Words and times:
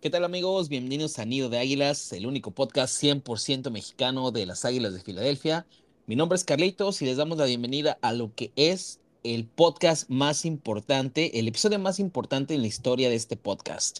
¿Qué 0.00 0.08
tal 0.08 0.24
amigos? 0.24 0.70
Bienvenidos 0.70 1.18
a 1.18 1.26
Nido 1.26 1.50
de 1.50 1.58
Águilas, 1.58 2.14
el 2.14 2.24
único 2.24 2.52
podcast 2.52 3.02
100% 3.02 3.70
mexicano 3.70 4.30
de 4.30 4.46
las 4.46 4.64
Águilas 4.64 4.94
de 4.94 5.02
Filadelfia. 5.02 5.66
Mi 6.06 6.16
nombre 6.16 6.36
es 6.36 6.44
Carlitos 6.44 7.02
y 7.02 7.04
les 7.04 7.18
damos 7.18 7.36
la 7.36 7.44
bienvenida 7.44 7.98
a 8.00 8.14
lo 8.14 8.34
que 8.34 8.50
es 8.56 8.98
el 9.24 9.44
podcast 9.44 10.08
más 10.08 10.46
importante, 10.46 11.38
el 11.38 11.48
episodio 11.48 11.78
más 11.78 12.00
importante 12.00 12.54
en 12.54 12.62
la 12.62 12.68
historia 12.68 13.10
de 13.10 13.14
este 13.14 13.36
podcast. 13.36 13.98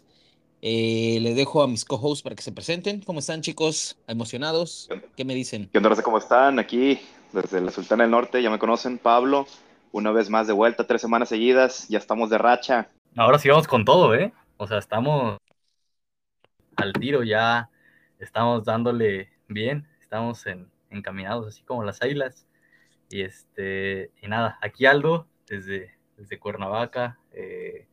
Eh, 0.62 1.18
les 1.20 1.36
dejo 1.36 1.62
a 1.62 1.68
mis 1.68 1.84
co-hosts 1.84 2.22
para 2.22 2.34
que 2.34 2.42
se 2.42 2.52
presenten. 2.52 3.02
¿Cómo 3.02 3.18
están 3.18 3.42
chicos? 3.42 3.98
¿Emocionados? 4.06 4.88
¿Qué 5.18 5.26
me 5.26 5.34
dicen? 5.34 5.68
¿Qué 5.70 5.76
onda? 5.76 6.02
¿Cómo 6.02 6.16
están? 6.16 6.58
Aquí 6.58 6.98
desde 7.34 7.60
la 7.60 7.70
Sultana 7.70 8.04
del 8.04 8.10
Norte, 8.10 8.42
ya 8.42 8.48
me 8.48 8.58
conocen, 8.58 8.96
Pablo. 8.96 9.46
Una 9.92 10.12
vez 10.12 10.30
más 10.30 10.46
de 10.46 10.54
vuelta, 10.54 10.86
tres 10.86 11.02
semanas 11.02 11.28
seguidas, 11.28 11.88
ya 11.88 11.98
estamos 11.98 12.30
de 12.30 12.38
racha. 12.38 12.88
Ahora 13.16 13.38
sí 13.38 13.50
vamos 13.50 13.68
con 13.68 13.84
todo, 13.84 14.14
¿eh? 14.14 14.32
O 14.56 14.66
sea, 14.66 14.78
estamos 14.78 15.38
al 16.80 16.92
tiro, 16.92 17.22
ya 17.22 17.70
estamos 18.18 18.64
dándole 18.64 19.32
bien, 19.48 19.86
estamos 20.00 20.46
en, 20.46 20.70
encaminados 20.90 21.46
así 21.46 21.62
como 21.62 21.84
las 21.84 22.02
águilas. 22.02 22.46
Y 23.08 23.22
este, 23.22 24.12
y 24.22 24.28
nada, 24.28 24.58
aquí 24.62 24.86
Aldo, 24.86 25.28
desde, 25.46 25.94
desde 26.16 26.38
Cuernavaca. 26.38 27.18
Eh, 27.32 27.88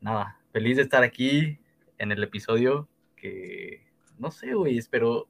nada, 0.00 0.38
feliz 0.52 0.76
de 0.76 0.82
estar 0.82 1.02
aquí 1.02 1.58
en 1.98 2.12
el 2.12 2.22
episodio 2.22 2.88
que, 3.16 3.86
no 4.18 4.30
sé, 4.30 4.54
güey, 4.54 4.78
espero, 4.78 5.28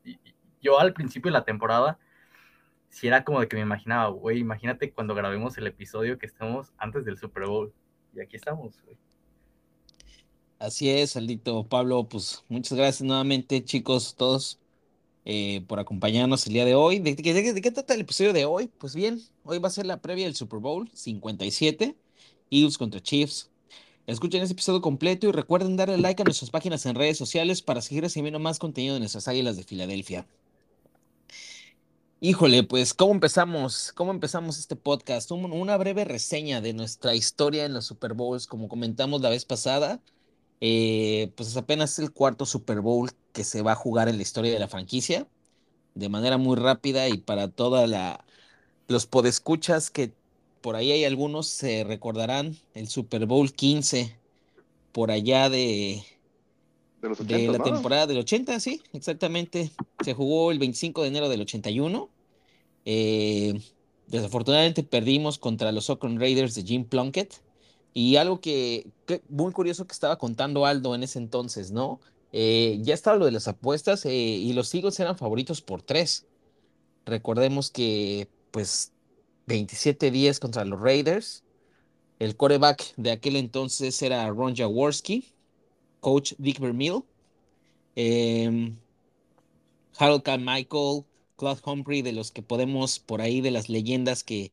yo 0.63 0.79
al 0.79 0.93
principio 0.93 1.31
de 1.31 1.39
la 1.39 1.45
temporada, 1.45 1.99
si 2.89 3.09
era 3.09 3.25
como 3.25 3.41
de 3.41 3.49
que 3.49 3.57
me 3.57 3.63
imaginaba, 3.63 4.09
güey, 4.09 4.39
imagínate 4.39 4.93
cuando 4.93 5.15
grabemos 5.15 5.57
el 5.59 5.67
episodio 5.67 6.19
que 6.19 6.27
estemos 6.27 6.73
antes 6.79 7.05
del 7.05 7.19
Super 7.19 7.47
Bowl. 7.47 7.73
Y 8.13 8.21
aquí 8.21 8.37
estamos, 8.37 8.83
güey. 8.83 8.99
Así 10.61 10.91
es, 10.91 11.17
Aldito. 11.17 11.67
Pablo, 11.67 12.07
pues 12.07 12.45
muchas 12.51 12.77
gracias 12.77 13.01
nuevamente, 13.01 13.65
chicos, 13.65 14.15
todos, 14.15 14.59
eh, 15.25 15.63
por 15.67 15.81
acompañarnos 15.81 16.47
el 16.47 16.53
día 16.53 16.67
de 16.67 16.75
hoy. 16.75 16.99
¿De, 16.99 17.17
qué 17.17 17.71
trata 17.71 17.95
el 17.95 18.03
episodio 18.03 18.35
de 18.35 18.45
hoy? 18.45 18.69
Pues 18.79 18.95
bien, 18.95 19.23
hoy 19.45 19.59
va 19.59 19.69
a 19.69 19.71
ser 19.71 19.87
la 19.87 20.03
previa 20.03 20.27
del 20.27 20.37
Super 20.37 20.59
Bowl 20.61 20.91
57, 20.93 21.97
Eagles 22.51 22.77
contra 22.77 23.03
Chiefs. 23.03 23.49
Escuchen 24.07 24.43
ese 24.43 24.53
episodio 24.53 24.83
completo 24.83 25.29
y 25.29 25.33
recuerden 25.33 25.79
darle 25.79 25.97
like 25.97 26.21
a 26.21 26.25
nuestras 26.27 26.51
páginas 26.51 26.85
en 26.85 26.95
redes 26.95 27.17
sociales 27.17 27.63
para 27.63 27.81
seguir 27.81 28.03
recibiendo 28.03 28.39
más 28.39 28.59
contenido 28.59 28.95
de 28.95 29.01
nuestras 29.01 29.29
águilas 29.29 29.57
de 29.57 29.65
Filadelfia. 29.65 30.27
Híjole, 32.21 32.65
pues, 32.65 32.93
¿cómo 32.93 33.15
empezamos? 33.15 33.93
¿Cómo 33.95 34.11
empezamos 34.11 34.59
este 34.59 34.77
podcast? 34.77 35.31
una 35.31 35.79
breve 35.79 36.05
reseña 36.05 36.61
de 36.61 36.75
nuestra 36.75 37.15
historia 37.15 37.65
en 37.65 37.73
los 37.73 37.87
Super 37.87 38.13
Bowls, 38.13 38.47
como 38.47 38.69
comentamos 38.69 39.23
la 39.23 39.31
vez 39.31 39.47
pasada. 39.47 40.03
Eh, 40.61 41.33
pues 41.37 41.57
apenas 41.57 41.99
el 41.99 42.13
cuarto 42.13 42.45
Super 42.47 42.81
Bowl 42.81 43.11
que 43.33 43.45
se 43.45 43.63
va 43.63 43.73
a 43.73 43.77
jugar 43.77 44.09
en 44.09 44.17
la 44.17 44.23
historia 44.23 44.53
de 44.53 44.59
la 44.59 44.69
franquicia, 44.69 45.27
de 45.95 46.09
manera 46.09 46.39
muy 46.39 46.57
rápida 46.57 47.09
y 47.09 47.19
para 47.19 47.49
toda 47.49 47.87
la 47.87 48.25
los 48.89 49.07
podescuchas 49.07 49.91
que 49.91 50.13
por 50.61 50.77
ahí 50.77 50.93
hay 50.93 51.05
algunos 51.05 51.47
se 51.47 51.85
recordarán 51.85 52.57
el 52.75 52.89
Super 52.89 53.27
Bowl 53.27 53.53
15 53.53 54.17
por 54.93 55.11
allá 55.11 55.49
de 55.49 56.05
de, 57.01 57.49
la 57.49 57.63
temporada 57.63 58.07
del 58.07 58.19
80, 58.19 58.61
sí, 58.61 58.83
exactamente. 58.93 59.71
Se 60.05 60.13
jugó 60.13 60.53
el 60.53 60.59
25 60.59 61.03
de 61.03 61.09
enero 61.09 61.29
del 61.29 61.41
81. 61.41 62.09
Eh, 62.85 63.61
desafortunadamente 64.07 64.83
perdimos 64.83 65.39
contra 65.39 65.73
los 65.73 65.89
Oakland 65.89 66.21
Raiders 66.21 66.55
de 66.55 66.63
Jim 66.63 66.85
Plunkett. 66.85 67.41
Y 67.93 68.17
algo 68.17 68.41
que, 68.41 68.87
muy 69.29 69.53
curioso 69.53 69.87
que 69.87 69.93
estaba 69.93 70.19
contando 70.19 70.67
Aldo 70.67 70.95
en 70.95 71.03
ese 71.03 71.19
entonces, 71.19 71.71
¿no? 71.73 72.01
Eh, 72.33 72.79
ya 72.83 72.95
estaba 72.95 73.17
lo 73.17 73.25
de 73.25 73.33
las 73.33 73.49
apuestas 73.49 74.07
eh, 74.07 74.13
y 74.13 74.53
los 74.53 74.73
Eagles 74.75 75.01
eran 75.01 75.19
favoritos 75.19 75.61
por 75.61 75.83
tres. 75.83 76.27
Recordemos 77.07 77.71
que, 77.71 78.29
pues, 78.53 78.93
27-10 79.47 80.39
contra 80.39 80.65
los 80.65 80.81
Raiders. 80.81 81.43
El 82.19 82.37
quarterback 82.37 82.95
de 82.97 83.13
aquel 83.13 83.37
entonces 83.37 84.01
era 84.03 84.29
Ron 84.29 84.55
Jaworski, 84.55 85.33
coach 86.01 86.35
Dick 86.39 86.61
Vermeil, 86.61 87.03
em, 87.97 88.77
Harold 89.99 90.23
Michael, 90.39 91.05
Claude 91.37 91.61
Humphrey, 91.65 92.03
de 92.03 92.13
los 92.13 92.31
que 92.31 92.43
podemos 92.43 92.99
por 93.01 93.21
ahí, 93.23 93.41
de 93.41 93.51
las 93.51 93.69
leyendas 93.69 94.23
que, 94.25 94.53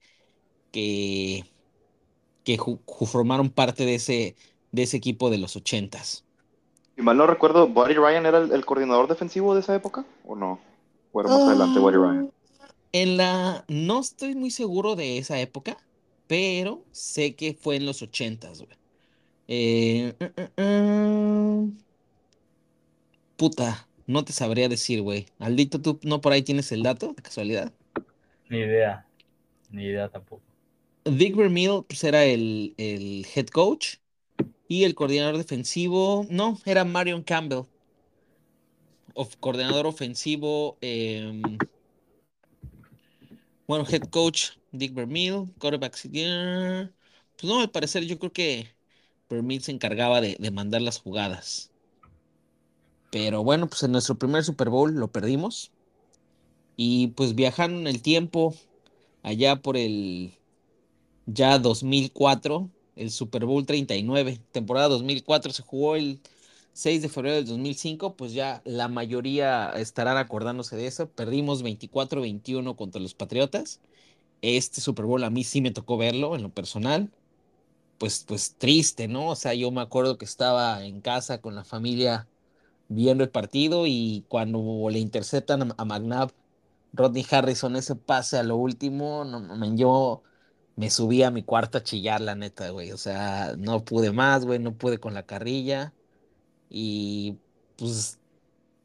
que 0.72 1.46
que 2.48 2.58
formaron 3.06 3.50
parte 3.50 3.86
de 3.86 3.96
ese, 3.96 4.38
de 4.72 4.84
ese 4.84 4.96
equipo 4.96 5.30
de 5.30 5.38
los 5.38 5.58
ochentas. 5.58 6.24
Y 6.96 7.02
mal 7.02 7.18
no 7.18 7.28
recuerdo, 7.28 7.68
¿Buddy 7.68 7.96
Ryan 7.96 8.26
era 8.26 8.38
el, 8.38 8.66
coordinador 8.66 9.10
defensivo 9.10 9.54
de 9.54 9.60
esa 9.60 9.76
época? 9.76 10.06
¿O 10.26 10.34
no? 10.34 10.58
Fueron 11.12 11.34
más 11.34 11.42
adelante 11.42 11.80
Buddy 11.82 11.98
Ryan. 11.98 12.32
Ah, 12.62 12.68
en 12.94 13.18
la. 13.18 13.66
No 13.68 14.00
estoy 14.00 14.34
muy 14.36 14.50
seguro 14.50 14.96
de 14.96 15.18
esa 15.18 15.38
época, 15.42 15.78
pero 16.28 16.86
sé 16.92 17.36
que 17.36 17.54
fue 17.54 17.76
en 17.76 17.86
los 17.86 18.02
ochentas, 18.02 18.60
güey. 18.60 18.78
Eh, 19.50 20.14
uh, 20.58 20.62
uh. 20.62 21.74
puta, 23.36 23.88
no 24.06 24.24
te 24.24 24.32
sabría 24.32 24.70
decir, 24.70 25.02
güey. 25.02 25.26
Aldito, 25.40 25.82
¿tú 25.82 26.00
no 26.04 26.22
por 26.22 26.32
ahí 26.32 26.44
tienes 26.44 26.72
el 26.72 26.82
dato, 26.82 27.14
de 27.14 27.22
casualidad? 27.22 27.74
Ni 28.48 28.60
idea. 28.60 29.06
Ni 29.70 29.84
idea 29.84 30.08
tampoco. 30.08 30.47
Dick 31.10 31.36
Vermeil 31.36 31.84
pues, 31.88 32.04
era 32.04 32.26
el, 32.26 32.74
head 32.78 33.48
coach 33.48 33.96
y 34.68 34.84
el 34.84 34.96
coordinador 34.96 35.38
defensivo, 35.38 36.26
no, 36.30 36.60
era 36.66 36.84
Marion 36.84 37.24
Campbell. 37.24 37.64
coordinador 39.40 39.88
ofensivo, 39.88 40.78
em, 40.82 41.42
bueno, 43.68 43.86
head 43.90 44.10
coach 44.10 44.52
Dick 44.72 44.94
Vermeil, 44.94 45.46
quarterback, 45.60 45.98
pues 46.02 47.44
no, 47.44 47.62
al 47.62 47.72
parecer 47.72 48.04
yo 48.06 48.20
creo 48.20 48.34
que 48.34 48.68
Vermeil 49.30 49.62
se 49.62 49.72
encargaba 49.72 50.22
de, 50.22 50.36
de 50.40 50.52
mandar 50.52 50.82
las 50.82 51.00
jugadas. 51.00 51.72
Pero 53.12 53.44
bueno, 53.44 53.68
pues 53.68 53.84
en 53.84 53.94
nuestro 53.94 54.16
primer 54.16 54.44
Super 54.44 54.70
Bowl 54.70 54.94
lo 54.94 55.08
perdimos. 55.08 55.72
Y 56.76 57.08
pues 57.08 57.34
viajando 57.34 57.80
en 57.80 57.88
el 57.88 58.02
tiempo, 58.02 58.54
allá 59.24 59.56
por 59.56 59.78
el 59.78 60.38
ya 61.28 61.60
2004, 61.60 62.70
el 62.96 63.12
Super 63.12 63.46
Bowl 63.46 63.66
39, 63.66 64.42
temporada 64.52 64.88
2004 64.88 65.54
se 65.54 65.62
jugó 65.62 65.96
el 65.96 66.20
6 66.74 67.02
de 67.02 67.10
febrero 67.10 67.36
del 67.38 67.46
2005, 67.46 68.16
pues 68.16 68.34
ya 68.34 68.62
la 68.66 68.88
mayoría 68.88 69.72
estarán 69.72 70.18
acordándose 70.18 70.76
de 70.76 70.88
eso. 70.88 71.10
Perdimos 71.10 71.64
24-21 71.64 72.76
contra 72.76 73.02
los 73.02 73.14
Patriotas. 73.16 73.82
Este 74.42 74.82
Super 74.82 75.06
Bowl 75.06 75.24
a 75.24 75.30
mí 75.30 75.44
sí 75.44 75.62
me 75.62 75.72
tocó 75.72 75.98
verlo 75.98 76.36
en 76.36 76.44
lo 76.44 76.50
personal. 76.50 77.12
Pues, 77.98 78.26
pues 78.28 78.56
triste, 78.58 79.08
¿no? 79.08 79.30
O 79.30 79.36
sea, 79.36 79.54
yo 79.56 79.72
me 79.72 79.82
acuerdo 79.82 80.18
que 80.18 80.26
estaba 80.26 80.86
en 80.86 81.02
casa 81.02 81.42
con 81.42 81.56
la 81.56 81.64
familia 81.64 82.28
viendo 82.90 83.24
el 83.24 83.32
partido 83.32 83.88
y 83.88 84.26
cuando 84.30 84.88
le 84.90 85.00
interceptan 85.00 85.74
a, 85.78 85.86
McNabb, 85.86 86.32
Rodney 86.94 87.26
Harrison 87.30 87.76
ese 87.76 87.96
pase 87.96 88.38
a 88.38 88.44
lo 88.44 88.56
último, 88.58 89.26
no, 89.26 89.76
yo 89.76 90.24
me 90.78 90.92
subí 90.92 91.24
a 91.24 91.32
mi 91.32 91.44
cuarto 91.44 91.80
a 91.80 91.84
chillar, 91.84 92.22
la 92.22 92.36
neta, 92.36 92.70
güey. 92.70 92.92
O 92.92 92.98
sea, 92.98 93.56
no 93.58 93.84
pude 93.84 94.14
más, 94.14 94.46
güey, 94.46 94.60
no 94.60 94.74
pude 94.74 95.00
con 95.00 95.16
la 95.16 95.24
carrilla. 95.24 95.92
Y 96.70 97.40
pues, 97.78 98.20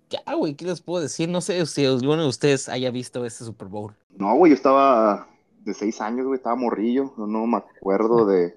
ya, 0.08 0.34
güey, 0.34 0.54
¿qué 0.54 0.64
les 0.64 0.80
puedo 0.80 1.02
decir? 1.02 1.28
No 1.28 1.42
sé 1.42 1.64
si 1.66 1.84
alguno 1.84 2.22
de 2.22 2.28
ustedes 2.28 2.70
haya 2.70 2.90
visto 2.90 3.24
ese 3.26 3.44
Super 3.44 3.68
Bowl. 3.68 3.94
No, 4.16 4.34
güey, 4.36 4.50
yo 4.50 4.56
estaba 4.56 5.28
de 5.64 5.74
seis 5.74 6.00
años, 6.00 6.26
güey, 6.26 6.38
estaba 6.38 6.56
morrillo. 6.56 7.12
No, 7.18 7.26
no 7.26 7.46
me 7.46 7.58
acuerdo 7.58 8.24
de. 8.24 8.56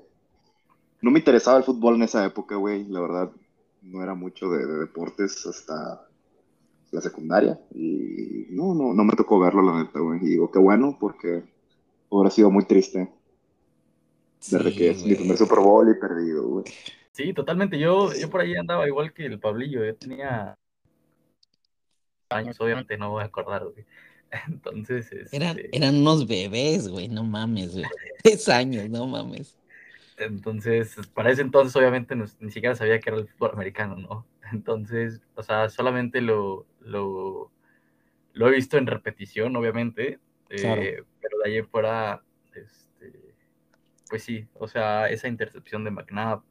No 1.02 1.12
me 1.12 1.20
interesaba 1.20 1.58
el 1.58 1.66
fútbol 1.66 1.96
en 1.96 2.04
esa 2.04 2.26
época, 2.26 2.56
güey. 2.56 2.86
La 2.86 3.02
verdad, 3.02 3.32
no 3.82 4.02
era 4.02 4.16
mucho 4.16 4.50
de, 4.50 4.66
deportes 4.66 5.46
hasta 5.46 6.08
la 6.90 7.02
secundaria. 7.02 7.60
Y 7.74 8.48
no, 8.52 8.74
no, 8.74 8.94
no 8.94 9.04
me 9.04 9.14
tocó 9.18 9.40
verlo, 9.40 9.62
la 9.62 9.84
neta, 9.84 10.00
güey. 10.00 10.22
Y 10.24 10.30
digo, 10.30 10.50
qué 10.52 10.60
bueno, 10.60 10.98
porque 10.98 11.44
hubiera 12.08 12.32
sido 12.32 12.50
muy 12.50 12.64
triste 12.64 13.12
desde 14.50 14.74
que 14.74 14.90
es 14.92 15.04
mi 15.04 15.16
primer 15.16 15.38
Super 15.38 15.60
Bowl 15.60 15.90
y 15.90 16.00
perdido, 16.00 16.48
güey. 16.48 16.66
Sí, 17.12 17.34
totalmente. 17.34 17.80
Yo, 17.80 18.14
yo 18.14 18.30
por 18.30 18.42
ahí 18.42 18.56
andaba 18.56 18.88
igual 18.88 19.14
que 19.14 19.26
el 19.26 19.40
Pablillo. 19.40 19.86
Yo 19.86 19.96
tenía 19.96 20.58
años, 22.30 22.60
obviamente 22.60 22.98
no 22.98 23.12
voy 23.12 23.24
a 23.24 23.28
acordar, 23.28 23.64
güey. 23.66 23.86
Entonces, 24.48 25.10
eran, 25.32 25.58
este 25.58 25.78
eran 25.78 25.96
unos 25.96 26.28
bebés, 26.28 26.88
güey, 26.88 27.08
no 27.08 27.24
mames, 27.24 27.74
güey. 27.74 27.86
Tres 28.24 28.50
años, 28.50 28.90
no 28.90 29.08
mames. 29.08 29.58
Entonces, 30.18 30.96
para 31.14 31.32
ese 31.32 31.42
entonces, 31.42 31.76
obviamente, 31.76 32.16
ni 32.16 32.52
siquiera 32.52 32.76
sabía 32.76 33.00
que 33.00 33.10
era 33.10 33.20
el 33.20 33.28
fútbol 33.28 33.52
americano, 33.54 33.96
¿no? 33.98 34.26
Entonces, 34.52 35.22
o 35.36 35.44
sea, 35.44 35.70
solamente 35.70 36.22
lo, 36.22 36.66
lo, 36.80 37.52
lo 38.34 38.48
he 38.48 38.52
visto 38.52 38.78
en 38.78 38.88
repetición, 38.88 39.56
obviamente, 39.56 40.20
eh, 40.50 41.04
pero 41.22 41.38
de 41.44 41.50
ahí 41.50 41.62
fuera, 41.64 42.24
pues 44.10 44.24
sí, 44.24 44.48
o 44.54 44.68
sea, 44.68 45.10
esa 45.10 45.28
intercepción 45.28 45.84
de 45.84 45.92
McNabb 45.92 46.44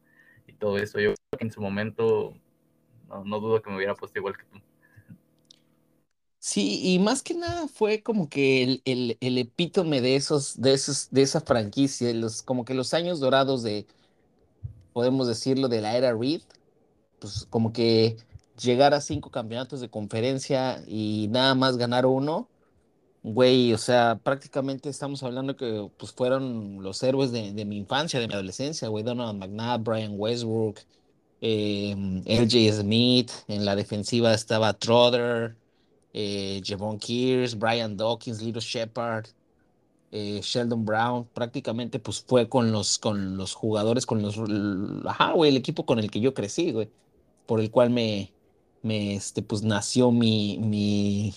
y 0.47 0.53
todo 0.53 0.77
eso, 0.77 0.99
yo 0.99 1.13
creo 1.13 1.39
que 1.39 1.45
en 1.45 1.51
su 1.51 1.61
momento 1.61 2.33
no, 3.07 3.39
dudo 3.39 3.61
que 3.61 3.69
me 3.69 3.77
hubiera 3.77 3.95
puesto 3.95 4.19
igual 4.19 4.37
que 4.37 4.43
tú. 4.45 4.61
Sí, 6.39 6.81
y 6.83 6.99
más 6.99 7.23
que 7.23 7.33
nada 7.33 7.67
fue 7.67 8.03
como 8.03 8.29
que 8.29 8.81
el, 8.85 9.17
el, 9.19 9.37
epítome 9.37 9.99
de 10.01 10.15
esos, 10.15 10.61
de 10.61 10.73
esos, 10.73 11.09
de 11.09 11.23
esa 11.23 11.41
franquicia, 11.41 12.13
los, 12.13 12.43
como 12.43 12.65
que 12.65 12.75
los 12.75 12.93
años 12.93 13.19
dorados 13.19 13.63
de, 13.63 13.87
podemos 14.93 15.27
decirlo, 15.27 15.67
de 15.69 15.81
la 15.81 15.97
era 15.97 16.13
Reed, 16.13 16.41
pues 17.19 17.47
como 17.49 17.73
que 17.73 18.17
llegar 18.61 18.93
a 18.93 19.01
cinco 19.01 19.31
campeonatos 19.31 19.81
de 19.81 19.89
conferencia 19.89 20.83
y 20.87 21.27
nada 21.31 21.55
más 21.55 21.77
ganar 21.77 22.05
uno, 22.05 22.47
güey, 23.25 23.73
o 23.73 23.77
sea, 23.79 24.19
prácticamente 24.23 24.87
estamos 24.87 25.23
hablando 25.23 25.55
que 25.55 25.89
pues 25.97 26.11
fueron 26.11 26.83
los 26.83 27.01
héroes 27.01 27.31
de, 27.31 27.65
mi 27.65 27.77
infancia, 27.77 28.19
de 28.19 28.27
mi 28.27 28.33
adolescencia, 28.35 28.87
güey, 28.87 29.03
Donald 29.03 29.39
McNabb, 29.39 29.83
Brian 29.83 30.13
Westbrook, 30.15 30.79
eh, 31.41 31.95
LJ 32.25 32.81
Smith, 32.81 33.31
en 33.47 33.65
la 33.65 33.75
defensiva 33.75 34.31
estaba 34.33 34.73
Trotter, 34.73 35.55
eh, 36.13 36.61
Javon 36.63 36.99
Kears, 36.99 37.57
Brian 37.57 37.97
Dawkins, 37.97 38.43
Little 38.43 38.61
Shepard, 38.61 39.27
eh, 40.11 40.41
Sheldon 40.43 40.85
Brown, 40.85 41.25
prácticamente 41.33 41.99
pues 41.99 42.21
fue 42.21 42.47
con 42.47 42.71
los, 42.71 42.99
con 42.99 43.37
los 43.37 43.55
jugadores, 43.55 44.05
con 44.05 44.21
los, 44.21 44.39
ajá, 45.07 45.31
güey, 45.33 45.49
el 45.51 45.57
equipo 45.57 45.85
con 45.85 45.97
el 45.99 46.11
que 46.11 46.19
yo 46.21 46.35
crecí, 46.35 46.71
güey, 46.71 46.89
por 47.47 47.59
el 47.59 47.71
cual 47.71 47.89
me, 47.89 48.31
me, 48.83 49.15
este, 49.15 49.41
pues 49.41 49.63
nació 49.63 50.11
mi, 50.11 50.59
mi, 50.59 51.33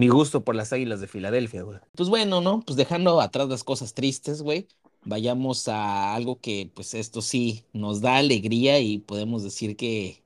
mi 0.00 0.08
gusto 0.08 0.42
por 0.42 0.56
las 0.56 0.72
Águilas 0.72 1.02
de 1.02 1.08
Filadelfia, 1.08 1.62
güey. 1.62 1.78
Pues 1.94 2.08
bueno, 2.08 2.40
¿no? 2.40 2.62
Pues 2.62 2.76
dejando 2.78 3.20
atrás 3.20 3.48
las 3.50 3.64
cosas 3.64 3.92
tristes, 3.92 4.40
güey, 4.40 4.66
vayamos 5.04 5.68
a 5.68 6.14
algo 6.14 6.40
que, 6.40 6.70
pues 6.74 6.94
esto 6.94 7.20
sí, 7.20 7.66
nos 7.74 8.00
da 8.00 8.16
alegría 8.16 8.78
y 8.78 8.98
podemos 8.98 9.42
decir 9.42 9.76
que, 9.76 10.22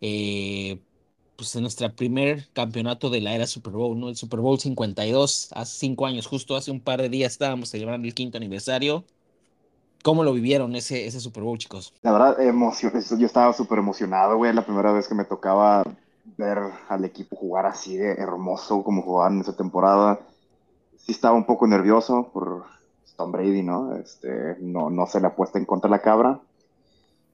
eh, 0.00 0.80
pues 1.36 1.54
en 1.54 1.62
nuestro 1.62 1.94
primer 1.94 2.48
campeonato 2.52 3.08
de 3.08 3.20
la 3.20 3.36
era 3.36 3.46
Super 3.46 3.72
Bowl, 3.72 3.96
¿no? 3.96 4.08
El 4.08 4.16
Super 4.16 4.40
Bowl 4.40 4.58
52, 4.58 5.50
hace 5.52 5.78
cinco 5.78 6.04
años, 6.04 6.26
justo 6.26 6.56
hace 6.56 6.72
un 6.72 6.80
par 6.80 7.00
de 7.00 7.08
días 7.08 7.30
estábamos 7.30 7.68
celebrando 7.68 8.08
el 8.08 8.14
quinto 8.14 8.36
aniversario. 8.36 9.04
¿Cómo 10.02 10.24
lo 10.24 10.32
vivieron 10.32 10.74
ese, 10.74 11.06
ese 11.06 11.20
Super 11.20 11.44
Bowl, 11.44 11.56
chicos? 11.56 11.94
La 12.02 12.10
verdad, 12.10 12.40
emoción, 12.40 12.92
yo 13.16 13.26
estaba 13.26 13.52
súper 13.52 13.78
emocionado, 13.78 14.36
güey, 14.36 14.52
la 14.52 14.66
primera 14.66 14.90
vez 14.90 15.06
que 15.06 15.14
me 15.14 15.24
tocaba 15.24 15.84
ver 16.36 16.58
al 16.88 17.04
equipo 17.04 17.36
jugar 17.36 17.66
así 17.66 17.96
de 17.96 18.12
hermoso 18.12 18.82
como 18.82 19.02
jugaban 19.02 19.34
en 19.34 19.40
esa 19.40 19.56
temporada. 19.56 20.20
Sí 20.96 21.12
estaba 21.12 21.36
un 21.36 21.46
poco 21.46 21.66
nervioso 21.66 22.30
por 22.32 22.64
Tom 23.16 23.32
Brady, 23.32 23.62
¿no? 23.62 23.96
Este, 23.96 24.56
no, 24.60 24.90
no 24.90 25.06
se 25.06 25.20
le 25.20 25.26
apuesta 25.26 25.58
en 25.58 25.64
contra 25.64 25.88
de 25.88 25.96
la 25.96 26.02
cabra. 26.02 26.40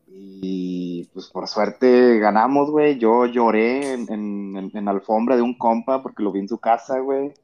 Y 0.07 1.05
pues 1.13 1.27
por 1.29 1.47
suerte 1.47 2.19
ganamos, 2.19 2.71
güey. 2.71 2.99
Yo 2.99 3.27
lloré 3.27 3.93
en, 3.93 4.13
en, 4.13 4.71
en, 4.73 4.89
alfombra 4.89 5.37
de 5.37 5.43
un 5.43 5.59
compa 5.59 6.03
porque 6.03 6.23
lo 6.23 6.33
vi 6.33 6.41
en 6.41 6.49
su 6.49 6.59
casa, 6.59 7.01
güey. 7.01 7.35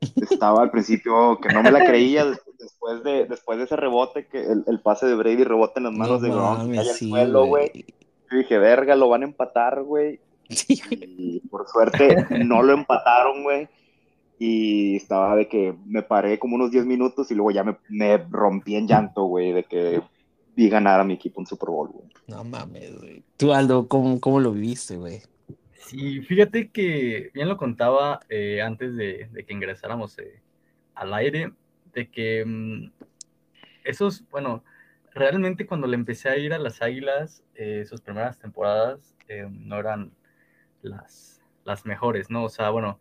Estaba 0.00 0.62
al 0.62 0.70
principio 0.70 1.38
que 1.40 1.52
no 1.52 1.62
me 1.62 1.70
la 1.70 1.84
creía 1.84 2.24
después 2.58 3.04
de, 3.04 3.26
después 3.26 3.58
de 3.58 3.64
ese 3.64 3.76
rebote, 3.76 4.26
que 4.26 4.42
el, 4.42 4.64
el 4.66 4.80
pase 4.80 5.06
de 5.06 5.14
Brady 5.14 5.44
rebota 5.44 5.74
en 5.76 5.84
las 5.84 5.92
manos 5.92 6.22
de 6.22 6.30
Gronk, 6.30 6.74
sí, 6.94 7.10
suelo, 7.10 7.46
güey. 7.46 7.84
Yo 8.30 8.38
dije, 8.38 8.58
verga, 8.58 8.94
lo 8.96 9.08
van 9.08 9.22
a 9.22 9.26
empatar, 9.26 9.82
güey. 9.82 10.20
Y 10.50 11.40
por 11.48 11.66
suerte 11.68 12.26
no 12.44 12.62
lo 12.62 12.72
empataron, 12.74 13.42
güey. 13.42 13.68
Y 14.38 14.96
estaba 14.96 15.36
de 15.36 15.48
que 15.48 15.74
me 15.86 16.02
paré 16.02 16.38
como 16.38 16.56
unos 16.56 16.70
10 16.70 16.86
minutos 16.86 17.30
y 17.30 17.34
luego 17.34 17.50
ya 17.50 17.62
me, 17.62 17.76
me 17.88 18.16
rompí 18.16 18.74
en 18.74 18.88
llanto, 18.88 19.24
güey, 19.24 19.52
de 19.52 19.64
que 19.64 20.02
vi 20.56 20.68
ganar 20.68 21.00
a 21.00 21.04
mi 21.04 21.14
equipo 21.14 21.40
un 21.40 21.46
Super 21.46 21.68
Bowl, 21.68 21.88
güey. 21.88 22.08
No 22.26 22.42
mames, 22.44 22.98
güey. 22.98 23.22
Tú, 23.36 23.52
Aldo, 23.52 23.86
¿cómo, 23.86 24.18
cómo 24.18 24.40
lo 24.40 24.52
viviste, 24.52 24.96
güey? 24.96 25.20
Sí, 25.86 26.20
fíjate 26.22 26.70
que 26.70 27.30
bien 27.34 27.48
lo 27.48 27.56
contaba 27.56 28.20
eh, 28.28 28.62
antes 28.62 28.96
de, 28.96 29.28
de, 29.30 29.44
que 29.44 29.52
ingresáramos 29.52 30.18
eh, 30.18 30.40
al 30.94 31.12
aire, 31.14 31.52
de 31.92 32.08
que 32.08 32.44
mmm, 32.46 32.90
esos, 33.84 34.24
bueno, 34.30 34.62
realmente 35.14 35.66
cuando 35.66 35.86
le 35.86 35.96
empecé 35.96 36.28
a 36.28 36.36
ir 36.36 36.52
a 36.52 36.58
las 36.58 36.82
Águilas, 36.82 37.42
eh, 37.54 37.84
sus 37.86 38.00
primeras 38.00 38.38
temporadas 38.38 39.16
eh, 39.28 39.46
no 39.50 39.78
eran 39.78 40.12
las, 40.82 41.42
las 41.64 41.86
mejores, 41.86 42.30
¿no? 42.30 42.44
O 42.44 42.48
sea, 42.48 42.70
bueno, 42.70 43.00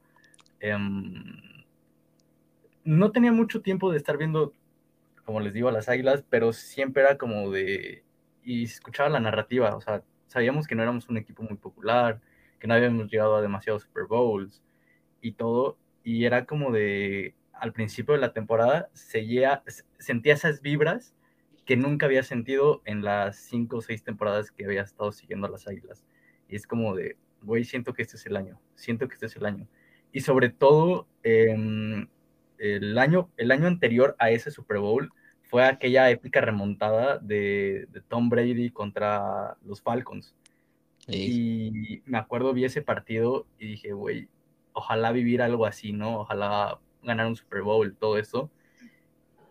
eh, 0.59 0.77
no 2.83 3.11
tenía 3.11 3.31
mucho 3.31 3.61
tiempo 3.61 3.91
de 3.91 3.97
estar 3.97 4.17
viendo, 4.17 4.53
como 5.25 5.39
les 5.39 5.53
digo, 5.53 5.69
a 5.69 5.71
las 5.71 5.89
Águilas, 5.89 6.23
pero 6.29 6.53
siempre 6.53 7.03
era 7.03 7.17
como 7.17 7.51
de, 7.51 8.03
y 8.43 8.63
escuchaba 8.63 9.09
la 9.09 9.19
narrativa, 9.19 9.75
o 9.75 9.81
sea, 9.81 10.03
sabíamos 10.27 10.67
que 10.67 10.75
no 10.75 10.83
éramos 10.83 11.09
un 11.09 11.17
equipo 11.17 11.43
muy 11.43 11.57
popular, 11.57 12.21
que 12.59 12.67
no 12.67 12.73
habíamos 12.73 13.09
llegado 13.11 13.35
a 13.35 13.41
demasiados 13.41 13.83
Super 13.83 14.05
Bowls 14.05 14.63
y 15.21 15.33
todo, 15.33 15.77
y 16.03 16.25
era 16.25 16.45
como 16.45 16.71
de, 16.71 17.35
al 17.53 17.73
principio 17.73 18.13
de 18.13 18.21
la 18.21 18.33
temporada, 18.33 18.89
sentía 18.93 19.63
esas 20.23 20.61
vibras 20.61 21.13
que 21.65 21.77
nunca 21.77 22.07
había 22.07 22.23
sentido 22.23 22.81
en 22.85 23.03
las 23.03 23.37
cinco 23.37 23.77
o 23.77 23.81
seis 23.81 24.03
temporadas 24.03 24.51
que 24.51 24.65
había 24.65 24.81
estado 24.81 25.11
siguiendo 25.11 25.45
a 25.45 25.51
las 25.51 25.67
Águilas. 25.67 26.03
Y 26.47 26.55
es 26.55 26.65
como 26.65 26.95
de, 26.95 27.17
güey, 27.41 27.63
siento 27.63 27.93
que 27.93 28.01
este 28.01 28.17
es 28.17 28.25
el 28.25 28.35
año, 28.35 28.59
siento 28.75 29.07
que 29.07 29.15
este 29.15 29.27
es 29.27 29.35
el 29.35 29.45
año. 29.45 29.67
Y 30.11 30.21
sobre 30.21 30.49
todo, 30.49 31.07
eh, 31.23 31.55
el, 32.57 32.97
año, 32.97 33.29
el 33.37 33.51
año 33.51 33.67
anterior 33.67 34.15
a 34.19 34.31
ese 34.31 34.51
Super 34.51 34.79
Bowl 34.79 35.11
fue 35.43 35.65
aquella 35.65 36.09
épica 36.09 36.41
remontada 36.41 37.17
de, 37.19 37.87
de 37.91 38.01
Tom 38.01 38.29
Brady 38.29 38.69
contra 38.71 39.57
los 39.63 39.81
Falcons. 39.81 40.35
Sí. 41.07 42.01
Y 42.05 42.09
me 42.09 42.17
acuerdo, 42.17 42.53
vi 42.53 42.65
ese 42.65 42.81
partido 42.81 43.47
y 43.57 43.67
dije, 43.67 43.93
güey, 43.93 44.29
ojalá 44.73 45.11
vivir 45.11 45.41
algo 45.41 45.65
así, 45.65 45.91
¿no? 45.91 46.21
Ojalá 46.21 46.79
ganar 47.03 47.27
un 47.27 47.35
Super 47.35 47.61
Bowl, 47.61 47.95
todo 47.95 48.17
eso. 48.17 48.51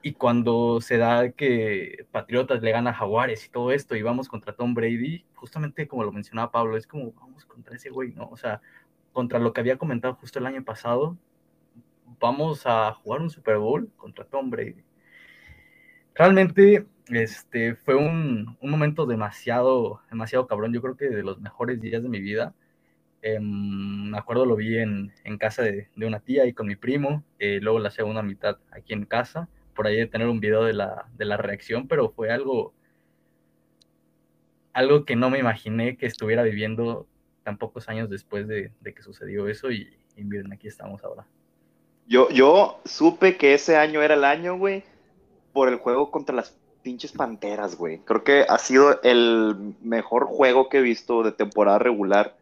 Y 0.03 0.13
cuando 0.13 0.81
se 0.81 0.97
da 0.97 1.33
que 1.33 2.07
Patriotas 2.13 2.63
le 2.63 2.71
gana 2.71 2.91
a 2.91 2.95
Jaguares 2.95 3.45
y 3.47 3.51
todo 3.51 3.73
esto, 3.73 3.97
y 3.97 4.03
vamos 4.03 4.29
contra 4.29 4.55
Tom 4.55 4.75
Brady, 4.75 5.25
justamente 5.35 5.89
como 5.89 6.05
lo 6.05 6.13
mencionaba 6.13 6.53
Pablo, 6.53 6.77
es 6.77 6.87
como 6.87 7.13
vamos 7.13 7.45
contra 7.45 7.75
ese 7.75 7.91
güey, 7.91 8.13
¿no? 8.13 8.29
O 8.31 8.37
sea, 8.37 8.61
contra 9.13 9.39
lo 9.41 9.53
que 9.53 9.61
había 9.61 9.79
comentado 9.79 10.15
justo 10.15 10.39
el 10.39 10.47
año 10.47 10.65
pasado, 10.65 11.19
vamos 12.21 12.63
a 12.67 12.93
jugar 12.95 13.23
un 13.23 13.31
Super 13.31 13.59
Bowl 13.59 13.91
contra 13.97 14.25
Tom 14.25 14.51
Brady. 14.51 14.85
Realmente 16.15 16.87
este, 17.09 17.75
fue 17.75 17.97
un, 17.97 18.57
un 18.61 18.71
momento 18.71 19.07
demasiado, 19.07 20.03
demasiado 20.11 20.47
cabrón, 20.47 20.73
yo 20.73 20.83
creo 20.83 20.97
que 20.97 21.09
de 21.09 21.23
los 21.23 21.41
mejores 21.41 21.81
días 21.81 22.03
de 22.03 22.09
mi 22.09 22.21
vida. 22.21 22.55
Eh, 23.23 23.41
me 23.41 24.17
acuerdo 24.17 24.47
lo 24.47 24.55
vi 24.55 24.79
en, 24.79 25.13
en 25.25 25.39
casa 25.39 25.63
de, 25.63 25.89
de, 25.97 26.07
una 26.07 26.21
tía 26.21 26.47
y 26.47 26.53
con 26.53 26.69
mi 26.69 26.77
primo, 26.77 27.25
eh, 27.41 27.59
luego 27.61 27.81
la 27.81 27.91
segunda 27.91 28.23
mitad 28.23 28.59
aquí 28.71 28.93
en 28.93 29.07
casa 29.07 29.49
por 29.79 29.87
ahí 29.87 29.97
de 29.97 30.09
tener 30.09 30.27
un 30.27 30.41
video 30.41 30.65
de 30.65 30.73
la, 30.73 31.07
de 31.17 31.25
la 31.25 31.37
reacción, 31.37 31.87
pero 31.87 32.11
fue 32.11 32.33
algo, 32.33 32.75
algo 34.73 35.05
que 35.05 35.15
no 35.15 35.31
me 35.31 35.39
imaginé 35.39 35.97
que 35.97 36.07
estuviera 36.07 36.43
viviendo 36.43 37.07
tan 37.45 37.59
pocos 37.59 37.89
años 37.89 38.11
después 38.11 38.49
de, 38.49 38.73
de 38.81 38.93
que 38.93 39.05
sucedió 39.05 39.47
eso 39.47 39.71
y, 39.71 39.97
y, 40.17 40.25
miren, 40.25 40.53
aquí 40.53 40.67
estamos 40.67 41.05
ahora. 41.05 41.29
Yo, 42.09 42.29
yo 42.31 42.81
supe 42.87 43.37
que 43.37 43.55
ese 43.55 43.77
año 43.77 44.03
era 44.03 44.15
el 44.15 44.25
año, 44.25 44.59
güey, 44.59 44.83
por 45.53 45.69
el 45.69 45.77
juego 45.77 46.11
contra 46.11 46.35
las 46.35 46.59
pinches 46.83 47.13
Panteras, 47.13 47.77
güey. 47.77 47.99
Creo 47.99 48.25
que 48.25 48.47
ha 48.49 48.59
sido 48.59 49.01
el 49.03 49.77
mejor 49.81 50.25
juego 50.25 50.69
que 50.69 50.79
he 50.79 50.83
visto 50.83 51.23
de 51.23 51.31
temporada 51.31 51.79
regular 51.79 52.37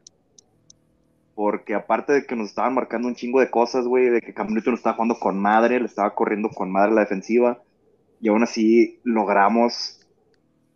porque 1.37 1.75
aparte 1.75 2.14
de 2.14 2.26
que 2.26 2.35
nos 2.35 2.49
estaban 2.49 2.75
marcando 2.75 3.07
un 3.07 3.14
chingo 3.14 3.40
de 3.40 3.50
cosas, 3.50 3.87
güey, 3.87 4.09
de 4.09 4.23
que 4.23 4.33
Cam 4.33 4.49
Newton 4.49 4.73
estaba 4.73 4.95
jugando 4.97 5.19
con 5.19 5.38
madre, 5.38 5.78
le 5.78 5.85
estaba 5.85 6.14
corriendo 6.14 6.49
con 6.49 6.73
madre 6.73 6.95
la 6.95 7.02
defensiva, 7.02 7.62
y 8.23 8.28
aún 8.28 8.43
así 8.43 9.00
logramos 9.05 10.00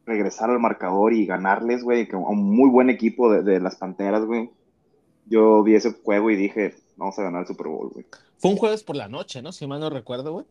regresar 0.05 0.51
al 0.51 0.61
marcador 0.61 1.15
y 1.15 1.25
ganarles, 1.25 1.83
güey, 1.83 2.07
a 2.13 2.17
un 2.17 2.55
muy 2.55 2.69
buen 2.69 2.91
equipo 2.91 3.33
de, 3.33 3.43
de, 3.43 3.59
las 3.59 3.77
Panteras, 3.77 4.27
güey. 4.27 4.51
Yo 5.25 5.63
vi 5.63 5.77
ese 5.77 5.93
juego 5.93 6.31
y 6.31 6.37
dije, 6.37 6.75
vamos 6.97 7.19
a 7.19 7.23
ganar 7.23 7.41
el 7.41 7.47
Super 7.47 7.69
Bowl, 7.69 7.89
güey. 7.89 8.05
Fue 8.37 8.51
un 8.51 8.59
jueves 8.59 8.85
por 8.85 8.97
la 8.97 9.09
noche, 9.09 9.41
¿no? 9.41 9.53
Si 9.53 9.67
mal 9.67 9.81
no 9.81 9.89
recuerdo, 9.89 10.33
güey. 10.35 10.47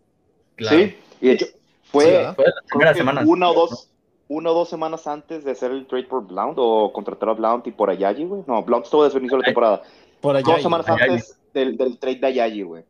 Claro. 0.56 0.76
Sí, 0.76 0.96
y 1.22 1.28
de 1.28 1.34
hecho 1.34 1.46
fue, 1.92 2.04
sí, 2.06 2.34
fue 2.36 2.46
la 2.46 2.62
primera 2.68 2.94
semana. 2.96 3.24
Una 3.28 3.52
o 3.52 3.54
dos, 3.54 3.92
una 4.30 4.52
o 4.52 4.54
dos 4.54 4.70
semanas 4.70 5.08
antes 5.08 5.44
de 5.44 5.52
hacer 5.52 5.72
el 5.72 5.88
trade 5.88 6.06
por 6.06 6.26
Blount 6.26 6.56
o 6.58 6.94
contratar 6.94 7.30
a 7.30 7.34
Blount 7.34 7.68
y 7.68 7.72
por 7.72 7.90
Ayayi, 7.90 8.26
güey. 8.26 8.44
No, 8.48 8.64
Blount 8.64 8.86
estuvo 8.86 9.04
desde 9.04 9.18
el 9.18 9.24
inicio 9.24 9.38
de 9.38 9.42
la 9.42 9.46
temporada. 9.46 9.82
Por 10.22 10.36
Ayayi, 10.36 10.54
dos 10.54 10.62
semanas 10.62 10.88
Ayayi. 10.88 11.12
antes 11.12 11.40
del, 11.54 11.76
del, 11.76 11.98
trade 11.98 12.20
de 12.20 12.28
Ayayi, 12.28 12.62
güey. 12.62 12.84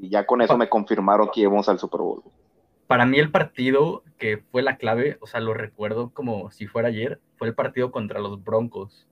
Y 0.00 0.08
ya 0.08 0.26
con 0.26 0.40
eso 0.40 0.56
me 0.56 0.68
confirmaron 0.68 1.28
que 1.32 1.42
íbamos 1.42 1.68
al 1.68 1.78
Super 1.78 2.00
Bowl. 2.00 2.22
Para 2.86 3.04
mí 3.04 3.18
el 3.18 3.30
partido 3.30 4.02
que 4.18 4.38
fue 4.50 4.62
la 4.62 4.78
clave, 4.78 5.18
o 5.20 5.26
sea, 5.26 5.40
lo 5.40 5.52
recuerdo 5.52 6.10
como 6.14 6.50
si 6.50 6.66
fuera 6.66 6.88
ayer, 6.88 7.20
fue 7.36 7.48
el 7.48 7.54
partido 7.54 7.90
contra 7.90 8.18
los 8.18 8.42
Broncos. 8.42 9.06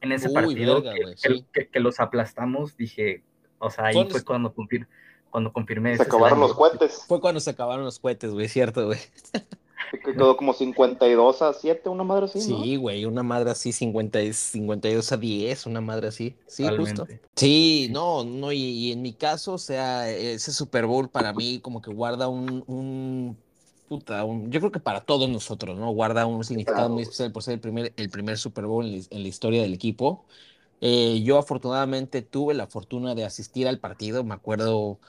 En 0.00 0.12
ese 0.12 0.28
Uy, 0.28 0.34
partido 0.34 0.80
verga, 0.80 0.94
que, 0.94 1.16
sí. 1.16 1.44
que, 1.52 1.68
que, 1.68 1.80
los 1.80 1.98
aplastamos, 1.98 2.76
dije, 2.76 3.24
o 3.58 3.70
sea, 3.70 3.86
ahí 3.86 4.06
fue, 4.10 4.22
cuando 4.22 4.52
confirmé 4.52 4.86
cuando 5.34 5.52
confirmé. 5.52 5.96
Se 5.96 6.04
acabaron 6.04 6.38
los 6.38 6.54
cohetes. 6.54 7.04
Fue 7.08 7.20
cuando 7.20 7.40
se 7.40 7.50
acabaron 7.50 7.84
los 7.84 7.98
cohetes, 7.98 8.30
güey, 8.30 8.46
cierto, 8.48 8.86
güey. 8.86 9.00
Que 9.90 10.00
quedó 10.00 10.36
como 10.36 10.52
52 10.52 11.42
a 11.42 11.52
7, 11.52 11.88
una 11.88 12.04
madre 12.04 12.26
así, 12.26 12.38
¿no? 12.40 12.58
Sí, 12.58 12.76
güey, 12.76 13.04
una 13.04 13.22
madre 13.22 13.50
así, 13.50 13.72
50, 13.72 14.20
y- 14.22 14.32
52 14.32 15.12
a 15.12 15.16
10, 15.16 15.66
una 15.66 15.80
madre 15.80 16.08
así. 16.08 16.36
Sí, 16.46 16.68
justo. 16.76 17.06
Sí, 17.36 17.88
no, 17.92 18.24
no, 18.24 18.52
y, 18.52 18.58
y 18.62 18.92
en 18.92 19.02
mi 19.02 19.14
caso, 19.14 19.54
o 19.54 19.58
sea, 19.58 20.08
ese 20.10 20.52
Super 20.52 20.86
Bowl 20.86 21.08
para 21.10 21.32
mí 21.32 21.60
como 21.60 21.80
que 21.80 21.90
guarda 21.92 22.28
un, 22.28 22.64
un 22.66 23.42
puta, 23.86 24.24
un- 24.24 24.50
yo 24.50 24.60
creo 24.60 24.72
que 24.72 24.80
para 24.80 25.00
todos 25.04 25.28
nosotros, 25.28 25.78
¿no? 25.78 25.90
Guarda 25.92 26.26
un 26.26 26.42
significado 26.44 26.88
muy 26.90 27.02
especial 27.02 27.32
por 27.32 27.42
ser 27.42 27.54
el 27.54 27.60
primer, 27.60 27.92
el 27.96 28.10
primer 28.10 28.36
Super 28.38 28.66
Bowl 28.66 28.84
en 28.86 28.92
la, 28.98 29.04
en 29.10 29.22
la 29.22 29.28
historia 29.28 29.62
del 29.62 29.74
equipo. 29.74 30.26
Eh, 30.80 31.22
yo 31.24 31.38
afortunadamente 31.38 32.22
tuve 32.22 32.54
la 32.54 32.66
fortuna 32.66 33.14
de 33.14 33.24
asistir 33.24 33.66
al 33.68 33.80
partido, 33.80 34.22
me 34.24 34.34
acuerdo, 34.34 35.00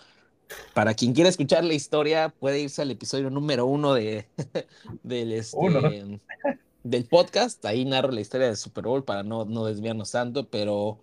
para 0.74 0.94
quien 0.94 1.14
quiera 1.14 1.30
escuchar 1.30 1.64
la 1.64 1.74
historia, 1.74 2.34
puede 2.40 2.62
irse 2.62 2.82
al 2.82 2.92
episodio 2.92 3.30
número 3.30 3.66
uno 3.66 3.94
de, 3.94 4.26
del, 5.04 5.34
este, 5.34 5.58
Uno. 5.58 5.82
del 6.84 7.06
podcast, 7.06 7.64
ahí 7.66 7.86
narro 7.86 8.12
la 8.12 8.22
historia 8.22 8.48
del 8.48 8.58
Super 8.58 8.86
Bowl 8.86 9.04
para 9.04 9.24
no, 9.24 9.46
no 9.46 9.66
desviarnos 9.66 10.12
tanto, 10.12 10.48
pero 10.48 11.00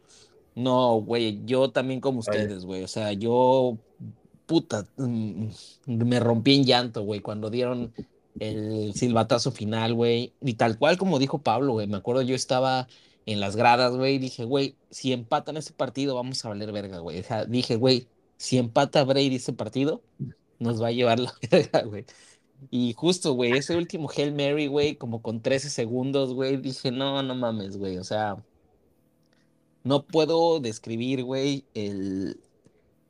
no, 0.55 1.01
güey, 1.01 1.41
yo 1.45 1.71
también 1.71 2.01
como 2.01 2.21
ustedes, 2.21 2.65
güey, 2.65 2.83
o 2.83 2.89
sea, 2.89 3.13
yo, 3.13 3.79
puta, 4.47 4.87
mm, 4.97 5.47
me 5.87 6.21
rompí 6.21 6.55
en 6.55 6.65
llanto, 6.65 7.03
güey, 7.03 7.21
cuando 7.21 7.51
dieron 7.51 7.93
el 8.39 8.93
silbatazo 8.95 9.51
final, 9.51 9.95
güey, 9.95 10.33
y 10.41 10.55
tal 10.55 10.79
cual 10.79 10.99
como 10.99 11.19
dijo 11.19 11.39
Pablo, 11.39 11.73
güey, 11.73 11.87
me 11.87 11.97
acuerdo 11.97 12.23
yo 12.23 12.35
estaba 12.35 12.89
en 13.27 13.41
las 13.41 13.57
gradas, 13.57 13.95
güey, 13.97 14.17
y 14.17 14.19
dije, 14.19 14.45
güey, 14.45 14.77
si 14.91 15.13
empatan 15.13 15.57
ese 15.57 15.73
partido 15.73 16.15
vamos 16.15 16.45
a 16.45 16.49
valer 16.49 16.73
verga, 16.73 16.99
güey, 16.99 17.21
o 17.21 17.23
sea, 17.23 17.45
dije, 17.45 17.77
güey, 17.77 18.07
si 18.43 18.59
empata 18.59 19.05
Brady 19.05 19.37
ese 19.37 19.53
partido, 19.53 20.03
nos 20.59 20.83
va 20.83 20.89
a 20.89 20.93
llevar 20.93 21.21
la 21.21 21.33
verga, 21.51 21.83
güey. 21.83 22.05
Y 22.71 22.93
justo, 22.95 23.35
güey, 23.35 23.53
ese 23.53 23.77
último 23.77 24.11
Hail 24.11 24.33
Mary, 24.33 24.67
güey, 24.67 24.97
como 24.97 25.23
con 25.23 25.43
13 25.43 25.71
segundos, 25.71 26.35
güey, 26.35 26.57
dije, 26.57 26.91
no, 26.91 27.23
no 27.23 27.37
mames, 27.37 27.77
güey, 27.77 27.99
o 27.99 28.05
sea, 28.05 28.45
no 29.85 30.07
puedo 30.07 30.59
describir, 30.61 31.23
güey, 31.25 31.65
el, 31.75 32.41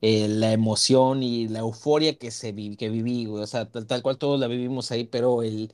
la 0.03 0.53
emoción 0.53 1.23
y 1.23 1.49
la 1.49 1.61
euforia 1.61 2.19
que, 2.19 2.31
se 2.31 2.55
que 2.77 2.91
viví, 2.91 3.27
güey, 3.27 3.43
o 3.45 3.47
sea, 3.47 3.71
tal, 3.71 4.03
cual 4.03 4.19
todos 4.19 4.39
la 4.41 4.49
vivimos 4.49 4.91
ahí, 4.93 5.05
pero 5.05 5.43
el, 5.43 5.73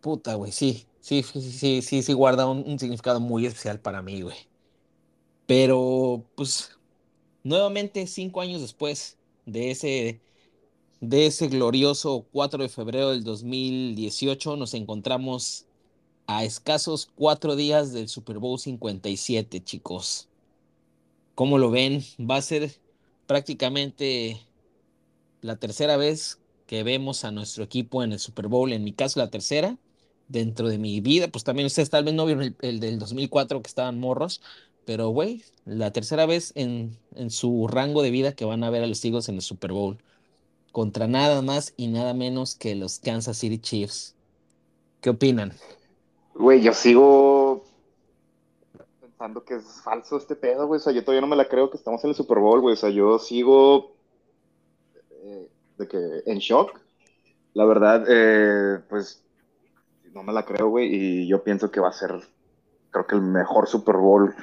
puta, 0.00 0.34
güey, 0.36 0.52
sí, 0.52 0.86
sí, 1.00 1.22
sí, 1.22 1.40
sí, 1.42 1.52
sí, 1.52 1.82
sí, 1.82 2.02
sí 2.02 2.12
guarda 2.14 2.46
un, 2.46 2.64
un 2.66 2.78
significado 2.78 3.20
muy 3.20 3.46
especial 3.46 3.80
para 3.80 4.02
mí, 4.02 4.22
güey. 4.22 4.36
Pero, 5.46 6.24
pues, 6.34 6.75
nuevamente, 7.46 8.08
cinco 8.08 8.40
años 8.40 8.60
después 8.60 9.16
de 9.46 9.70
ese 9.70 10.20
de 11.00 11.26
ese 11.26 11.48
glorioso 11.48 12.26
4 12.32 12.62
de 12.62 12.68
febrero 12.68 13.10
del 13.10 13.22
2018 13.22 14.56
nos 14.56 14.74
encontramos 14.74 15.66
a 16.26 16.42
escasos 16.44 17.08
cuatro 17.14 17.54
días 17.54 17.92
del 17.92 18.08
Super 18.08 18.38
Bowl 18.38 18.58
57, 18.58 19.62
chicos. 19.62 20.28
¿Cómo 21.36 21.58
lo 21.58 21.70
ven? 21.70 22.02
Va 22.18 22.36
a 22.36 22.42
ser 22.42 22.72
prácticamente 23.26 24.40
la 25.40 25.56
tercera 25.56 25.96
vez 25.96 26.40
que 26.66 26.82
vemos 26.82 27.24
a 27.24 27.30
nuestro 27.30 27.62
equipo 27.62 28.02
en 28.02 28.12
el 28.12 28.18
Super 28.18 28.48
Bowl, 28.48 28.72
en 28.72 28.82
mi 28.82 28.92
caso 28.92 29.20
la 29.20 29.30
tercera, 29.30 29.78
dentro 30.26 30.68
de 30.68 30.78
mi 30.78 31.00
vida, 31.00 31.28
pues 31.28 31.44
también 31.44 31.66
ustedes 31.66 31.90
tal 31.90 32.02
vez 32.02 32.14
no 32.14 32.26
vieron 32.26 32.42
el, 32.42 32.56
el 32.62 32.80
del 32.80 32.98
2004 32.98 33.62
que 33.62 33.68
estaban 33.68 34.00
morros, 34.00 34.40
pero 34.86 35.10
güey, 35.10 35.44
la 35.66 35.92
tercera 35.92 36.24
vez 36.24 36.52
en, 36.54 36.96
en 37.14 37.30
su 37.30 37.68
rango 37.68 38.02
de 38.02 38.10
vida 38.10 38.32
que 38.32 38.46
van 38.46 38.64
a 38.64 38.70
ver 38.70 38.82
a 38.82 38.86
los 38.86 39.04
Eagles 39.04 39.28
en 39.28 39.34
el 39.34 39.42
Super 39.42 39.72
Bowl 39.72 39.98
contra 40.72 41.06
nada 41.06 41.42
más 41.42 41.74
y 41.76 41.88
nada 41.88 42.14
menos 42.14 42.54
que 42.54 42.74
los 42.74 42.98
Kansas 42.98 43.38
City 43.38 43.58
Chiefs. 43.58 44.14
¿Qué 45.00 45.10
opinan? 45.10 45.52
Güey, 46.34 46.62
yo 46.62 46.72
sigo 46.72 47.64
pensando 49.00 49.42
que 49.44 49.54
es 49.54 49.80
falso 49.82 50.18
este 50.18 50.36
pedo, 50.36 50.66
güey. 50.66 50.78
O 50.78 50.82
sea, 50.82 50.92
yo 50.92 51.02
todavía 51.02 51.22
no 51.22 51.26
me 51.26 51.36
la 51.36 51.48
creo 51.48 51.70
que 51.70 51.78
estamos 51.78 52.04
en 52.04 52.10
el 52.10 52.16
Super 52.16 52.38
Bowl, 52.38 52.60
güey. 52.60 52.74
O 52.74 52.76
sea, 52.76 52.90
yo 52.90 53.18
sigo 53.18 53.96
eh, 55.10 55.48
de 55.78 55.88
que 55.88 56.22
en 56.26 56.38
shock. 56.38 56.78
La 57.54 57.64
verdad, 57.64 58.04
eh, 58.06 58.80
pues 58.90 59.24
no 60.12 60.22
me 60.22 60.34
la 60.34 60.44
creo, 60.44 60.68
güey. 60.68 60.94
Y 60.94 61.26
yo 61.26 61.42
pienso 61.42 61.70
que 61.70 61.80
va 61.80 61.88
a 61.88 61.92
ser, 61.92 62.10
creo 62.90 63.06
que 63.06 63.14
el 63.14 63.22
mejor 63.22 63.66
Super 63.66 63.96
Bowl. 63.96 64.34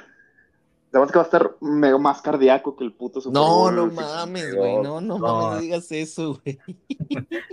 Además 0.94 1.10
que 1.10 1.18
va 1.18 1.22
a 1.22 1.24
estar 1.24 1.56
me- 1.60 1.98
más 1.98 2.22
cardíaco 2.22 2.76
que 2.76 2.84
el 2.84 2.92
puto 2.92 3.20
Super 3.20 3.34
No, 3.34 3.46
Bowl. 3.48 3.74
no 3.74 3.82
52. 3.90 4.14
mames, 4.16 4.54
güey. 4.54 4.74
No, 4.76 5.00
no, 5.00 5.18
No. 5.18 5.18
mames, 5.18 5.54
no 5.56 5.60
digas 5.60 5.90
eso, 5.92 6.40
güey. 6.44 6.58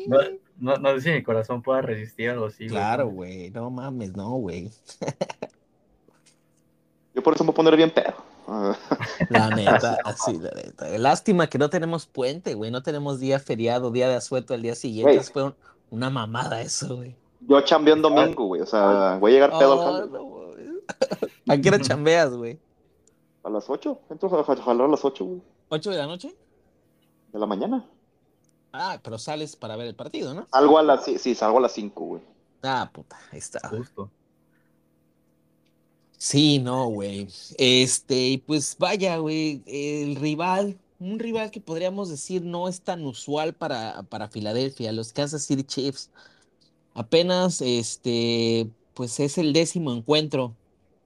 No, 0.07 0.17
no, 0.59 0.77
no 0.77 0.93
sé 0.93 1.01
si 1.01 1.09
mi 1.09 1.23
corazón 1.23 1.61
pueda 1.63 1.81
resistir 1.81 2.29
algo 2.29 2.45
así. 2.45 2.65
güey. 2.65 2.69
Claro, 2.69 3.07
güey. 3.09 3.49
No 3.49 3.69
mames, 3.71 4.15
no, 4.15 4.29
güey. 4.35 4.69
Yo 7.13 7.23
por 7.23 7.33
eso 7.33 7.43
me 7.43 7.47
voy 7.47 7.53
a 7.53 7.55
poner 7.55 7.75
bien 7.75 7.91
pedo. 7.91 8.13
La 9.29 9.49
neta, 9.55 9.97
así, 10.05 10.37
la 10.37 10.51
neta. 10.51 10.87
Lástima 10.97 11.47
que 11.47 11.57
no 11.57 11.69
tenemos 11.69 12.05
puente, 12.05 12.53
güey. 12.53 12.71
No 12.71 12.83
tenemos 12.83 13.19
día 13.19 13.39
feriado, 13.39 13.91
día 13.91 14.07
de 14.07 14.15
asueto 14.15 14.53
al 14.53 14.61
día 14.61 14.75
siguiente. 14.75 15.21
Fue 15.23 15.43
un- 15.43 15.55
una 15.89 16.09
mamada 16.09 16.61
eso, 16.61 16.97
güey. 16.97 17.15
yo 17.41 17.59
chambeé 17.61 17.93
un 17.95 18.01
domingo, 18.01 18.45
güey. 18.45 18.61
O 18.61 18.65
sea, 18.65 19.17
voy 19.19 19.31
a 19.31 19.33
llegar 19.33 19.49
pedo 19.57 19.73
al 19.73 19.79
Oh, 19.79 19.93
jale. 19.93 20.11
no. 20.11 21.53
¿A 21.53 21.57
qué 21.57 21.69
hora 21.69 21.79
chambeas, 21.81 22.31
güey? 22.33 22.59
A 23.43 23.49
las 23.49 23.69
8. 23.69 23.99
Entro 24.09 24.37
a 24.37 24.41
a 24.41 24.55
jalar 24.55 24.87
a 24.87 24.89
las 24.89 25.03
8, 25.03 25.25
güey. 25.25 25.41
¿Ocho 25.69 25.91
de 25.91 25.97
la 25.97 26.07
noche? 26.07 26.35
De 27.31 27.39
la 27.39 27.45
mañana. 27.45 27.85
Ah, 28.73 28.99
pero 29.03 29.17
sales 29.17 29.55
para 29.55 29.75
ver 29.75 29.87
el 29.87 29.95
partido, 29.95 30.33
¿no? 30.33 30.47
Salgo 30.51 30.77
a 30.77 30.83
las, 30.83 31.03
sí, 31.05 31.17
sí, 31.17 31.35
salgo 31.35 31.57
a 31.57 31.61
las 31.61 31.73
5, 31.73 32.05
güey. 32.05 32.21
Ah, 32.63 32.89
puta, 32.93 33.17
ahí 33.31 33.39
está. 33.39 33.67
Justo. 33.69 34.09
Sí, 36.17 36.59
no, 36.59 36.87
güey. 36.87 37.27
Este, 37.57 38.27
y 38.27 38.37
pues 38.37 38.77
vaya, 38.77 39.17
güey, 39.17 39.63
el 39.65 40.15
rival, 40.15 40.77
un 40.99 41.17
rival 41.17 41.49
que 41.49 41.59
podríamos 41.59 42.09
decir 42.09 42.43
no 42.43 42.67
es 42.67 42.81
tan 42.81 43.05
usual 43.05 43.53
para, 43.53 44.03
para 44.03 44.29
Filadelfia, 44.29 44.91
los 44.91 45.13
Kansas 45.13 45.43
City 45.43 45.63
Chiefs. 45.63 46.11
Apenas, 46.93 47.61
este, 47.61 48.69
pues 48.93 49.19
es 49.19 49.37
el 49.39 49.51
décimo 49.51 49.93
encuentro 49.93 50.55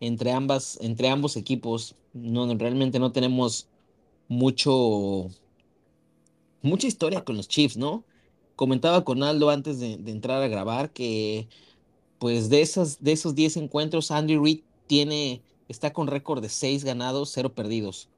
entre 0.07 0.31
ambas, 0.31 0.77
entre 0.81 1.09
ambos 1.09 1.37
equipos. 1.37 1.95
No, 2.13 2.53
realmente 2.55 2.99
no 2.99 3.11
tenemos 3.11 3.67
mucho, 4.27 5.29
mucha 6.61 6.87
historia 6.87 7.23
con 7.23 7.37
los 7.37 7.47
Chiefs, 7.47 7.77
¿no? 7.77 8.03
Comentaba 8.55 9.03
con 9.03 9.23
Aldo 9.23 9.49
antes 9.49 9.79
de, 9.79 9.93
entrar 10.05 10.41
a 10.41 10.47
grabar 10.47 10.91
que 10.91 11.47
pues 12.19 12.49
de 12.49 12.61
esos, 12.61 13.03
de 13.03 13.11
esos 13.11 13.35
10 13.35 13.57
encuentros, 13.57 14.11
Andy 14.11 14.37
Reid 14.37 14.61
tiene, 14.87 15.41
está 15.67 15.91
con 15.93 16.07
récord 16.07 16.41
de 16.41 16.49
6 16.49 16.83
ganados, 16.83 17.31
0 17.33 17.53
perdidos. 17.53 18.09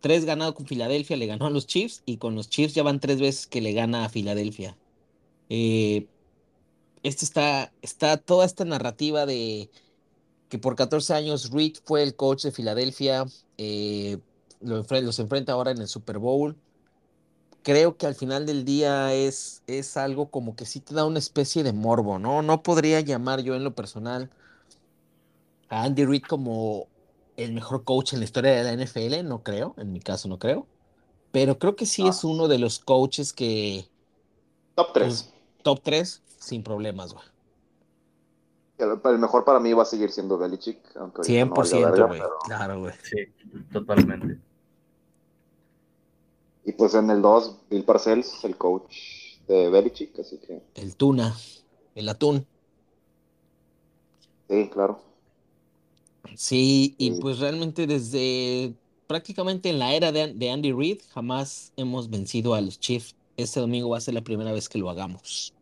3 0.00 0.24
ganados 0.24 0.54
con 0.54 0.66
Filadelfia, 0.66 1.16
le 1.16 1.26
ganó 1.26 1.46
a 1.46 1.50
los 1.50 1.66
Chiefs 1.66 2.02
y 2.06 2.16
con 2.16 2.34
los 2.34 2.48
Chiefs 2.48 2.74
ya 2.74 2.82
van 2.82 3.00
3 3.00 3.20
veces 3.20 3.46
que 3.46 3.60
le 3.60 3.72
gana 3.72 4.04
a 4.04 4.08
Filadelfia. 4.08 4.76
Eh, 5.48 6.06
este 7.02 7.24
está, 7.24 7.72
está 7.82 8.16
toda 8.16 8.46
esta 8.46 8.64
narrativa 8.64 9.26
de 9.26 9.70
que 10.52 10.58
por 10.58 10.76
14 10.76 11.14
años 11.14 11.50
Reid 11.50 11.78
fue 11.82 12.02
el 12.02 12.14
coach 12.14 12.42
de 12.42 12.52
Filadelfia, 12.52 13.24
eh, 13.56 14.18
los 14.60 15.18
enfrenta 15.18 15.54
ahora 15.54 15.70
en 15.70 15.78
el 15.78 15.88
Super 15.88 16.18
Bowl. 16.18 16.58
Creo 17.62 17.96
que 17.96 18.06
al 18.06 18.14
final 18.14 18.44
del 18.44 18.66
día 18.66 19.14
es, 19.14 19.62
es 19.66 19.96
algo 19.96 20.30
como 20.30 20.54
que 20.54 20.66
sí 20.66 20.80
te 20.80 20.94
da 20.94 21.06
una 21.06 21.20
especie 21.20 21.62
de 21.62 21.72
morbo, 21.72 22.18
¿no? 22.18 22.42
No 22.42 22.62
podría 22.62 23.00
llamar 23.00 23.40
yo 23.40 23.54
en 23.54 23.64
lo 23.64 23.74
personal 23.74 24.28
a 25.70 25.84
Andy 25.84 26.04
Reid 26.04 26.24
como 26.24 26.86
el 27.38 27.54
mejor 27.54 27.84
coach 27.84 28.12
en 28.12 28.18
la 28.18 28.26
historia 28.26 28.50
de 28.52 28.62
la 28.62 28.84
NFL, 28.84 29.26
no 29.26 29.42
creo, 29.42 29.74
en 29.78 29.90
mi 29.90 30.00
caso 30.00 30.28
no 30.28 30.38
creo, 30.38 30.66
pero 31.30 31.58
creo 31.58 31.76
que 31.76 31.86
sí 31.86 32.06
es 32.06 32.24
uno 32.24 32.46
de 32.46 32.58
los 32.58 32.78
coaches 32.78 33.32
que 33.32 33.88
Top 34.74 34.88
3. 34.92 35.32
top 35.62 35.80
3 35.82 36.22
sin 36.38 36.62
problemas, 36.62 37.14
güey. 37.14 37.31
El, 38.78 39.00
el 39.04 39.18
mejor 39.18 39.44
para 39.44 39.60
mí 39.60 39.72
va 39.72 39.82
a 39.82 39.86
seguir 39.86 40.10
siendo 40.10 40.38
Belichick. 40.38 40.78
Aunque 40.96 41.20
ahorita 41.22 41.44
no 41.44 41.54
valga 41.54 41.64
100%, 41.78 41.90
verga, 41.90 42.06
güey. 42.06 42.20
pero- 42.20 42.38
Claro, 42.44 42.80
güey. 42.80 42.94
Sí, 43.02 43.16
totalmente. 43.72 44.38
Y 46.64 46.72
pues 46.72 46.94
en 46.94 47.10
el 47.10 47.20
2, 47.22 47.56
Bill 47.70 47.84
Parcells, 47.84 48.44
el 48.44 48.56
coach 48.56 48.94
de 49.48 49.68
Belichick. 49.68 50.18
Así 50.18 50.38
que, 50.38 50.62
El 50.74 50.96
tuna, 50.96 51.34
el 51.94 52.08
atún. 52.08 52.46
sí, 54.48 54.68
claro. 54.72 55.00
Sí, 56.36 56.94
y 56.98 57.12
Sí. 57.14 57.18
pues 57.20 57.38
realmente 57.40 57.86
desde 57.86 58.74
prácticamente 59.06 59.68
en 59.70 59.78
la 59.78 59.92
era 59.94 60.12
de, 60.12 60.32
de 60.32 60.50
Andy 60.50 60.72
Reid 60.72 61.00
jamás 61.12 61.72
hemos 61.76 62.08
vencido 62.08 62.54
a 62.54 62.60
los 62.60 62.78
Chiefs. 62.78 63.14
Este 63.36 63.60
domingo 63.60 63.90
va 63.90 63.98
a 63.98 64.00
ser 64.00 64.14
la 64.14 64.22
primera 64.22 64.52
vez 64.52 64.68
que 64.68 64.78
lo 64.78 64.88
hagamos. 64.88 65.52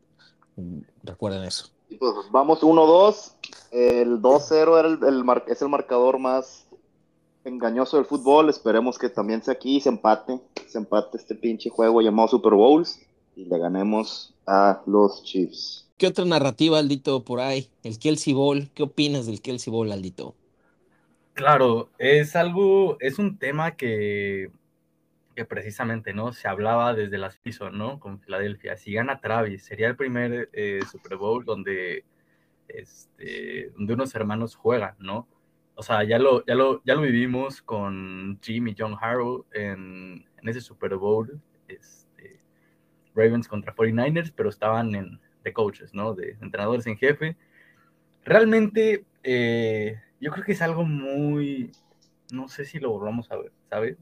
Mm, 0.57 0.81
Recuerden 1.03 1.43
eso. 1.45 1.71
Y 1.91 1.97
pues 1.97 2.15
vamos 2.31 2.63
1-2. 2.63 3.33
El 3.73 4.23
2-0 4.23 4.79
era 4.79 4.89
el, 4.89 5.05
el 5.05 5.25
mar- 5.25 5.45
es 5.49 5.61
el 5.61 5.69
marcador 5.69 6.19
más 6.19 6.67
engañoso 7.45 7.97
del 7.97 8.07
fútbol. 8.07 8.49
Esperemos 8.49 8.99
que 8.99 9.09
también 9.09 9.43
sea 9.43 9.55
aquí 9.55 9.77
y 9.77 9.81
se 9.81 9.89
empate. 9.91 10.41
Se 10.67 10.79
empate 10.79 11.19
este 11.19 11.35
pinche 11.35 11.69
juego 11.69 12.01
llamado 12.01 12.29
Super 12.29 12.55
Bowls. 12.55 13.01
Y 13.37 13.45
le 13.45 13.59
ganemos 13.59 14.35
a 14.47 14.81
los 14.87 15.23
Chiefs. 15.25 15.87
¿Qué 15.97 16.07
otra 16.07 16.25
narrativa, 16.25 16.79
Aldito, 16.79 17.25
por 17.25 17.41
ahí? 17.41 17.69
El 17.83 17.99
Kelsey 17.99 18.33
Bowl. 18.33 18.71
¿Qué 18.75 18.83
opinas 18.85 19.27
del 19.27 19.43
Kelsey 19.43 19.71
Bowl, 19.71 19.93
Aldito? 19.93 20.35
Claro, 21.35 21.89
es 21.99 22.37
algo, 22.37 22.97
es 23.01 23.19
un 23.19 23.39
tema 23.39 23.77
que, 23.77 24.51
que 25.35 25.45
precisamente, 25.45 26.13
¿no? 26.13 26.33
Se 26.33 26.49
hablaba 26.49 26.95
desde 26.95 27.19
las 27.19 27.37
piso, 27.39 27.71
¿no? 27.71 28.01
Con 28.01 28.21
Filadelfia. 28.21 28.77
Si 28.77 28.93
gana 28.93 29.21
Travis, 29.21 29.65
sería 29.65 29.89
el 29.89 29.97
primer 29.97 30.51
eh, 30.53 30.81
Super 30.91 31.17
Bowl 31.17 31.45
donde, 31.45 32.05
este, 32.69 33.71
donde 33.77 33.95
unos 33.95 34.15
hermanos 34.15 34.57
juegan, 34.57 34.97
¿no? 34.99 35.29
O 35.75 35.83
sea, 35.83 36.05
ya 36.05 36.19
lo, 36.19 36.45
ya 36.45 36.55
lo, 36.55 36.83
ya 36.85 36.95
lo 36.95 37.03
vivimos 37.03 37.63
con 37.63 38.39
Jim 38.43 38.69
y 38.69 38.75
John 38.77 38.97
Harrow 39.01 39.47
en, 39.53 40.27
en 40.37 40.49
ese 40.49 40.61
Super 40.61 40.97
Bowl, 40.97 41.41
este, 41.69 42.41
Ravens 43.15 43.49
contra 43.49 43.75
49ers, 43.75 44.33
pero 44.35 44.51
estaban 44.51 44.95
en, 44.95 45.21
de 45.43 45.53
coaches, 45.53 45.95
¿no? 45.95 46.15
De 46.15 46.37
entrenadores 46.41 46.87
en 46.87 46.97
jefe. 46.97 47.37
Realmente, 48.25 49.05
eh, 49.23 50.01
yo 50.21 50.31
creo 50.33 50.45
que 50.45 50.53
es 50.53 50.63
algo 50.63 50.85
muy, 50.85 51.73
no 52.33 52.49
sé 52.49 52.65
si 52.65 52.79
lo 52.79 52.91
volvamos 52.91 53.31
a 53.31 53.37
ver, 53.37 53.53
¿sabes? 53.71 53.97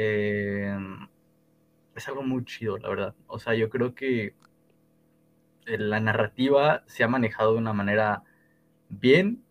Eh, 0.00 0.78
es 1.96 2.06
algo 2.06 2.22
muy 2.22 2.44
chido, 2.44 2.78
la 2.78 2.88
verdad. 2.88 3.14
O 3.26 3.40
sea, 3.40 3.54
yo 3.56 3.68
creo 3.68 3.96
que 3.96 4.36
la 5.66 5.98
narrativa 5.98 6.84
se 6.86 7.02
ha 7.02 7.08
manejado 7.08 7.54
de 7.54 7.58
una 7.58 7.72
manera 7.72 8.22
bien, 8.88 9.42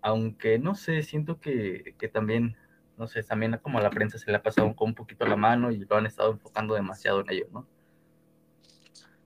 aunque 0.00 0.58
no 0.58 0.74
sé, 0.74 1.02
siento 1.02 1.40
que, 1.40 1.94
que 1.98 2.08
también, 2.08 2.56
no 2.96 3.06
sé, 3.06 3.22
también 3.22 3.60
como 3.62 3.78
a 3.78 3.82
la 3.82 3.90
prensa 3.90 4.16
se 4.16 4.30
le 4.30 4.38
ha 4.38 4.42
pasado 4.42 4.74
un 4.80 4.94
poquito 4.94 5.26
la 5.26 5.36
mano 5.36 5.70
y 5.70 5.84
lo 5.84 5.96
han 5.96 6.06
estado 6.06 6.32
enfocando 6.32 6.74
demasiado 6.74 7.20
en 7.20 7.30
ello, 7.30 7.46
¿no? 7.52 7.66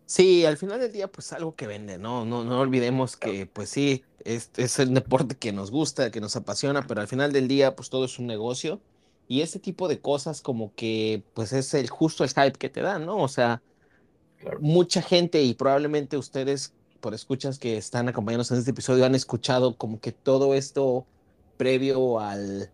Sí, 0.05 0.45
al 0.45 0.57
final 0.57 0.81
del 0.81 0.91
día, 0.91 1.07
pues 1.07 1.33
algo 1.33 1.55
que 1.55 1.69
vende, 1.69 1.97
¿no? 1.97 2.25
No, 2.25 2.43
no 2.43 2.59
olvidemos 2.59 3.17
que, 3.17 3.47
pues 3.47 3.71
sí, 3.71 4.05
es, 4.25 4.51
es 4.57 4.81
el 4.81 4.93
deporte 4.95 5.37
que 5.37 5.53
nos 5.53 5.71
gusta, 5.71 6.11
que 6.11 6.21
nos 6.21 6.35
apasiona, 6.35 6.83
pero 6.89 7.01
al 7.01 7.09
final 7.09 7.33
del 7.33 7.47
día, 7.47 7.77
pues 7.77 7.89
todo 7.89 8.05
es 8.05 8.19
un 8.19 8.27
negocio. 8.27 8.81
Y 9.29 9.43
ese 9.43 9.61
tipo 9.61 9.89
de 9.89 10.01
cosas 10.01 10.41
como 10.43 10.75
que, 10.75 11.25
pues 11.35 11.53
es 11.53 11.75
el 11.75 11.89
justo 11.91 12.25
el 12.25 12.31
hype 12.31 12.53
que 12.59 12.71
te 12.71 12.83
dan, 12.83 13.07
¿no? 13.07 13.19
O 13.19 13.29
sea, 13.29 13.63
Claro. 14.39 14.61
mucha 14.61 15.03
gente 15.03 15.43
y 15.43 15.55
probablemente 15.55 16.17
ustedes, 16.17 16.77
por 17.01 17.15
escuchas 17.15 17.59
que 17.59 17.77
están 17.77 18.09
acompañándonos 18.09 18.51
en 18.53 18.59
este 18.59 18.71
episodio, 18.73 19.05
han 19.07 19.15
escuchado 19.15 19.77
como 19.77 20.01
que 20.01 20.13
todo 20.13 20.55
esto 20.55 21.09
previo 21.57 22.21
al, 22.21 22.73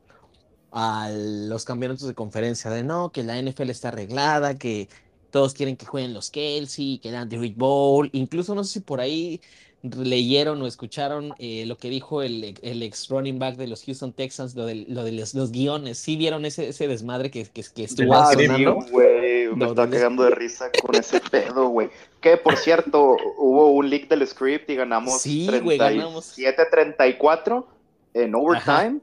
a 0.71 1.11
los 1.13 1.65
campeonatos 1.65 2.09
de 2.09 2.15
conferencia 2.15 2.71
de 2.71 2.85
no, 2.85 3.13
que 3.13 3.23
la 3.25 3.39
NFL 3.39 3.71
está 3.71 3.89
arreglada, 3.89 4.59
que 4.59 4.89
todos 5.31 5.55
quieren 5.55 5.77
que 5.77 5.87
jueguen 5.87 6.15
los 6.15 6.31
Kelsey, 6.31 6.99
que 7.01 7.11
dan 7.11 7.29
Derrick 7.29 7.57
Bowl, 7.57 8.11
incluso 8.13 8.55
no 8.55 8.65
sé 8.65 8.75
si 8.75 8.81
por 8.81 9.01
ahí 9.01 9.41
leyeron 9.83 10.63
o 10.63 10.67
escucharon 10.67 11.35
eh, 11.39 11.65
lo 11.67 11.77
que 11.77 11.91
dijo 11.91 12.23
el, 12.23 12.55
el, 12.63 12.83
ex 12.83 13.09
running 13.09 13.39
back 13.39 13.57
de 13.57 13.67
los 13.67 13.85
Houston 13.85 14.13
Texans, 14.13 14.55
lo 14.55 14.65
de, 14.65 14.87
lo 14.89 15.03
de 15.03 15.13
los, 15.13 15.35
los 15.35 15.51
guiones, 15.51 15.99
¿sí 15.99 16.17
vieron 16.17 16.45
ese, 16.45 16.69
ese 16.69 16.87
desmadre 16.87 17.31
que, 17.31 17.45
que, 17.47 17.65
que 17.75 17.85
estuvo 17.85 18.15
Ah, 18.15 18.33
sonando? 18.33 18.79
me 18.93 19.67
¿dónde- 19.75 19.99
cagando 19.99 20.23
de 20.25 20.31
risa 20.31 20.71
con 20.81 20.95
ese 20.95 21.21
pedo, 21.21 21.69
güey. 21.69 21.91
Que 22.21 22.37
por 22.37 22.57
cierto, 22.57 23.17
hubo 23.39 23.73
un 23.73 23.91
leak 23.91 24.09
del 24.09 24.27
script 24.27 24.71
y 24.71 24.77
ganamos 24.77 25.21
Sí, 25.21 25.49
güey, 25.63 25.79
ganamos. 25.79 26.39
37-34 26.39 27.67
en 28.15 28.35
overtime. 28.35 29.01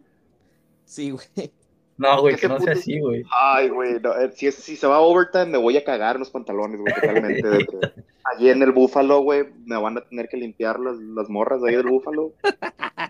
Sí, 0.86 1.12
güey. 1.12 1.52
No, 1.98 2.22
güey, 2.22 2.38
que 2.38 2.48
no 2.48 2.58
sea 2.62 2.72
así, 2.74 2.98
güey. 2.98 3.26
Ay, 3.30 3.68
güey, 3.68 4.00
no, 4.00 4.18
eh, 4.18 4.32
si, 4.34 4.50
se 4.52 4.88
va 4.88 4.96
a 4.96 5.02
overtime 5.02 5.48
me 5.48 5.58
voy 5.58 5.76
a 5.76 5.84
cagar 5.84 6.16
en 6.16 6.22
los 6.22 6.30
pantalones, 6.30 6.80
güey, 6.80 6.94
totalmente. 6.94 7.68
allí 8.34 8.50
en 8.50 8.62
el 8.62 8.72
Búfalo, 8.72 9.22
güey, 9.22 9.46
me 9.66 9.78
van 9.78 9.98
a 9.98 10.02
tener 10.02 10.28
que 10.30 10.38
limpiar 10.38 10.80
las, 10.80 10.98
las 10.98 11.30
morras 11.30 11.62
de 11.62 11.70
ahí 11.70 11.76
del 11.76 11.88
Búfalo. 11.88 12.34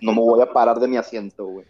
No 0.01 0.13
me 0.13 0.21
voy 0.21 0.41
a 0.41 0.51
parar 0.51 0.79
de 0.79 0.87
mi 0.87 0.97
asiento, 0.97 1.45
güey. 1.45 1.65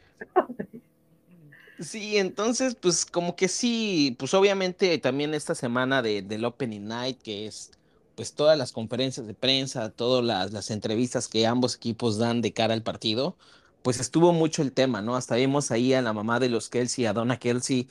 Sí, 1.80 2.18
entonces, 2.18 2.76
pues 2.76 3.06
como 3.06 3.36
que 3.38 3.48
sí, 3.48 4.16
pues 4.20 4.34
obviamente 4.34 4.98
también 4.98 5.34
esta 5.34 5.56
semana 5.56 6.02
de, 6.02 6.22
del 6.22 6.44
Opening 6.44 6.86
Night, 6.86 7.22
que 7.22 7.48
es 7.48 7.72
pues 8.16 8.34
todas 8.34 8.58
las 8.58 8.74
conferencias 8.74 9.26
de 9.28 9.34
prensa, 9.34 9.90
todas 9.90 10.26
las, 10.26 10.52
las 10.52 10.72
entrevistas 10.72 11.30
que 11.30 11.48
ambos 11.48 11.78
equipos 11.78 12.18
dan 12.18 12.42
de 12.42 12.52
cara 12.52 12.74
al 12.74 12.84
partido, 12.84 13.38
pues 13.82 14.02
estuvo 14.02 14.34
mucho 14.34 14.62
el 14.62 14.74
tema, 14.74 15.02
¿no? 15.02 15.16
Hasta 15.16 15.36
vimos 15.36 15.72
ahí 15.72 15.94
a 15.94 16.02
la 16.02 16.12
mamá 16.12 16.42
de 16.42 16.50
los 16.50 16.68
Kelsey, 16.70 17.06
a 17.06 17.14
Donna 17.14 17.38
Kelsey, 17.38 17.88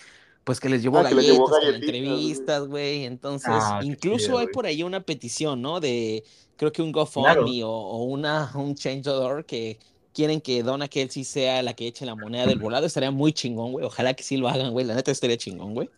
pues 0.49 0.61
que 0.61 0.71
les 0.71 0.83
llevó 0.83 1.01
Ah, 1.01 1.07
que 1.11 1.15
les 1.15 1.27
llevó 1.27 1.47
galletas 1.47 1.69
güey. 1.69 1.83
entrevistas, 1.83 2.67
güey. 2.67 3.05
Entonces, 3.05 3.51
Ah, 3.53 3.81
incluso 3.83 4.25
chido, 4.29 4.39
hay 4.39 4.47
por 4.47 4.65
ahí 4.65 4.83
una 4.83 5.01
petición, 5.01 5.61
¿no? 5.61 5.79
De, 5.79 6.25
creo 6.57 6.73
que 6.73 6.81
un 6.81 6.91
GoFundMe 6.91 7.63
o, 7.65 7.71
o 7.71 8.05
una, 8.05 8.51
un 8.55 8.75
change.org 8.75 9.45
que 9.45 9.79
quieren 10.15 10.41
que 10.41 10.63
Donna 10.63 10.89
Kelsey 10.89 11.25
sea 11.25 11.63
la 11.63 11.75
que 11.75 11.87
eche 11.87 12.07
la 12.07 12.15
moneda 12.15 12.47
del 12.47 12.59
volado, 12.59 12.87
estaría 12.87 13.11
muy 13.11 13.35
chingón, 13.35 13.73
güey. 13.73 13.85
Ojalá 13.85 14.15
que 14.15 14.23
sí 14.23 14.39
lo 14.39 14.49
hagan, 14.49 14.73
güey. 14.73 14.87
La 14.87 14.95
neta 14.95 15.11
estaría 15.11 15.37
chingón, 15.37 15.75
güey. 15.75 15.91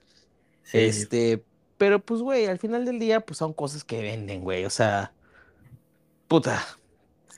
Sí, 0.65 0.79
Este, 0.79 1.45
pero 1.79 2.01
pues, 2.01 2.21
güey, 2.21 2.47
al 2.47 2.59
final 2.59 2.85
del 2.85 2.99
día, 2.99 3.21
pues 3.21 3.39
son 3.39 3.53
cosas 3.53 3.85
que 3.85 4.03
venden, 4.03 4.43
güey. 4.43 4.65
O 4.65 4.71
sea, 4.71 5.13
puta. 6.27 6.67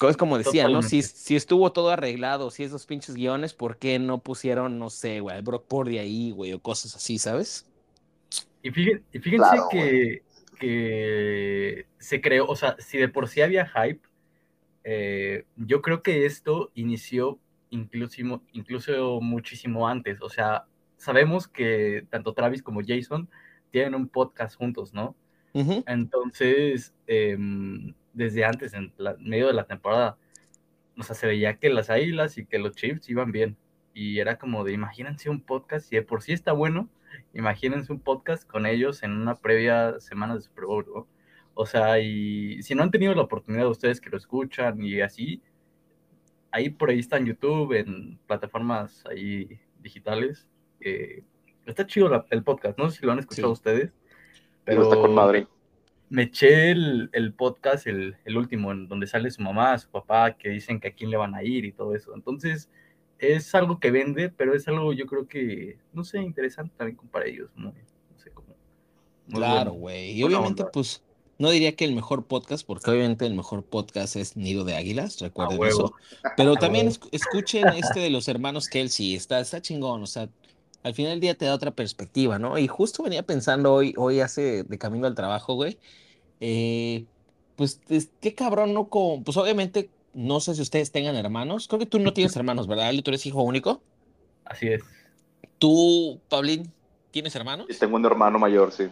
Es 0.01 0.17
como 0.17 0.39
decía, 0.39 0.69
¿no? 0.69 0.83
Si, 0.83 1.03
si 1.03 1.37
estuvo 1.37 1.73
todo 1.73 1.91
arreglado, 1.91 2.51
si 2.51 2.65
esos 2.65 2.87
pinches 2.87 3.15
guiones, 3.15 3.55
¿por 3.55 3.77
qué 3.77 3.99
no 3.99 4.19
pusieron, 4.19 4.79
no 4.79 4.91
sé, 4.91 5.21
güey, 5.21 5.41
Brock 5.43 5.67
Purdy 5.67 5.99
ahí, 5.99 6.33
güey, 6.33 6.53
o 6.53 6.61
cosas 6.61 6.97
así, 6.97 7.19
¿sabes? 7.19 7.67
Y 8.63 8.71
fíjense, 8.71 9.05
y 9.13 9.19
fíjense 9.19 9.51
Claro, 9.51 9.69
que, 9.71 10.23
que 10.59 11.87
se 11.99 12.21
creó, 12.21 12.47
o 12.47 12.57
sea, 12.57 12.77
si 12.79 12.99
de 12.99 13.09
por 13.09 13.29
sí 13.29 13.43
había 13.43 13.67
hype, 13.67 14.01
eh, 14.85 15.45
yo 15.57 15.83
creo 15.83 16.03
que 16.03 16.27
esto 16.27 16.71
inició 16.75 17.39
incluso, 17.71 18.43
incluso 18.53 19.21
muchísimo 19.21 19.89
antes. 19.89 20.21
O 20.21 20.29
sea, 20.29 20.67
sabemos 20.97 21.49
que 21.49 22.07
tanto 22.11 22.35
Travis 22.35 22.63
como 22.63 22.81
Jason 22.87 23.29
tienen 23.71 23.95
un 23.95 24.09
podcast 24.09 24.57
juntos, 24.57 24.93
¿no? 24.93 25.17
Ujú. 25.55 25.83
Entonces, 25.87 26.95
em, 27.07 27.95
desde 28.13 28.45
antes, 28.45 28.75
en 28.75 28.93
la- 28.97 29.17
medio 29.19 29.47
de 29.49 29.55
la 29.55 29.65
temporada, 29.67 30.17
o 30.99 31.03
sea, 31.03 31.15
se 31.15 31.27
veía 31.27 31.57
que 31.59 31.71
las 31.71 31.91
Águilas 31.91 32.37
y 32.39 32.45
que 32.47 32.59
los 32.59 32.75
Chiefs 32.77 33.09
iban 33.09 33.33
bien. 33.33 33.57
Y 33.95 34.19
era 34.21 34.39
como 34.39 34.65
de, 34.65 34.73
imagínense 34.73 35.29
un 35.31 35.41
podcast, 35.41 35.87
si 35.89 35.97
de 35.97 36.03
por 36.03 36.23
sí 36.23 36.33
está 36.33 36.53
bueno, 36.53 36.89
imagínense 37.35 37.93
un 37.93 38.01
podcast 38.01 38.49
con 38.49 38.67
ellos 38.67 39.03
en 39.03 39.13
una 39.13 39.35
previa 39.35 40.01
semana 40.01 40.35
de 40.35 40.41
Super 40.41 40.65
Bowl, 40.65 40.87
¿no? 40.95 41.07
O 41.55 41.67
sea, 41.67 41.99
y 42.01 42.63
si 42.63 42.75
no 42.75 42.83
han 42.83 42.91
tenido 42.91 43.15
la 43.15 43.23
oportunidad 43.23 43.69
ustedes 43.69 44.01
que 44.01 44.09
lo 44.09 44.17
escuchan 44.17 44.83
y 44.83 45.01
así, 45.03 45.43
ahí 46.51 46.71
por 46.71 46.89
ahí 46.91 46.99
está 47.01 47.19
en 47.19 47.27
YouTube, 47.27 47.73
en 47.75 48.19
plataformas 48.27 49.05
ahí 49.11 49.61
digitales. 49.81 50.49
eh, 50.85 51.23
está 51.65 51.87
chido 51.87 52.09
la- 52.09 52.27
el 52.31 52.43
podcast, 52.43 52.77
no 52.79 52.91
sé 52.91 52.99
si 53.01 53.07
lo 53.07 53.13
han 53.13 53.21
escuchado 53.21 53.49
Sí. 53.49 53.53
ustedes, 53.53 53.93
Pero 54.65 54.81
pero 54.81 54.83
está 54.83 54.97
con 54.97 55.15
madre. 55.15 55.47
Me 56.13 56.25
eché 56.25 56.71
el, 56.71 57.09
el 57.15 57.33
podcast, 57.33 57.87
el, 57.87 58.19
el 58.27 58.37
último, 58.37 58.71
en 58.71 58.87
donde 58.87 59.07
sale 59.07 59.31
su 59.31 59.41
mamá, 59.41 59.79
su 59.79 59.89
papá, 59.89 60.37
que 60.37 60.51
dicen 60.51 60.79
que 60.79 60.89
a 60.89 60.93
quién 60.93 61.09
le 61.09 61.17
van 61.17 61.35
a 61.35 61.43
ir 61.43 61.65
y 61.65 61.73
todo 61.73 61.95
eso. 61.95 62.15
Entonces, 62.15 62.69
es 63.19 63.55
algo 63.55 63.81
que 63.81 63.91
vende, 63.91 64.29
pero 64.29 64.55
es 64.55 64.69
algo 64.69 64.93
yo 64.93 65.07
creo 65.07 65.27
que, 65.27 65.79
no 65.95 66.05
sé, 66.05 66.19
interesante 66.19 66.75
también 66.77 66.99
para 67.11 67.25
ellos. 67.25 67.49
Muy, 67.55 67.73
no 67.73 68.19
sé 68.19 68.31
cómo. 68.31 68.55
Claro, 69.31 69.73
güey. 69.73 70.11
Y 70.11 70.23
obviamente, 70.23 70.65
onda. 70.65 70.73
pues, 70.73 71.03
no 71.39 71.49
diría 71.49 71.75
que 71.77 71.87
el 71.87 71.95
mejor 71.95 72.27
podcast, 72.27 72.67
porque 72.67 72.91
obviamente 72.91 73.25
el 73.25 73.35
mejor 73.35 73.65
podcast 73.65 74.17
es 74.17 74.37
Nido 74.37 74.65
de 74.65 74.77
Águilas, 74.77 75.19
recuerden 75.19 75.65
eso. 75.65 75.95
Pero 76.37 76.57
también 76.57 76.93
escuchen 77.11 77.69
este 77.69 78.01
de 78.01 78.11
los 78.11 78.29
hermanos 78.29 78.69
Kelsey, 78.69 79.15
está, 79.15 79.41
está 79.41 79.63
chingón, 79.63 80.03
o 80.03 80.07
sea, 80.07 80.29
al 80.83 80.95
final 80.95 81.13
del 81.13 81.21
día 81.21 81.35
te 81.37 81.45
da 81.45 81.55
otra 81.55 81.71
perspectiva, 81.71 82.39
¿no? 82.39 82.59
Y 82.59 82.67
justo 82.69 83.03
venía 83.03 83.23
pensando 83.23 83.73
hoy, 83.73 83.95
hoy 83.97 84.21
hace 84.21 84.65
de 84.65 84.79
camino 84.79 85.07
al 85.07 85.15
trabajo, 85.15 85.55
güey, 85.55 85.79
eh, 86.41 87.05
pues 87.57 87.81
es- 87.89 88.11
qué 88.21 88.35
cabrón, 88.35 88.75
¿no? 88.75 88.89
Como, 88.89 89.23
pues 89.23 89.37
obviamente, 89.37 89.91
no 90.15 90.41
sé 90.41 90.55
si 90.55 90.63
ustedes 90.63 90.91
tengan 90.91 91.17
hermanos, 91.17 91.69
creo 91.69 91.79
que 91.79 91.87
tú 91.87 91.99
no 91.99 92.13
tienes 92.13 92.35
hermanos, 92.37 92.67
¿verdad? 92.67 92.89
Ali? 92.89 93.03
¿Tú 93.03 93.11
eres 93.11 93.25
hijo 93.27 93.43
único? 93.43 93.81
Así 94.45 94.69
es. 94.69 94.83
¿Tú, 95.59 96.21
Pablín, 96.29 96.73
tienes 97.11 97.35
hermanos? 97.37 97.67
Y 97.71 97.75
tengo 97.75 97.97
un 97.97 98.05
hermano 98.05 98.39
mayor, 98.39 98.73
sí. 98.73 98.89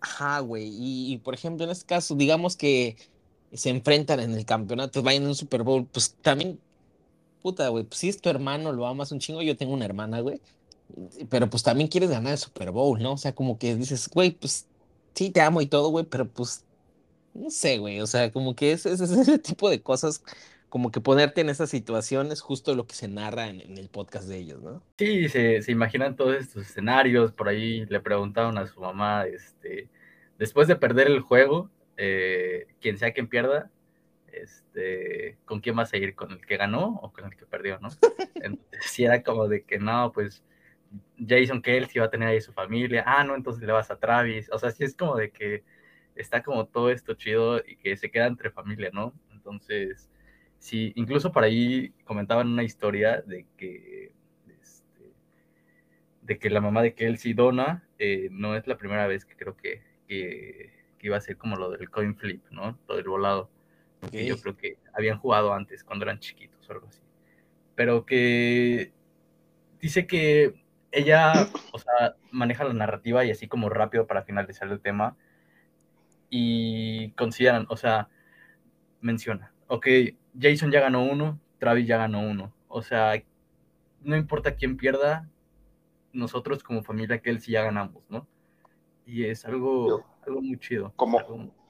Ajá, 0.00 0.40
güey. 0.40 0.68
Y, 0.68 1.12
y, 1.14 1.18
por 1.18 1.34
ejemplo, 1.34 1.64
en 1.64 1.70
este 1.70 1.86
caso, 1.86 2.14
digamos 2.14 2.56
que 2.56 2.96
se 3.52 3.70
enfrentan 3.70 4.20
en 4.20 4.32
el 4.34 4.44
campeonato, 4.44 5.02
vayan 5.02 5.22
en 5.24 5.30
un 5.30 5.34
Super 5.34 5.62
Bowl, 5.62 5.86
pues 5.86 6.14
también, 6.22 6.60
puta, 7.42 7.68
güey, 7.68 7.84
pues 7.84 7.98
si 8.00 8.08
es 8.08 8.20
tu 8.20 8.28
hermano, 8.28 8.72
lo 8.72 8.86
amas 8.86 9.10
un 9.12 9.18
chingo. 9.18 9.42
Yo 9.42 9.56
tengo 9.56 9.72
una 9.72 9.84
hermana, 9.84 10.20
güey. 10.20 10.40
Pero 11.28 11.50
pues 11.50 11.62
también 11.62 11.88
quieres 11.88 12.10
ganar 12.10 12.32
el 12.32 12.38
Super 12.38 12.70
Bowl, 12.70 13.00
¿no? 13.02 13.12
O 13.14 13.18
sea, 13.18 13.34
como 13.34 13.58
que 13.58 13.74
dices, 13.76 14.08
güey, 14.08 14.30
pues 14.32 14.66
sí 15.14 15.30
te 15.30 15.40
amo 15.40 15.60
y 15.60 15.66
todo, 15.66 15.88
güey, 15.90 16.04
pero 16.06 16.28
pues 16.28 16.64
no 17.34 17.50
sé, 17.50 17.78
güey. 17.78 18.00
O 18.00 18.06
sea, 18.06 18.30
como 18.32 18.54
que 18.56 18.72
es, 18.72 18.86
es- 18.86 19.00
es 19.00 19.10
ese 19.10 19.38
tipo 19.38 19.68
de 19.70 19.82
cosas, 19.82 20.22
como 20.68 20.90
que 20.90 21.00
ponerte 21.00 21.40
en 21.42 21.48
esas 21.50 21.70
situaciones, 21.70 22.40
justo 22.40 22.74
lo 22.74 22.86
que 22.86 22.94
se 22.94 23.08
narra 23.08 23.48
en, 23.48 23.60
en 23.60 23.78
el 23.78 23.88
podcast 23.88 24.28
de 24.28 24.38
ellos, 24.38 24.62
¿no? 24.62 24.82
Sí, 24.98 25.28
se, 25.28 25.62
se 25.62 25.72
imaginan 25.72 26.16
todos 26.16 26.36
estos 26.36 26.66
escenarios. 26.66 27.32
Por 27.32 27.48
ahí 27.48 27.84
le 27.86 28.00
preguntaron 28.00 28.56
a 28.58 28.66
su 28.66 28.80
mamá, 28.80 29.26
este, 29.26 29.88
después 30.38 30.68
de 30.68 30.76
perder 30.76 31.08
el 31.08 31.20
juego, 31.20 31.70
eh, 31.96 32.66
quien 32.80 32.98
sea 32.98 33.12
quien 33.12 33.28
pierda, 33.28 33.70
este, 34.32 35.38
¿con 35.44 35.60
quién 35.60 35.76
vas 35.76 35.92
a 35.92 35.96
ir? 35.96 36.14
¿Con 36.14 36.32
el 36.32 36.40
que 36.46 36.56
ganó 36.56 36.98
o 37.02 37.12
con 37.12 37.24
el 37.24 37.36
que 37.36 37.46
perdió, 37.46 37.78
no? 37.80 37.88
Entonces, 38.34 38.90
si 38.90 39.04
era 39.04 39.22
como 39.22 39.48
de 39.48 39.64
que 39.64 39.78
no, 39.78 40.12
pues 40.12 40.42
Jason 41.18 41.62
Kelsey 41.62 42.00
va 42.00 42.06
a 42.06 42.10
tener 42.10 42.28
ahí 42.28 42.40
su 42.40 42.52
familia, 42.52 43.04
ah, 43.06 43.24
no, 43.24 43.34
entonces 43.34 43.62
le 43.62 43.72
vas 43.72 43.90
a 43.90 43.98
Travis, 43.98 44.50
o 44.52 44.58
sea, 44.58 44.70
sí 44.70 44.84
es 44.84 44.94
como 44.94 45.16
de 45.16 45.30
que 45.30 45.64
está 46.14 46.42
como 46.42 46.66
todo 46.66 46.90
esto 46.90 47.14
chido 47.14 47.58
y 47.66 47.76
que 47.76 47.96
se 47.96 48.10
queda 48.10 48.26
entre 48.26 48.50
familia, 48.50 48.90
¿no? 48.92 49.12
Entonces, 49.30 50.10
sí, 50.58 50.92
incluso 50.96 51.32
por 51.32 51.44
ahí 51.44 51.92
comentaban 52.04 52.48
una 52.48 52.64
historia 52.64 53.22
de 53.22 53.46
que, 53.56 54.12
este, 54.60 55.12
de 56.22 56.38
que 56.38 56.50
la 56.50 56.60
mamá 56.60 56.82
de 56.82 56.94
Kelsey 56.94 57.34
Donna 57.34 57.86
eh, 57.98 58.28
no 58.30 58.56
es 58.56 58.66
la 58.66 58.76
primera 58.76 59.06
vez 59.06 59.24
que 59.24 59.36
creo 59.36 59.56
que, 59.56 59.82
que, 60.08 60.74
iba 61.00 61.16
a 61.16 61.20
ser 61.20 61.36
como 61.36 61.54
lo 61.54 61.70
del 61.70 61.88
coin 61.88 62.16
flip, 62.16 62.44
¿no? 62.50 62.76
Todo 62.84 62.98
el 62.98 63.08
volado. 63.08 63.48
Yo 64.10 64.36
creo 64.40 64.56
que 64.56 64.78
habían 64.92 65.18
jugado 65.18 65.52
antes 65.52 65.84
cuando 65.84 66.04
eran 66.04 66.18
chiquitos 66.18 66.68
o 66.68 66.72
algo 66.72 66.88
así. 66.88 67.00
Pero 67.76 68.04
que 68.04 68.92
dice 69.80 70.08
que 70.08 70.65
ella, 70.92 71.48
o 71.72 71.78
sea, 71.78 72.16
maneja 72.30 72.64
la 72.64 72.72
narrativa 72.72 73.24
y 73.24 73.30
así 73.30 73.48
como 73.48 73.68
rápido 73.68 74.06
para 74.06 74.22
finalizar 74.22 74.68
el 74.68 74.80
tema. 74.80 75.16
Y 76.30 77.10
consideran, 77.12 77.66
o 77.68 77.76
sea, 77.76 78.08
menciona, 79.00 79.52
ok, 79.68 79.86
Jason 80.38 80.70
ya 80.70 80.80
ganó 80.80 81.04
uno, 81.04 81.38
Travis 81.58 81.86
ya 81.86 81.98
ganó 81.98 82.20
uno. 82.20 82.52
O 82.68 82.82
sea, 82.82 83.22
no 84.02 84.16
importa 84.16 84.56
quién 84.56 84.76
pierda, 84.76 85.28
nosotros 86.12 86.62
como 86.62 86.82
familia 86.82 87.20
Kelsey 87.20 87.52
ya 87.52 87.62
ganamos, 87.62 88.02
¿no? 88.08 88.26
Y 89.06 89.24
es 89.24 89.44
algo, 89.44 90.04
algo 90.26 90.42
muy 90.42 90.58
chido. 90.58 90.92
Como, 90.96 91.20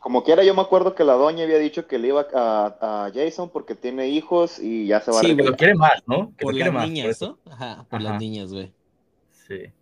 como 0.00 0.24
quiera, 0.24 0.42
yo 0.42 0.54
me 0.54 0.62
acuerdo 0.62 0.94
que 0.94 1.04
la 1.04 1.14
doña 1.14 1.44
había 1.44 1.58
dicho 1.58 1.86
que 1.86 1.98
le 1.98 2.08
iba 2.08 2.26
a, 2.32 3.10
Jason 3.14 3.50
porque 3.50 3.74
tiene 3.74 4.08
hijos 4.08 4.58
y 4.58 4.86
ya 4.86 5.00
se 5.00 5.10
va 5.10 5.18
a 5.18 5.20
Sí, 5.20 5.34
pero 5.34 5.54
quiere 5.54 5.74
más, 5.74 6.02
¿no? 6.06 6.32
por 6.40 6.54
las 6.54 6.72
niñas, 6.72 7.20
¿no? 7.20 7.38
Ajá, 7.50 7.86
por 7.90 8.00
las 8.00 8.18
niñas, 8.18 8.52
güey. 8.52 8.72
Sí. 9.46 9.72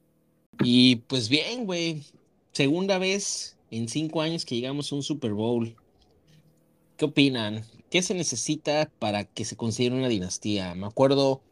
Y 0.62 0.96
pues 0.96 1.28
bien, 1.28 1.66
güey. 1.66 2.02
Segunda 2.52 2.98
vez 2.98 3.56
en 3.70 3.88
cinco 3.88 4.20
años 4.20 4.44
que 4.44 4.56
llegamos 4.56 4.90
a 4.92 4.94
un 4.96 5.02
Super 5.02 5.32
Bowl. 5.32 5.74
¿Qué 6.96 7.06
opinan? 7.06 7.64
¿Qué 7.90 8.02
se 8.02 8.14
necesita 8.14 8.90
para 8.98 9.24
que 9.24 9.44
se 9.44 9.56
considere 9.56 9.96
una 9.96 10.08
dinastía? 10.08 10.74
Me 10.74 10.86
acuerdo 10.86 11.42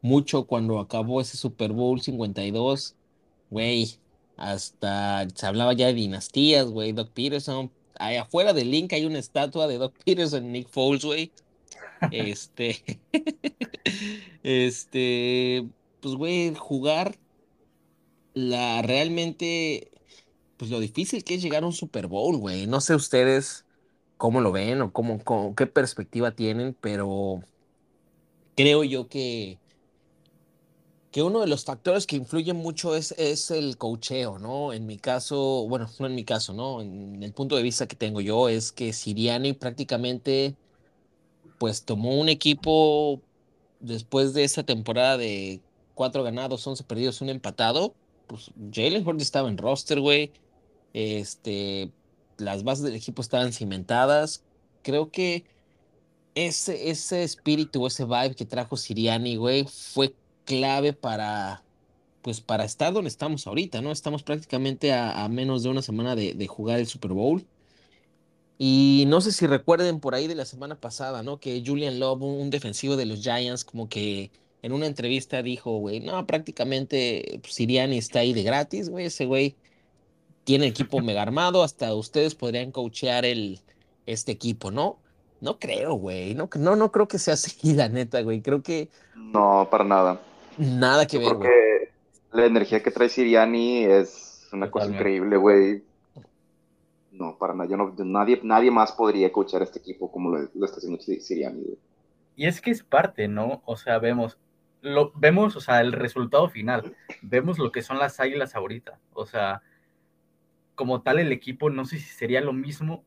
mucho 0.00 0.44
cuando 0.44 0.78
acabó 0.78 1.20
ese 1.20 1.36
Super 1.36 1.72
Bowl 1.72 2.00
52, 2.00 2.94
güey, 3.50 3.96
hasta 4.36 5.28
se 5.34 5.46
hablaba 5.46 5.72
ya 5.72 5.86
de 5.86 5.94
dinastías, 5.94 6.66
güey, 6.66 6.92
Doc 6.92 7.10
Peterson. 7.10 7.70
Ahí 7.98 8.16
afuera 8.16 8.52
del 8.52 8.70
link 8.70 8.92
hay 8.92 9.04
una 9.04 9.18
estatua 9.18 9.66
de 9.68 9.78
Doc 9.78 9.94
Peterson, 10.04 10.50
Nick 10.52 10.68
Foles, 10.68 11.04
güey. 11.04 11.32
Este, 12.10 12.82
este, 14.42 15.68
pues, 16.00 16.16
güey, 16.16 16.52
jugar 16.52 17.16
la 18.34 18.82
realmente, 18.82 19.90
pues 20.56 20.70
lo 20.70 20.80
difícil 20.80 21.24
que 21.24 21.34
es 21.34 21.42
llegar 21.42 21.62
a 21.62 21.66
un 21.66 21.72
Super 21.72 22.06
Bowl, 22.06 22.36
güey. 22.36 22.66
No 22.66 22.80
sé 22.80 22.94
ustedes 22.94 23.64
cómo 24.16 24.40
lo 24.40 24.52
ven 24.52 24.82
o 24.82 24.92
cómo, 24.92 25.20
qué 25.54 25.66
perspectiva 25.66 26.32
tienen, 26.32 26.76
pero 26.80 27.42
creo 28.56 28.84
yo 28.84 29.08
que, 29.08 29.58
que 31.10 31.22
uno 31.22 31.40
de 31.40 31.46
los 31.46 31.64
factores 31.64 32.06
que 32.06 32.16
influyen 32.16 32.56
mucho 32.56 32.94
es, 32.94 33.12
es 33.18 33.50
el 33.50 33.76
cocheo, 33.76 34.38
¿no? 34.38 34.72
En 34.72 34.86
mi 34.86 34.98
caso, 34.98 35.66
bueno, 35.68 35.88
no 35.98 36.06
en 36.06 36.14
mi 36.14 36.24
caso, 36.24 36.54
¿no? 36.54 36.80
En 36.80 37.22
el 37.22 37.32
punto 37.32 37.56
de 37.56 37.62
vista 37.62 37.86
que 37.86 37.96
tengo 37.96 38.20
yo 38.20 38.48
es 38.48 38.72
que 38.72 38.92
Siriani 38.92 39.52
prácticamente 39.52 40.56
pues 41.58 41.84
tomó 41.84 42.18
un 42.18 42.28
equipo 42.28 43.20
después 43.80 44.34
de 44.34 44.44
esa 44.44 44.64
temporada 44.64 45.16
de 45.16 45.60
cuatro 45.94 46.22
ganados, 46.22 46.66
once 46.66 46.82
perdidos, 46.82 47.20
un 47.20 47.28
empatado. 47.28 47.94
Pues 48.32 48.50
Jalen 48.72 49.06
Hurts 49.06 49.22
estaba 49.22 49.50
en 49.50 49.58
roster, 49.58 50.00
güey. 50.00 50.32
Este, 50.94 51.92
las 52.38 52.64
bases 52.64 52.82
del 52.82 52.94
equipo 52.94 53.20
estaban 53.20 53.52
cimentadas. 53.52 54.42
Creo 54.82 55.10
que 55.10 55.44
ese, 56.34 56.88
ese 56.88 57.24
espíritu, 57.24 57.86
ese 57.86 58.06
vibe 58.06 58.34
que 58.34 58.46
trajo 58.46 58.78
Siriani, 58.78 59.36
güey, 59.36 59.66
fue 59.68 60.14
clave 60.46 60.94
para, 60.94 61.62
pues, 62.22 62.40
para 62.40 62.64
estar 62.64 62.94
donde 62.94 63.08
estamos 63.08 63.46
ahorita, 63.46 63.82
¿no? 63.82 63.92
Estamos 63.92 64.22
prácticamente 64.22 64.94
a, 64.94 65.28
menos 65.28 65.62
de 65.62 65.68
una 65.68 65.82
semana 65.82 66.16
de, 66.16 66.46
jugar 66.46 66.78
el 66.78 66.86
Super 66.86 67.12
Bowl. 67.12 67.44
Y 68.56 69.04
no 69.08 69.20
sé 69.20 69.32
si 69.32 69.46
recuerden 69.46 70.00
por 70.00 70.14
ahí 70.14 70.26
de 70.26 70.36
la 70.36 70.46
semana 70.46 70.80
pasada, 70.80 71.22
¿no? 71.22 71.38
Que 71.38 71.62
Julian 71.66 71.98
Love, 71.98 72.22
un, 72.22 72.48
defensivo 72.48 72.96
de 72.96 73.04
los 73.04 73.20
Giants, 73.20 73.62
como 73.62 73.90
que 73.90 74.30
en 74.62 74.72
una 74.72 74.86
entrevista 74.86 75.42
dijo, 75.42 75.78
güey, 75.78 76.00
no, 76.00 76.24
prácticamente 76.26 77.40
pues, 77.42 77.54
Siriani 77.54 77.98
está 77.98 78.20
ahí 78.20 78.32
de 78.32 78.44
gratis, 78.44 78.88
güey, 78.88 79.06
ese 79.06 79.26
güey 79.26 79.56
tiene 80.44 80.66
equipo 80.66 81.00
mega 81.00 81.22
armado, 81.22 81.62
hasta 81.64 81.92
ustedes 81.94 82.34
podrían 82.36 82.70
coachear 82.70 83.24
el, 83.24 83.60
este 84.06 84.32
equipo, 84.32 84.70
¿no? 84.70 84.98
No 85.40 85.58
creo, 85.58 85.94
güey, 85.94 86.34
no, 86.36 86.48
no, 86.56 86.76
no 86.76 86.92
creo 86.92 87.08
que 87.08 87.18
sea 87.18 87.34
así, 87.34 87.72
la 87.74 87.88
neta, 87.88 88.22
güey, 88.22 88.40
creo 88.40 88.62
que... 88.62 88.88
No, 89.16 89.66
para 89.70 89.84
nada. 89.84 90.20
Nada 90.56 91.06
que 91.06 91.18
ver, 91.18 91.34
güey. 91.34 91.50
La 92.32 92.46
energía 92.46 92.82
que 92.82 92.90
trae 92.90 93.08
Siriani 93.08 93.84
es 93.84 94.48
una 94.52 94.70
cosa 94.70 94.86
increíble, 94.86 95.36
güey. 95.36 95.82
No, 97.10 97.36
para 97.36 97.54
nada, 97.54 97.68
yo 97.68 97.76
no, 97.76 97.94
nadie, 98.04 98.40
nadie 98.42 98.70
más 98.70 98.92
podría 98.92 99.30
coachar 99.32 99.62
este 99.62 99.80
equipo 99.80 100.10
como 100.10 100.30
lo, 100.30 100.64
está 100.64 100.76
haciendo 100.76 101.00
Siriani, 101.00 101.62
güey. 101.62 101.78
Y 102.36 102.46
es 102.46 102.60
que 102.60 102.70
es 102.70 102.82
parte, 102.82 103.28
¿no? 103.28 103.62
O 103.66 103.76
sea, 103.76 103.98
vemos, 103.98 104.38
lo, 104.82 105.12
vemos, 105.14 105.56
o 105.56 105.60
sea, 105.60 105.80
el 105.80 105.92
resultado 105.92 106.48
final, 106.48 106.94
vemos 107.22 107.58
lo 107.58 107.72
que 107.72 107.82
son 107.82 107.98
las 107.98 108.20
águilas 108.20 108.54
ahorita, 108.54 108.98
o 109.12 109.26
sea, 109.26 109.62
como 110.74 111.02
tal 111.02 111.18
el 111.18 111.32
equipo, 111.32 111.70
no 111.70 111.84
sé 111.84 111.98
si 111.98 112.08
sería 112.08 112.40
lo 112.40 112.52
mismo 112.52 113.04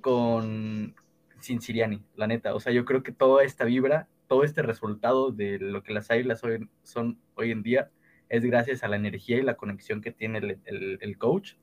con 0.00 0.94
sin 1.40 1.60
Siriani, 1.60 2.02
la 2.16 2.26
neta. 2.26 2.54
O 2.54 2.60
sea, 2.60 2.72
yo 2.72 2.84
creo 2.84 3.02
que 3.02 3.12
toda 3.12 3.44
esta 3.44 3.64
vibra, 3.64 4.08
todo 4.26 4.44
este 4.44 4.62
resultado 4.62 5.30
de 5.30 5.58
lo 5.58 5.82
que 5.82 5.92
las 5.92 6.10
águilas 6.10 6.42
son 6.82 7.20
hoy 7.34 7.50
en 7.50 7.62
día, 7.62 7.90
es 8.28 8.44
gracias 8.44 8.82
a 8.82 8.88
la 8.88 8.96
energía 8.96 9.38
y 9.38 9.42
la 9.42 9.56
conexión 9.56 10.00
que 10.00 10.10
tiene 10.10 10.58
el, 10.64 11.18
coach 11.18 11.54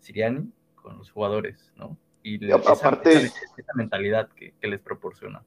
Siriani 0.00 0.50
con 0.74 0.98
los 0.98 1.10
jugadores, 1.10 1.72
¿no? 1.76 1.96
Y, 2.22 2.50
aparte, 2.52 3.12
esa, 3.12 3.72
mentalidad 3.74 4.28
que, 4.30 4.54
les 4.60 4.80
proporciona. 4.80 5.42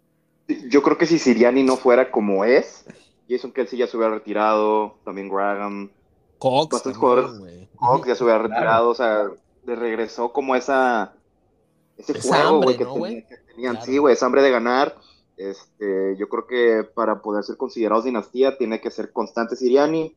Yo 0.48 0.82
creo 0.82 0.98
que 0.98 1.06
si 1.06 1.20
Siriani 1.20 1.64
no 1.64 1.78
fuera 1.78 2.12
como 2.12 2.44
es, 2.44 2.86
Jason 3.30 3.52
Kelsey 3.52 3.80
ya 3.80 3.88
se 3.88 3.96
hubiera 3.98 4.14
retirado, 4.14 4.98
también 5.06 5.30
Graham, 5.30 5.90
Cox. 6.38 6.82
jugadores. 6.98 7.70
Cox 7.76 8.08
ya 8.08 8.16
se 8.16 8.24
hubiera 8.24 8.40
retirado, 8.40 8.90
o 8.90 8.96
sea, 8.96 9.30
le 9.66 9.76
regresó 9.76 10.34
como 10.34 10.56
esa. 10.56 11.14
Ese 11.98 12.20
juego, 12.20 12.62
güey, 12.62 12.78
que, 12.78 13.38
tenían. 13.48 13.82
Sí, 13.82 13.98
güey, 13.98 14.14
esa 14.14 14.26
hambre 14.26 14.42
de 14.42 14.52
ganar. 14.52 14.98
Este, 15.38 16.16
yo 16.18 16.30
creo 16.30 16.46
que 16.46 16.84
para 16.84 17.22
poder 17.22 17.44
ser 17.44 17.58
considerados 17.58 18.04
dinastía 18.04 18.58
tiene 18.58 18.80
que 18.82 18.92
ser 18.92 19.12
constante 19.12 19.56
Siriani 19.56 20.16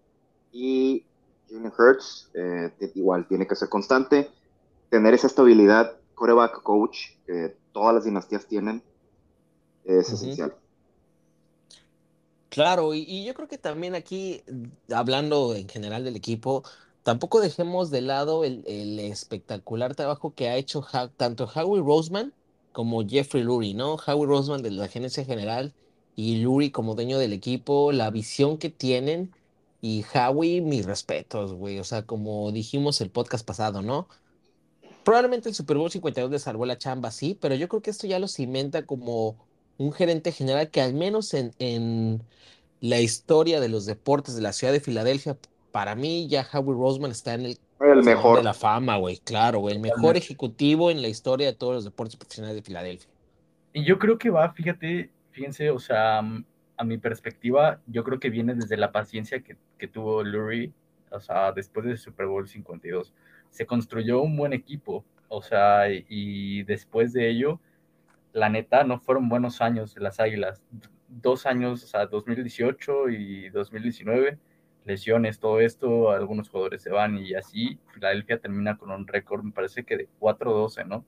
y 0.52 1.04
Jalen 1.48 1.72
Hurts, 1.76 2.30
eh, 2.34 2.70
igual 2.94 3.26
tiene 3.28 3.46
que 3.46 3.54
ser 3.54 3.68
constante. 3.68 4.28
Tener 4.90 5.14
esa 5.14 5.26
estabilidad, 5.26 5.96
coreback 6.14 6.62
coach, 6.62 7.10
que 7.26 7.56
todas 7.72 7.94
las 7.94 8.04
dinastías 8.04 8.46
tienen, 8.46 8.82
es 9.86 10.10
esencial. 10.10 10.54
Claro, 12.48 12.94
y, 12.94 13.24
yo 13.24 13.34
creo 13.34 13.48
que 13.48 13.58
también 13.58 13.94
aquí, 13.94 14.42
hablando 14.90 15.54
en 15.54 15.68
general 15.68 16.04
del 16.04 16.16
equipo, 16.16 16.62
tampoco 17.02 17.40
dejemos 17.40 17.90
de 17.90 18.00
lado 18.00 18.44
el, 18.44 18.64
espectacular 18.98 19.94
trabajo 19.94 20.34
que 20.34 20.48
ha 20.48 20.56
hecho 20.56 20.86
tanto 21.16 21.50
Howie 21.54 21.82
Roseman 21.82 22.32
como 22.72 23.06
Jeffrey 23.06 23.42
Lurie, 23.42 23.74
¿no? 23.74 23.96
Howie 23.96 24.26
Roseman 24.26 24.62
de 24.62 24.70
la 24.70 24.86
agencia 24.86 25.24
general 25.24 25.74
y 26.14 26.38
Lurie 26.38 26.72
como 26.72 26.94
dueño 26.94 27.18
del 27.18 27.32
equipo, 27.32 27.92
la 27.92 28.10
visión 28.10 28.58
que 28.58 28.70
tienen 28.70 29.34
y 29.82 30.04
Howie, 30.14 30.62
mis 30.62 30.86
respetos, 30.86 31.52
güey. 31.52 31.78
O 31.78 31.84
sea, 31.84 32.06
como 32.06 32.50
dijimos 32.52 33.00
el 33.02 33.10
podcast 33.10 33.46
pasado, 33.46 33.82
¿no? 33.82 34.08
Probablemente 35.04 35.48
el 35.48 35.54
Super 35.54 35.76
Bowl 35.76 35.90
52 35.90 36.30
le 36.30 36.38
salvó 36.38 36.66
la 36.66 36.78
chamba, 36.78 37.10
sí, 37.10 37.36
pero 37.40 37.54
yo 37.54 37.68
creo 37.68 37.82
que 37.82 37.90
esto 37.90 38.06
ya 38.06 38.18
lo 38.18 38.28
cimenta 38.28 38.86
como 38.86 39.45
un 39.78 39.92
gerente 39.92 40.32
general 40.32 40.70
que 40.70 40.80
al 40.80 40.94
menos 40.94 41.34
en, 41.34 41.52
en 41.58 42.22
la 42.80 43.00
historia 43.00 43.60
de 43.60 43.68
los 43.68 43.86
deportes 43.86 44.36
de 44.36 44.42
la 44.42 44.52
ciudad 44.52 44.72
de 44.72 44.80
Filadelfia, 44.80 45.36
para 45.72 45.94
mí 45.94 46.28
ya 46.28 46.46
Howie 46.50 46.74
Roseman 46.74 47.10
está 47.10 47.34
en 47.34 47.46
el, 47.46 47.58
el 47.80 48.02
mejor 48.02 48.38
de 48.38 48.44
la 48.44 48.54
fama, 48.54 48.96
güey, 48.96 49.18
claro, 49.18 49.60
güey, 49.60 49.74
el 49.74 49.80
mejor 49.80 50.16
ejecutivo 50.16 50.90
en 50.90 51.02
la 51.02 51.08
historia 51.08 51.46
de 51.46 51.52
todos 51.52 51.74
los 51.74 51.84
deportes 51.84 52.16
profesionales 52.16 52.56
de 52.56 52.62
Filadelfia. 52.62 53.10
Y 53.72 53.84
yo 53.84 53.98
creo 53.98 54.16
que 54.16 54.30
va, 54.30 54.50
fíjate, 54.52 55.10
fíjense, 55.32 55.70
o 55.70 55.78
sea, 55.78 56.22
a 56.78 56.84
mi 56.84 56.98
perspectiva, 56.98 57.80
yo 57.86 58.04
creo 58.04 58.18
que 58.18 58.30
viene 58.30 58.54
desde 58.54 58.76
la 58.76 58.92
paciencia 58.92 59.40
que, 59.40 59.56
que 59.78 59.88
tuvo 59.88 60.22
Lurie, 60.22 60.72
o 61.10 61.20
sea, 61.20 61.52
después 61.52 61.86
del 61.86 61.98
Super 61.98 62.26
Bowl 62.26 62.48
52. 62.48 63.12
Se 63.50 63.66
construyó 63.66 64.20
un 64.20 64.36
buen 64.36 64.52
equipo, 64.52 65.04
O 65.28 65.42
sea, 65.42 65.88
y 65.90 66.62
después 66.64 67.12
de 67.12 67.28
ello, 67.30 67.60
la 68.36 68.50
neta, 68.50 68.84
no 68.84 69.00
fueron 69.00 69.30
buenos 69.30 69.62
años 69.62 69.94
de 69.94 70.02
las 70.02 70.20
Águilas. 70.20 70.62
Dos 71.08 71.46
años, 71.46 71.82
o 71.82 71.86
sea, 71.86 72.04
2018 72.06 73.08
y 73.08 73.48
2019, 73.48 74.38
lesiones, 74.84 75.40
todo 75.40 75.60
esto, 75.60 76.10
algunos 76.10 76.50
jugadores 76.50 76.82
se 76.82 76.90
van 76.90 77.16
y 77.16 77.32
así, 77.34 77.80
Filadelfia 77.94 78.38
termina 78.38 78.76
con 78.76 78.90
un 78.90 79.06
récord, 79.06 79.42
me 79.42 79.52
parece 79.52 79.84
que 79.84 79.96
de 79.96 80.08
4-12, 80.20 80.86
¿no? 80.86 81.06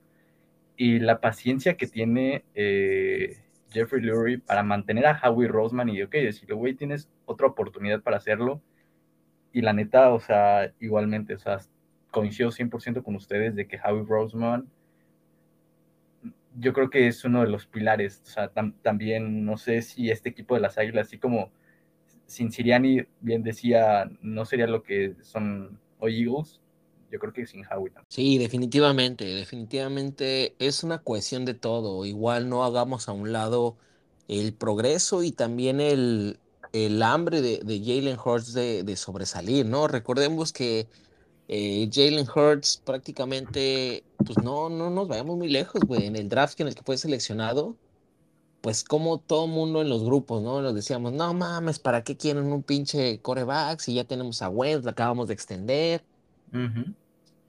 Y 0.76 1.00
la 1.00 1.20
paciencia 1.20 1.76
que 1.76 1.86
tiene 1.86 2.44
eh, 2.54 3.36
Jeffrey 3.70 4.02
Lurie 4.02 4.38
para 4.38 4.62
mantener 4.62 5.04
a 5.06 5.20
Howie 5.22 5.48
Roseman 5.48 5.90
y, 5.90 6.02
ok, 6.02 6.12
decirle, 6.12 6.54
güey, 6.54 6.74
tienes 6.74 7.10
otra 7.26 7.48
oportunidad 7.48 8.00
para 8.00 8.16
hacerlo. 8.16 8.62
Y 9.52 9.60
la 9.60 9.74
neta, 9.74 10.14
o 10.14 10.20
sea, 10.20 10.72
igualmente, 10.80 11.34
o 11.34 11.38
sea, 11.38 11.58
coincido 12.10 12.50
100% 12.50 13.02
con 13.02 13.16
ustedes 13.16 13.54
de 13.54 13.66
que 13.66 13.78
Howie 13.78 14.06
Roseman 14.08 14.70
yo 16.56 16.72
creo 16.72 16.90
que 16.90 17.08
es 17.08 17.24
uno 17.24 17.42
de 17.42 17.48
los 17.48 17.66
pilares. 17.66 18.22
O 18.24 18.30
sea, 18.30 18.50
también 18.82 19.44
no 19.44 19.56
sé 19.56 19.82
si 19.82 20.10
este 20.10 20.28
equipo 20.30 20.54
de 20.54 20.60
las 20.60 20.78
Águilas, 20.78 21.08
así 21.08 21.18
como 21.18 21.50
sin 22.26 22.52
Siriani 22.52 23.02
bien 23.20 23.42
decía, 23.42 24.10
no 24.20 24.44
sería 24.44 24.66
lo 24.66 24.82
que 24.82 25.16
son 25.22 25.80
hoy 25.98 26.22
Eagles. 26.22 26.60
Yo 27.10 27.18
creo 27.18 27.32
que 27.32 27.46
sin 27.46 27.64
Howie. 27.66 27.92
Sí, 28.08 28.38
definitivamente, 28.38 29.24
definitivamente 29.24 30.56
es 30.58 30.82
una 30.82 31.02
cohesión 31.02 31.44
de 31.44 31.54
todo. 31.54 32.04
Igual 32.04 32.48
no 32.48 32.64
hagamos 32.64 33.08
a 33.08 33.12
un 33.12 33.32
lado 33.32 33.76
el 34.28 34.54
progreso 34.54 35.22
y 35.22 35.32
también 35.32 35.80
el, 35.80 36.38
el 36.72 37.02
hambre 37.02 37.40
de, 37.42 37.60
de 37.64 37.80
Jalen 37.80 38.18
Hurts 38.22 38.52
de, 38.52 38.82
de 38.82 38.96
sobresalir, 38.96 39.66
¿no? 39.66 39.88
Recordemos 39.88 40.52
que 40.52 40.88
eh, 41.48 41.88
Jalen 41.90 42.26
Hurts 42.28 42.82
prácticamente, 42.84 44.04
pues 44.18 44.36
no, 44.44 44.68
no 44.68 44.90
nos 44.90 45.08
vayamos 45.08 45.38
muy 45.38 45.48
lejos, 45.48 45.80
güey. 45.86 46.04
En 46.04 46.14
el 46.14 46.28
draft 46.28 46.60
en 46.60 46.68
el 46.68 46.74
que 46.74 46.82
fue 46.82 46.98
seleccionado, 46.98 47.74
pues 48.60 48.84
como 48.84 49.18
todo 49.18 49.46
mundo 49.46 49.80
en 49.80 49.88
los 49.88 50.04
grupos, 50.04 50.42
¿no? 50.42 50.60
Nos 50.60 50.74
decíamos, 50.74 51.12
no 51.14 51.32
mames, 51.32 51.78
¿para 51.78 52.04
qué 52.04 52.16
quieren 52.18 52.52
un 52.52 52.62
pinche 52.62 53.20
coreback 53.22 53.80
si 53.80 53.94
ya 53.94 54.04
tenemos 54.04 54.42
a 54.42 54.50
Wentz, 54.50 54.84
lo 54.84 54.90
acabamos 54.90 55.28
de 55.28 55.34
extender? 55.34 56.04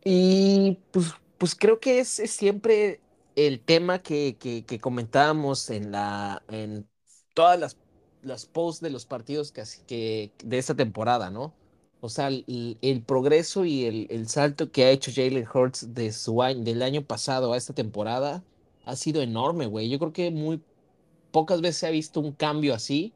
Y 0.06 0.78
pues, 0.92 1.14
pues 1.38 1.56
creo 1.56 1.80
que 1.82 2.00
es, 2.00 2.08
siempre 2.10 3.02
el 3.36 3.60
tema 3.60 4.00
que, 4.00 4.38
que, 4.38 4.80
comentábamos 4.80 5.70
en 5.70 5.92
la 5.92 6.42
en 6.50 6.88
todas 7.34 7.60
las, 7.60 7.78
las 8.22 8.46
posts 8.46 8.82
de 8.82 8.92
los 8.92 9.06
partidos 9.06 9.52
que, 9.52 9.64
que 9.88 10.32
de 10.44 10.58
esta 10.58 10.76
temporada, 10.76 11.30
¿no? 11.30 11.54
O 12.02 12.08
sea, 12.08 12.30
el, 12.30 13.04
progreso 13.06 13.66
y 13.66 13.86
el, 13.86 14.30
salto 14.30 14.72
que 14.72 14.86
ha 14.86 14.92
hecho 14.92 15.12
Jalen 15.14 15.46
Hurts 15.54 15.94
de 15.94 16.14
su 16.14 16.42
año, 16.42 16.64
del 16.64 16.82
año 16.82 17.04
pasado 17.04 17.52
a 17.52 17.58
esta 17.58 17.74
temporada 17.74 18.44
ha 18.86 18.96
sido 18.96 19.22
enorme, 19.22 19.66
güey. 19.66 19.90
Yo 19.90 20.00
creo 20.00 20.14
que 20.14 20.32
muy 20.32 20.62
pocas 21.32 21.62
veces 21.62 21.78
se 21.78 21.88
ha 21.88 21.92
visto 21.92 22.22
un 22.22 22.32
cambio 22.32 22.74
así 22.74 23.14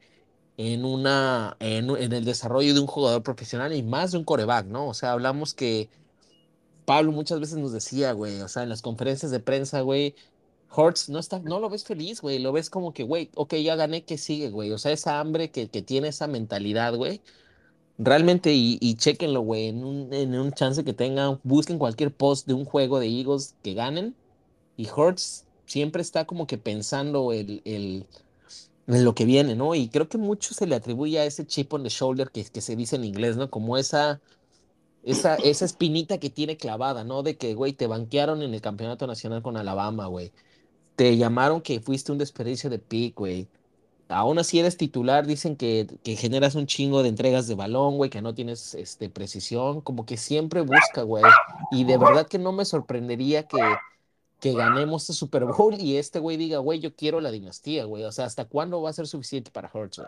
en, 0.58 0.86
una, 0.86 1.56
en, 1.60 1.90
el 1.92 2.26
desarrollo 2.26 2.74
de 2.74 2.82
un 2.82 2.88
jugador 2.88 3.24
profesional 3.24 3.74
y 3.74 3.84
más 3.84 4.12
de 4.12 4.18
un 4.20 4.26
coreback, 4.26 4.68
¿no? 4.68 4.88
O 4.90 4.94
sea, 4.94 5.14
hablamos 5.14 5.54
que 5.54 5.90
Pablo 6.86 7.12
muchas 7.14 7.40
veces 7.40 7.58
nos 7.58 7.72
decía, 7.72 8.12
güey, 8.12 8.42
o 8.42 8.48
sea, 8.50 8.64
en 8.64 8.70
las 8.70 8.82
conferencias 8.82 9.32
de 9.32 9.40
prensa, 9.40 9.82
güey, 9.82 10.16
Hurts 10.76 11.10
no, 11.10 11.20
está, 11.20 11.40
no 11.40 11.60
lo 11.60 11.70
ves 11.70 11.86
feliz, 11.86 12.22
güey, 12.22 12.40
lo 12.40 12.52
ves 12.52 12.70
como 12.70 12.94
que, 12.94 13.04
güey, 13.04 13.30
ok, 13.36 13.56
ya 13.56 13.76
gané, 13.76 14.04
¿qué 14.04 14.18
sigue, 14.18 14.50
güey? 14.50 14.72
O 14.72 14.78
sea, 14.78 14.92
esa 14.92 15.20
hambre 15.20 15.52
que, 15.52 15.70
que 15.70 15.82
tiene, 15.82 16.10
esa 16.10 16.28
mentalidad, 16.28 16.96
güey 16.96 17.22
Realmente, 18.04 18.54
y, 18.54 18.78
y 18.82 18.96
chequenlo, 18.96 19.42
güey, 19.42 19.68
en 19.70 19.86
un, 19.86 20.14
en 20.14 20.36
un 20.36 20.52
chance 20.52 20.84
que 20.84 20.94
tengan, 20.94 21.40
busquen 21.44 21.80
cualquier 21.80 22.14
post 22.14 22.46
de 22.48 22.54
un 22.54 22.66
juego 22.66 23.00
de 23.00 23.08
Eagles 23.08 23.56
que 23.64 23.74
ganen. 23.74 24.14
Y 24.76 24.90
Hurts 24.90 25.46
siempre 25.66 26.02
está 26.02 26.26
como 26.26 26.46
que 26.46 26.58
pensando 26.58 27.32
el, 27.32 27.62
el, 27.66 28.06
en 28.88 29.06
lo 29.06 29.16
que 29.16 29.26
viene, 29.26 29.56
¿no? 29.56 29.74
Y 29.76 29.88
creo 29.90 30.10
que 30.10 30.18
mucho 30.18 30.54
se 30.54 30.68
le 30.68 30.76
atribuye 30.76 31.20
a 31.20 31.26
ese 31.26 31.48
chip 31.48 31.74
on 31.74 31.84
the 31.84 31.90
shoulder 31.90 32.30
que, 32.30 32.44
que 32.44 32.62
se 32.62 32.76
dice 32.76 32.98
en 32.98 33.06
inglés, 33.06 33.38
¿no? 33.38 33.50
Como 33.50 33.78
esa, 33.78 34.22
esa, 35.04 35.36
esa 35.38 35.66
espinita 35.66 36.20
que 36.20 36.30
tiene 36.30 36.58
clavada, 36.58 37.04
¿no? 37.06 37.24
De 37.24 37.38
que, 37.38 37.56
güey, 37.56 37.74
te 37.74 37.88
banquearon 37.88 38.42
en 38.42 38.54
el 38.54 38.62
campeonato 38.62 39.08
nacional 39.08 39.42
con 39.44 39.58
Alabama, 39.58 40.08
güey. 40.08 40.34
Te 40.96 41.18
llamaron 41.18 41.62
que 41.62 41.80
fuiste 41.82 42.12
un 42.12 42.18
desperdicio 42.20 42.70
de 42.70 42.80
pick, 42.80 43.16
güey 43.18 43.50
aún 44.14 44.40
así 44.40 44.60
eres 44.60 44.78
titular, 44.78 45.26
dicen 45.26 45.56
que, 45.56 45.88
generas 46.18 46.56
un 46.56 46.68
chingo 46.68 47.04
de 47.04 47.10
entregas 47.10 47.48
de 47.48 47.56
balón, 47.56 47.98
güey, 47.98 48.10
que 48.10 48.22
no 48.22 48.34
tienes 48.34 48.76
este, 48.76 49.10
precisión, 49.10 49.82
como 49.82 50.06
que 50.06 50.18
siempre 50.18 50.62
busca, 50.62 51.02
güey. 51.02 51.24
Y 51.72 51.84
de 51.84 51.98
verdad 51.98 52.28
que 52.28 52.40
no 52.40 52.52
me 52.52 52.66
sorprendería 52.66 53.48
que, 53.48 53.58
ganemos 54.52 55.04
este 55.04 55.14
Super 55.14 55.46
Bowl 55.46 55.74
y 55.80 55.98
este 55.98 56.20
güey 56.20 56.36
diga, 56.36 56.58
güey, 56.58 56.80
yo 56.80 56.94
quiero 56.96 57.22
la 57.22 57.32
dinastía, 57.32 57.86
güey. 57.86 58.04
O 58.04 58.12
sea, 58.12 58.26
¿hasta 58.26 58.46
cuándo 58.46 58.82
va 58.82 58.90
a 58.90 58.94
ser 58.94 59.08
suficiente 59.08 59.52
para 59.52 59.72
Hurts, 59.74 60.02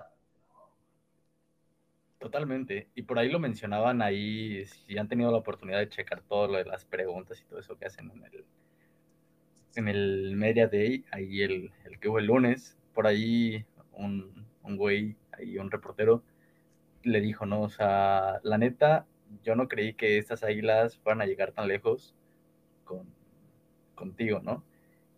Totalmente. 2.20 2.89
Y 2.96 3.04
por 3.04 3.20
ahí 3.20 3.30
lo 3.30 3.39
mencionaban 3.39 4.02
ahí, 4.02 4.65
si 4.65 4.98
han 4.98 5.08
tenido 5.08 5.32
la 5.32 5.38
oportunidad 5.38 5.80
de 5.80 5.89
checar 5.89 6.22
todo 6.22 6.48
lo 6.48 6.58
de 6.58 6.65
las 6.65 6.84
preguntas 6.84 7.39
y 7.39 7.46
todo 7.46 7.60
eso 7.60 7.78
que 7.78 7.86
hacen 7.86 8.12
en 8.12 8.24
el, 8.26 8.46
en 9.76 9.88
el 9.88 10.36
Media 10.36 10.68
Day, 10.68 11.06
ahí 11.12 11.41
el 11.44 11.72
que 12.02 12.10
hubo 12.10 12.20
el 12.20 12.26
lunes, 12.26 12.78
por 12.94 13.08
ahí 13.08 13.63
un, 13.97 14.47
un 14.63 14.77
güey, 14.77 15.17
ahí 15.31 15.58
un 15.58 15.71
reportero, 15.71 16.23
le 17.03 17.21
dijo, 17.21 17.45
¿no? 17.45 17.62
O 17.62 17.69
sea, 17.69 18.39
la 18.43 18.58
neta, 18.58 19.05
yo 19.43 19.55
no 19.55 19.67
creí 19.67 19.93
que 19.93 20.17
estas 20.17 20.43
águilas 20.43 20.97
fueran 20.97 21.21
a 21.21 21.25
llegar 21.25 21.51
tan 21.51 21.67
lejos 21.67 22.15
con, 22.84 23.08
contigo, 23.95 24.41
¿no? 24.43 24.63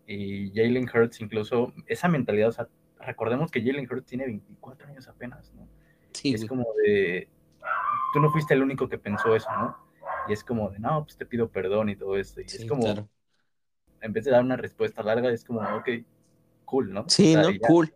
Y 0.06 0.50
Jalen 0.54 0.88
Hurts 0.88 1.20
incluso, 1.20 1.72
esa 1.86 2.08
mentalidad, 2.08 2.48
o 2.48 2.52
sea, 2.52 2.68
recordemos 3.00 3.50
que 3.50 3.62
Jalen 3.62 3.88
Hurts 3.90 4.06
tiene 4.06 4.26
24 4.26 4.88
años 4.88 5.08
apenas, 5.08 5.52
¿no? 5.54 5.68
Sí, 6.12 6.34
es 6.34 6.46
como 6.46 6.66
de, 6.84 7.28
tú 8.12 8.20
no 8.20 8.30
fuiste 8.30 8.54
el 8.54 8.62
único 8.62 8.88
que 8.88 8.98
pensó 8.98 9.34
eso, 9.34 9.50
¿no? 9.58 9.76
Y 10.28 10.32
es 10.32 10.42
como 10.44 10.70
de, 10.70 10.78
no, 10.78 11.04
pues 11.04 11.16
te 11.16 11.26
pido 11.26 11.50
perdón 11.50 11.88
y 11.90 11.96
todo 11.96 12.16
esto. 12.16 12.40
Y 12.40 12.44
es 12.44 12.64
como, 12.66 13.08
en 14.00 14.12
vez 14.12 14.24
de 14.24 14.30
dar 14.30 14.42
una 14.42 14.56
respuesta 14.56 15.02
larga, 15.02 15.30
es 15.30 15.44
como, 15.44 15.60
ok, 15.60 15.88
cool, 16.68 16.92
¿no? 16.92 17.04
Sí, 17.08 17.34
¿no? 17.34 17.48
cool. 17.66 17.92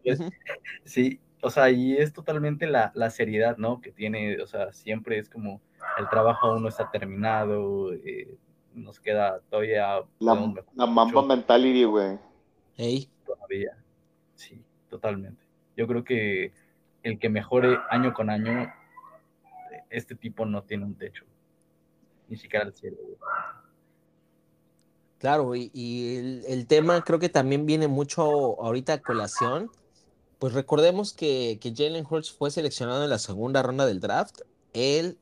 sí, 0.84 1.20
o 1.42 1.50
sea, 1.50 1.70
y 1.70 1.96
es 1.96 2.12
totalmente 2.12 2.66
la, 2.66 2.90
la, 2.94 3.10
seriedad, 3.10 3.58
¿no? 3.58 3.80
Que 3.80 3.92
tiene, 3.92 4.40
o 4.40 4.46
sea, 4.46 4.72
siempre 4.72 5.18
es 5.18 5.28
como 5.28 5.60
el 5.98 6.08
trabajo 6.08 6.46
aún 6.46 6.62
no 6.62 6.68
está 6.68 6.90
terminado, 6.90 7.92
eh, 7.92 8.38
nos 8.74 8.98
queda 8.98 9.40
todavía... 9.50 10.02
La, 10.18 10.54
la 10.74 10.86
mamba 10.86 11.22
mentality, 11.22 11.84
güey. 11.84 12.18
Hey. 12.76 13.10
Todavía, 13.26 13.76
sí, 14.34 14.64
totalmente. 14.88 15.42
Yo 15.76 15.86
creo 15.86 16.04
que 16.04 16.52
el 17.02 17.18
que 17.18 17.28
mejore 17.28 17.78
año 17.90 18.14
con 18.14 18.30
año, 18.30 18.72
este 19.90 20.14
tipo 20.14 20.46
no 20.46 20.62
tiene 20.62 20.84
un 20.84 20.94
techo, 20.94 21.24
ni 22.28 22.36
siquiera 22.36 22.64
el 22.64 22.72
cielo, 22.72 22.96
güey. 23.02 23.16
Claro, 25.22 25.54
y, 25.54 26.42
el, 26.48 26.66
tema 26.66 27.04
creo 27.04 27.20
que 27.20 27.28
también 27.28 27.64
viene 27.64 27.86
mucho 27.86 28.60
ahorita 28.60 28.94
a 28.94 29.02
colación. 29.02 29.70
Pues 30.40 30.52
recordemos 30.52 31.12
que, 31.12 31.60
que 31.60 31.72
Jalen 31.72 32.04
Hurts 32.10 32.32
fue 32.32 32.50
seleccionado 32.50 33.04
en 33.04 33.10
la 33.10 33.20
segunda 33.20 33.62
ronda 33.62 33.86
del 33.86 34.00
draft. 34.00 34.40
Él 34.72 35.16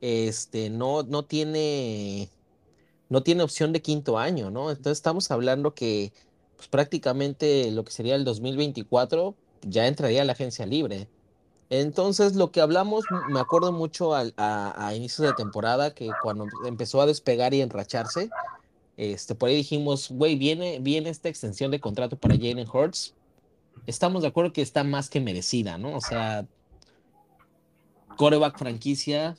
este, 0.00 0.70
no, 0.70 1.02
no, 1.02 1.26
tiene, 1.26 2.30
no 3.10 3.22
tiene 3.22 3.42
opción 3.42 3.74
de 3.74 3.82
quinto 3.82 4.16
año, 4.18 4.50
¿no? 4.50 4.70
Entonces 4.70 4.96
estamos 4.96 5.30
hablando 5.30 5.74
que 5.74 6.14
pues, 6.56 6.68
prácticamente 6.68 7.70
lo 7.70 7.84
que 7.84 7.92
sería 7.92 8.14
el 8.14 8.24
2024 8.24 9.34
ya 9.60 9.86
entraría 9.86 10.22
a 10.22 10.24
la 10.24 10.32
agencia 10.32 10.64
libre. 10.64 11.06
Entonces, 11.68 12.34
lo 12.34 12.50
que 12.50 12.62
hablamos, 12.62 13.04
me 13.28 13.40
acuerdo 13.40 13.72
mucho 13.72 14.14
a, 14.14 14.24
a 14.38 14.94
inicios 14.94 15.28
de 15.28 15.34
temporada, 15.34 15.92
que 15.92 16.08
cuando 16.22 16.46
empezó 16.64 17.02
a 17.02 17.06
despegar 17.06 17.52
y 17.52 17.60
enracharse, 17.60 18.30
este, 18.96 19.34
por 19.34 19.48
ahí 19.48 19.56
dijimos, 19.56 20.08
güey, 20.10 20.36
viene, 20.36 20.78
viene 20.80 21.10
esta 21.10 21.28
extensión 21.28 21.70
de 21.70 21.80
contrato 21.80 22.16
para 22.16 22.36
Jalen 22.36 22.68
Hurts. 22.72 23.14
Estamos 23.86 24.22
de 24.22 24.28
acuerdo 24.28 24.52
que 24.52 24.62
está 24.62 24.84
más 24.84 25.10
que 25.10 25.20
merecida, 25.20 25.78
¿no? 25.78 25.96
O 25.96 26.00
sea, 26.00 26.46
coreback 28.16 28.58
franquicia, 28.58 29.36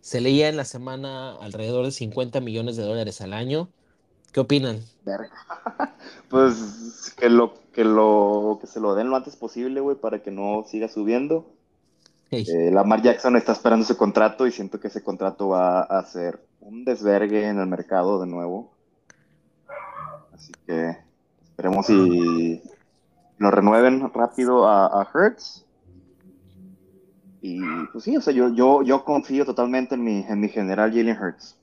se 0.00 0.20
leía 0.20 0.48
en 0.48 0.56
la 0.56 0.64
semana 0.64 1.32
alrededor 1.36 1.84
de 1.84 1.92
50 1.92 2.40
millones 2.40 2.76
de 2.76 2.84
dólares 2.84 3.20
al 3.20 3.32
año. 3.32 3.68
¿Qué 4.32 4.40
opinan? 4.40 4.80
Pues 6.28 7.14
que 7.16 7.30
lo, 7.30 7.54
que 7.72 7.84
lo, 7.84 8.58
que 8.60 8.66
se 8.66 8.80
lo 8.80 8.96
den 8.96 9.10
lo 9.10 9.16
antes 9.16 9.36
posible, 9.36 9.80
güey, 9.80 9.96
para 9.96 10.22
que 10.22 10.32
no 10.32 10.64
siga 10.68 10.88
subiendo. 10.88 11.46
Eh, 12.32 12.70
Lamar 12.72 13.00
Jackson 13.00 13.36
está 13.36 13.52
esperando 13.52 13.86
su 13.86 13.96
contrato 13.96 14.46
y 14.46 14.50
siento 14.50 14.80
que 14.80 14.88
ese 14.88 15.04
contrato 15.04 15.48
va 15.48 15.82
a 15.82 16.04
ser 16.04 16.44
un 16.66 16.84
desvergue 16.84 17.48
en 17.48 17.58
el 17.60 17.66
mercado 17.66 18.20
de 18.20 18.26
nuevo. 18.26 18.72
Así 20.32 20.52
que 20.66 20.96
esperemos 21.44 21.86
si 21.86 22.60
lo 23.38 23.50
renueven 23.50 24.10
rápido 24.12 24.66
a, 24.68 25.08
Hertz. 25.14 25.64
Y 27.40 27.60
pues 27.92 28.02
sí, 28.02 28.16
o 28.16 28.20
sea, 28.20 28.32
yo, 28.34 28.52
yo, 28.52 28.82
yo 28.82 29.04
confío 29.04 29.44
totalmente 29.44 29.94
en 29.94 30.02
mi, 30.02 30.24
en 30.28 30.40
mi 30.40 30.48
general 30.48 30.90
Jalen 30.90 31.16
Hurts. 31.16 31.56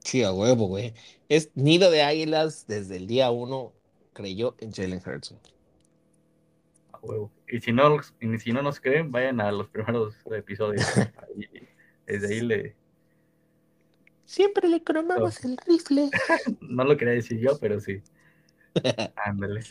Sí, 0.00 0.24
a 0.24 0.32
huevo, 0.32 0.66
güey. 0.66 0.92
Es 1.28 1.50
nido 1.54 1.90
de 1.90 2.02
águilas 2.02 2.66
desde 2.66 2.96
el 2.96 3.06
día 3.06 3.30
uno 3.30 3.72
creyó 4.12 4.56
en 4.58 4.72
Jalen 4.72 5.00
Hurts. 5.06 5.36
A 6.92 6.98
huevo. 7.00 7.30
Y 7.48 7.60
si 7.60 7.72
no, 7.72 7.96
y 8.20 8.38
si 8.38 8.52
no 8.52 8.62
nos 8.62 8.80
creen, 8.80 9.12
vayan 9.12 9.40
a 9.40 9.52
los 9.52 9.68
primeros 9.68 10.14
episodios. 10.32 10.84
Desde 12.06 12.34
ahí 12.34 12.40
le. 12.40 12.77
Siempre 14.28 14.68
le 14.68 14.82
cromamos 14.82 15.42
el 15.42 15.56
rifle. 15.66 16.10
no 16.60 16.84
lo 16.84 16.98
quería 16.98 17.14
decir 17.14 17.40
yo, 17.40 17.58
pero 17.58 17.80
sí. 17.80 18.02
Ándale. 19.24 19.62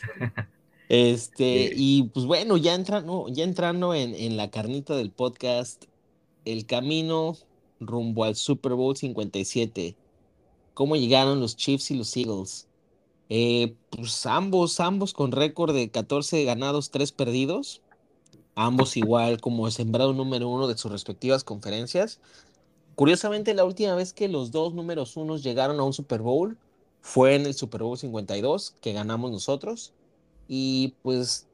Este, 0.88 1.70
y 1.76 2.10
pues 2.12 2.26
bueno, 2.26 2.56
ya 2.56 2.74
entrando, 2.74 3.26
ya 3.28 3.44
entrando 3.44 3.94
en, 3.94 4.16
en, 4.16 4.36
la 4.36 4.50
carnita 4.50 4.96
del 4.96 5.12
podcast, 5.12 5.84
el 6.44 6.66
camino 6.66 7.36
rumbo 7.78 8.24
al 8.24 8.34
Super 8.34 8.72
Bowl 8.72 8.96
57. 8.96 9.94
¿Cómo 10.74 10.96
llegaron 10.96 11.38
los 11.38 11.56
Chiefs 11.56 11.92
y 11.92 11.94
los 11.94 12.16
Eagles? 12.16 12.66
Eh, 13.28 13.76
pues 13.90 14.26
ambos, 14.26 14.80
ambos 14.80 15.12
con 15.12 15.30
récord 15.30 15.72
de 15.72 15.88
14 15.88 16.42
ganados, 16.42 16.90
3 16.90 17.12
perdidos. 17.12 17.80
Ambos 18.56 18.96
igual 18.96 19.40
como 19.40 19.70
sembrado 19.70 20.12
número 20.14 20.48
uno 20.48 20.66
de 20.66 20.76
sus 20.76 20.90
respectivas 20.90 21.44
conferencias. 21.44 22.18
Curiosamente, 22.98 23.54
la 23.54 23.64
última 23.64 23.94
vez 23.94 24.12
que 24.12 24.26
los 24.26 24.50
dos 24.50 24.74
números 24.74 25.16
unos 25.16 25.44
llegaron 25.44 25.78
a 25.78 25.84
un 25.84 25.92
Super 25.92 26.20
Bowl 26.20 26.58
fue 27.00 27.36
en 27.36 27.46
el 27.46 27.54
Super 27.54 27.84
Bowl 27.84 27.96
52, 27.96 28.74
que 28.80 28.92
ganamos 28.92 29.30
nosotros. 29.30 29.92
Y 30.48 30.94
pues 31.02 31.46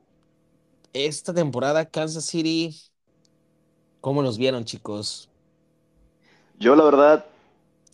esta 0.95 1.35
temporada 1.35 1.85
Kansas 1.85 2.25
City, 2.25 2.75
¿cómo 4.01 4.23
los 4.23 4.39
vieron 4.39 4.65
chicos? 4.65 5.29
Yo 6.59 6.75
la 6.77 6.85
verdad 6.85 7.27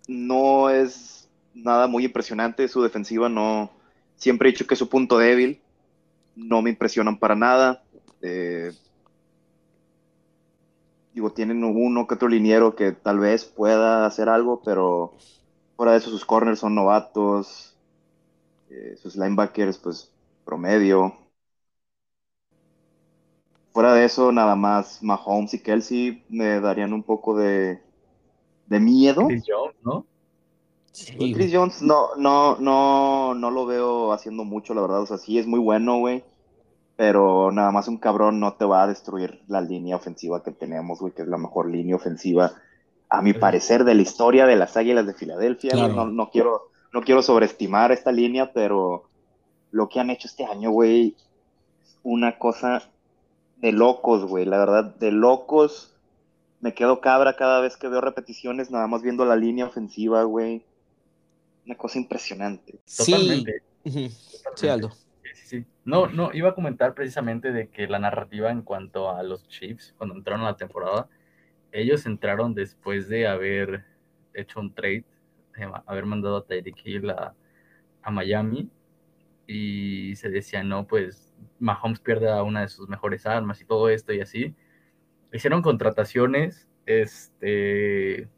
no 0.06 0.70
es 0.70 1.28
nada 1.52 1.88
muy 1.88 2.04
impresionante 2.04 2.68
su 2.68 2.84
defensiva, 2.84 3.28
no 3.28 3.72
siempre 4.14 4.48
he 4.48 4.52
dicho 4.52 4.64
que 4.64 4.74
es 4.74 4.78
su 4.78 4.88
punto 4.88 5.18
débil, 5.18 5.60
no 6.36 6.62
me 6.62 6.70
impresionan 6.70 7.18
para 7.18 7.34
nada. 7.34 7.82
Eh, 8.22 8.70
digo, 11.14 11.32
tienen 11.32 11.64
uno 11.64 12.06
que 12.06 12.14
otro 12.14 12.28
liniero 12.28 12.74
que 12.76 12.92
tal 12.92 13.18
vez 13.18 13.44
pueda 13.44 14.06
hacer 14.06 14.28
algo, 14.28 14.62
pero 14.64 15.12
fuera 15.76 15.92
de 15.92 15.98
eso 15.98 16.10
sus 16.10 16.24
corners 16.24 16.60
son 16.60 16.74
novatos, 16.74 17.76
eh, 18.70 18.96
sus 18.96 19.16
linebackers 19.16 19.78
pues 19.78 20.12
promedio. 20.44 21.14
Fuera 23.72 23.94
de 23.94 24.04
eso, 24.04 24.30
nada 24.30 24.54
más 24.54 25.02
Mahomes 25.02 25.54
y 25.54 25.58
Kelsey 25.62 26.24
me 26.28 26.60
darían 26.60 26.92
un 26.92 27.02
poco 27.02 27.36
de, 27.36 27.80
de 28.66 28.80
miedo. 28.80 29.26
Chris 29.26 29.44
Jones, 29.46 29.76
¿no? 29.82 30.04
Sí, 30.92 31.32
Chris 31.32 31.50
Jones 31.52 31.82
no, 31.82 32.14
no, 32.16 32.56
no, 32.60 33.34
no 33.34 33.50
lo 33.50 33.66
veo 33.66 34.12
haciendo 34.12 34.44
mucho, 34.44 34.74
la 34.74 34.82
verdad. 34.82 35.02
O 35.02 35.06
sea, 35.06 35.18
sí 35.18 35.38
es 35.38 35.46
muy 35.46 35.58
bueno, 35.60 35.98
güey. 35.98 36.24
Pero 37.00 37.50
nada 37.50 37.70
más 37.70 37.88
un 37.88 37.96
cabrón 37.96 38.40
no 38.40 38.52
te 38.52 38.66
va 38.66 38.82
a 38.82 38.86
destruir 38.86 39.40
la 39.48 39.62
línea 39.62 39.96
ofensiva 39.96 40.42
que 40.42 40.50
tenemos, 40.50 41.00
güey, 41.00 41.14
que 41.14 41.22
es 41.22 41.28
la 41.28 41.38
mejor 41.38 41.70
línea 41.70 41.96
ofensiva, 41.96 42.52
a 43.08 43.22
mi 43.22 43.32
parecer, 43.32 43.84
de 43.84 43.94
la 43.94 44.02
historia 44.02 44.44
de 44.44 44.54
las 44.54 44.76
Águilas 44.76 45.06
de 45.06 45.14
Filadelfia. 45.14 45.72
No, 45.76 46.04
no, 46.04 46.28
quiero, 46.28 46.68
no 46.92 47.00
quiero 47.00 47.22
sobreestimar 47.22 47.90
esta 47.90 48.12
línea, 48.12 48.52
pero 48.52 49.08
lo 49.70 49.88
que 49.88 49.98
han 49.98 50.10
hecho 50.10 50.28
este 50.28 50.44
año, 50.44 50.72
güey, 50.72 51.16
una 52.02 52.36
cosa 52.36 52.82
de 53.56 53.72
locos, 53.72 54.26
güey, 54.26 54.44
la 54.44 54.58
verdad, 54.58 54.94
de 54.96 55.10
locos. 55.10 55.94
Me 56.60 56.74
quedo 56.74 57.00
cabra 57.00 57.34
cada 57.34 57.60
vez 57.62 57.78
que 57.78 57.88
veo 57.88 58.02
repeticiones, 58.02 58.70
nada 58.70 58.88
más 58.88 59.00
viendo 59.00 59.24
la 59.24 59.36
línea 59.36 59.64
ofensiva, 59.64 60.24
güey. 60.24 60.62
Una 61.64 61.78
cosa 61.78 61.98
impresionante. 61.98 62.78
Totalmente. 62.94 63.62
Sí, 64.54 64.68
Aldo. 64.68 64.90
Sí, 65.40 65.60
sí, 65.60 65.66
No, 65.84 66.06
no, 66.06 66.30
iba 66.32 66.50
a 66.50 66.54
comentar 66.54 66.94
precisamente 66.94 67.52
de 67.52 67.68
que 67.68 67.88
la 67.88 67.98
narrativa 67.98 68.50
en 68.50 68.62
cuanto 68.62 69.10
a 69.10 69.22
los 69.22 69.48
Chiefs, 69.48 69.94
cuando 69.96 70.14
entraron 70.14 70.42
a 70.42 70.50
la 70.50 70.56
temporada, 70.56 71.08
ellos 71.72 72.06
entraron 72.06 72.54
después 72.54 73.08
de 73.08 73.26
haber 73.26 73.84
hecho 74.34 74.60
un 74.60 74.74
trade, 74.74 75.04
haber 75.86 76.06
mandado 76.06 76.36
a 76.38 76.46
Tyreek 76.46 76.80
Hill 76.84 77.10
a, 77.10 77.34
Miami 78.10 78.70
y 79.46 80.16
se 80.16 80.30
decía, 80.30 80.64
no, 80.64 80.86
pues 80.86 81.34
Mahomes 81.58 82.00
pierde 82.00 82.32
una 82.42 82.62
de 82.62 82.68
sus 82.68 82.88
mejores 82.88 83.26
armas 83.26 83.60
y 83.60 83.64
todo 83.64 83.88
esto 83.88 84.12
y 84.12 84.20
así. 84.20 84.56
Hicieron 85.32 85.62
contrataciones, 85.62 86.68
este, 86.86 88.22
eh, 88.22 88.28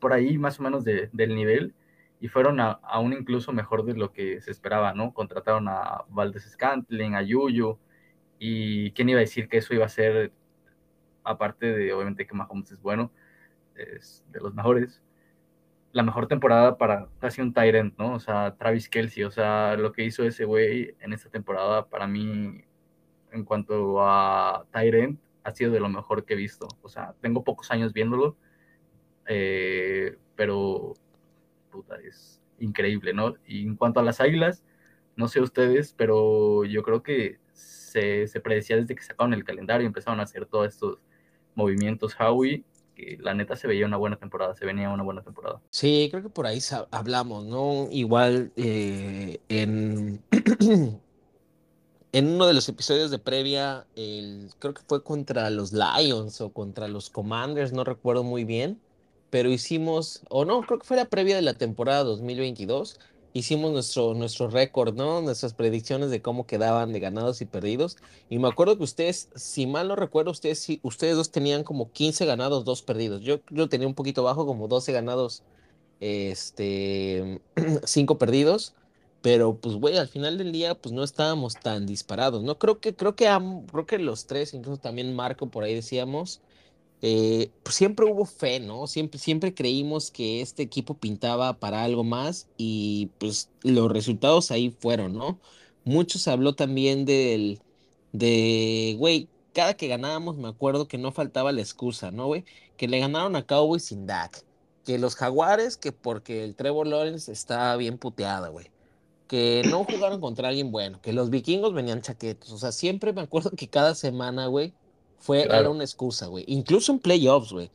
por 0.00 0.12
ahí 0.12 0.38
más 0.38 0.60
o 0.60 0.62
menos 0.62 0.84
de, 0.84 1.08
del 1.12 1.34
nivel 1.34 1.74
y 2.20 2.28
fueron 2.28 2.60
a, 2.60 2.72
aún 2.82 3.12
incluso 3.12 3.52
mejor 3.52 3.84
de 3.84 3.94
lo 3.94 4.12
que 4.12 4.40
se 4.40 4.50
esperaba, 4.50 4.94
¿no? 4.94 5.12
Contrataron 5.12 5.68
a 5.68 6.04
Valdez 6.08 6.44
Scantling, 6.50 7.14
a 7.14 7.22
Yuyu 7.22 7.78
y 8.38 8.92
quién 8.92 9.08
iba 9.08 9.18
a 9.18 9.20
decir 9.20 9.48
que 9.48 9.58
eso 9.58 9.74
iba 9.74 9.86
a 9.86 9.88
ser, 9.88 10.32
aparte 11.24 11.66
de 11.66 11.92
obviamente 11.92 12.26
que 12.26 12.34
Mahomes 12.34 12.72
es 12.72 12.80
bueno, 12.80 13.12
es 13.74 14.24
de 14.30 14.40
los 14.40 14.54
mejores, 14.54 15.02
la 15.92 16.02
mejor 16.02 16.26
temporada 16.26 16.76
para 16.76 17.08
casi 17.20 17.40
un 17.40 17.52
Tyrant, 17.54 17.96
¿no? 17.98 18.14
O 18.14 18.20
sea, 18.20 18.56
Travis 18.56 18.88
Kelsey, 18.88 19.24
o 19.24 19.30
sea, 19.30 19.76
lo 19.76 19.92
que 19.92 20.04
hizo 20.04 20.24
ese 20.24 20.44
güey 20.44 20.96
en 21.00 21.12
esta 21.12 21.30
temporada 21.30 21.88
para 21.88 22.06
mí, 22.08 22.64
en 23.32 23.44
cuanto 23.44 24.02
a 24.02 24.66
Tyrant, 24.72 25.20
ha 25.44 25.50
sido 25.52 25.72
de 25.72 25.80
lo 25.80 25.88
mejor 25.88 26.24
que 26.24 26.34
he 26.34 26.36
visto. 26.36 26.66
O 26.82 26.88
sea, 26.88 27.14
tengo 27.20 27.44
pocos 27.44 27.70
años 27.70 27.92
viéndolo, 27.92 28.36
eh, 29.26 30.18
pero 30.36 30.94
es 32.06 32.40
increíble, 32.58 33.12
¿no? 33.12 33.34
Y 33.46 33.62
en 33.62 33.76
cuanto 33.76 34.00
a 34.00 34.02
las 34.02 34.20
águilas, 34.20 34.64
no 35.16 35.28
sé 35.28 35.40
ustedes, 35.40 35.94
pero 35.96 36.64
yo 36.64 36.82
creo 36.82 37.02
que 37.02 37.38
se, 37.52 38.26
se 38.26 38.40
predecía 38.40 38.76
desde 38.76 38.94
que 38.94 39.02
sacaron 39.02 39.34
el 39.34 39.44
calendario 39.44 39.84
y 39.84 39.86
empezaron 39.86 40.20
a 40.20 40.24
hacer 40.24 40.46
todos 40.46 40.68
estos 40.68 40.98
movimientos 41.54 42.16
Howie 42.18 42.64
que 42.94 43.18
la 43.20 43.34
neta 43.34 43.56
se 43.56 43.66
veía 43.66 43.86
una 43.86 43.96
buena 43.96 44.16
temporada, 44.16 44.54
se 44.54 44.64
venía 44.64 44.88
una 44.90 45.02
buena 45.02 45.22
temporada. 45.22 45.60
Sí, 45.70 46.08
creo 46.10 46.22
que 46.22 46.28
por 46.28 46.46
ahí 46.46 46.60
hablamos, 46.90 47.44
¿no? 47.44 47.88
Igual 47.90 48.52
eh, 48.56 49.40
en, 49.48 50.22
en 52.12 52.28
uno 52.28 52.46
de 52.46 52.54
los 52.54 52.68
episodios 52.68 53.10
de 53.10 53.18
previa, 53.18 53.86
el, 53.96 54.50
creo 54.58 54.74
que 54.74 54.82
fue 54.86 55.02
contra 55.02 55.50
los 55.50 55.72
Lions 55.72 56.40
o 56.40 56.52
contra 56.52 56.88
los 56.88 57.10
Commanders, 57.10 57.72
no 57.72 57.84
recuerdo 57.84 58.22
muy 58.22 58.44
bien, 58.44 58.80
pero 59.34 59.50
hicimos, 59.50 60.22
o 60.30 60.44
no, 60.44 60.60
creo 60.60 60.78
que 60.78 60.86
fue 60.86 60.96
la 60.96 61.06
previa 61.06 61.34
de 61.34 61.42
la 61.42 61.54
temporada 61.54 62.04
2022 62.04 63.00
hicimos 63.32 63.72
nuestro, 63.72 64.14
nuestro 64.14 64.48
récord, 64.48 64.94
¿no? 64.94 65.22
Nuestras 65.22 65.54
predicciones 65.54 66.10
de 66.10 66.22
cómo 66.22 66.46
quedaban 66.46 66.92
de 66.92 67.00
ganados 67.00 67.40
y 67.40 67.44
perdidos. 67.44 67.96
Y 68.30 68.38
me 68.38 68.46
acuerdo 68.46 68.78
que 68.78 68.84
ustedes, 68.84 69.30
si 69.34 69.66
mal 69.66 69.88
no 69.88 69.96
recuerdo, 69.96 70.30
ustedes, 70.30 70.64
ustedes 70.82 71.16
dos 71.16 71.32
tenían 71.32 71.64
como 71.64 71.90
15 71.90 72.26
ganados, 72.26 72.64
2 72.64 72.82
perdidos. 72.82 73.22
Yo, 73.22 73.40
yo 73.50 73.68
tenía 73.68 73.88
un 73.88 73.94
poquito 73.94 74.22
bajo, 74.22 74.46
como 74.46 74.68
12 74.68 74.92
ganados, 74.92 75.42
este, 75.98 77.40
5 77.82 78.18
perdidos. 78.18 78.74
Pero 79.20 79.56
pues, 79.56 79.74
güey, 79.74 79.96
al 79.98 80.06
final 80.06 80.38
del 80.38 80.52
día, 80.52 80.76
pues 80.76 80.92
no 80.92 81.02
estábamos 81.02 81.56
tan 81.56 81.86
disparados, 81.86 82.44
¿no? 82.44 82.56
Creo 82.60 82.78
que, 82.78 82.94
creo 82.94 83.16
que, 83.16 83.26
creo 83.72 83.86
que 83.86 83.98
los 83.98 84.26
tres, 84.28 84.54
incluso 84.54 84.80
también 84.80 85.16
Marco 85.16 85.48
por 85.50 85.64
ahí 85.64 85.74
decíamos, 85.74 86.40
eh, 87.06 87.50
pues 87.62 87.74
siempre 87.76 88.06
hubo 88.06 88.24
fe, 88.24 88.60
¿no? 88.60 88.86
Siempre, 88.86 89.18
siempre 89.20 89.52
creímos 89.52 90.10
que 90.10 90.40
este 90.40 90.62
equipo 90.62 90.94
pintaba 90.94 91.52
para 91.60 91.84
algo 91.84 92.02
más 92.02 92.48
y 92.56 93.10
pues 93.18 93.50
los 93.62 93.92
resultados 93.92 94.50
ahí 94.50 94.70
fueron, 94.70 95.12
¿no? 95.12 95.38
Muchos 95.84 96.26
habló 96.28 96.54
también 96.54 97.04
del, 97.04 97.60
de, 98.12 98.96
güey, 98.98 99.28
cada 99.52 99.74
que 99.74 99.86
ganábamos 99.88 100.38
me 100.38 100.48
acuerdo 100.48 100.88
que 100.88 100.96
no 100.96 101.12
faltaba 101.12 101.52
la 101.52 101.60
excusa, 101.60 102.10
¿no, 102.10 102.26
güey? 102.26 102.46
Que 102.78 102.88
le 102.88 103.00
ganaron 103.00 103.36
a 103.36 103.46
Cowboys 103.46 103.84
sin 103.84 104.06
Dak, 104.06 104.42
que 104.86 104.98
los 104.98 105.14
Jaguares, 105.14 105.76
que 105.76 105.92
porque 105.92 106.42
el 106.42 106.56
Trevor 106.56 106.86
Lawrence 106.86 107.30
está 107.30 107.76
bien 107.76 107.98
puteado, 107.98 108.50
güey. 108.50 108.72
Que 109.26 109.62
no 109.68 109.84
jugaron 109.84 110.20
contra 110.22 110.48
alguien 110.48 110.72
bueno, 110.72 111.02
que 111.02 111.12
los 111.12 111.28
vikingos 111.28 111.74
venían 111.74 112.00
chaquetos. 112.00 112.50
O 112.52 112.58
sea, 112.58 112.72
siempre 112.72 113.12
me 113.12 113.20
acuerdo 113.20 113.50
que 113.50 113.68
cada 113.68 113.94
semana, 113.94 114.46
güey, 114.46 114.74
fue, 115.18 115.42
era 115.42 115.70
una 115.70 115.84
excusa, 115.84 116.26
güey. 116.26 116.44
Incluso 116.46 116.92
en 116.92 116.98
playoffs, 116.98 117.52
güey. 117.52 117.70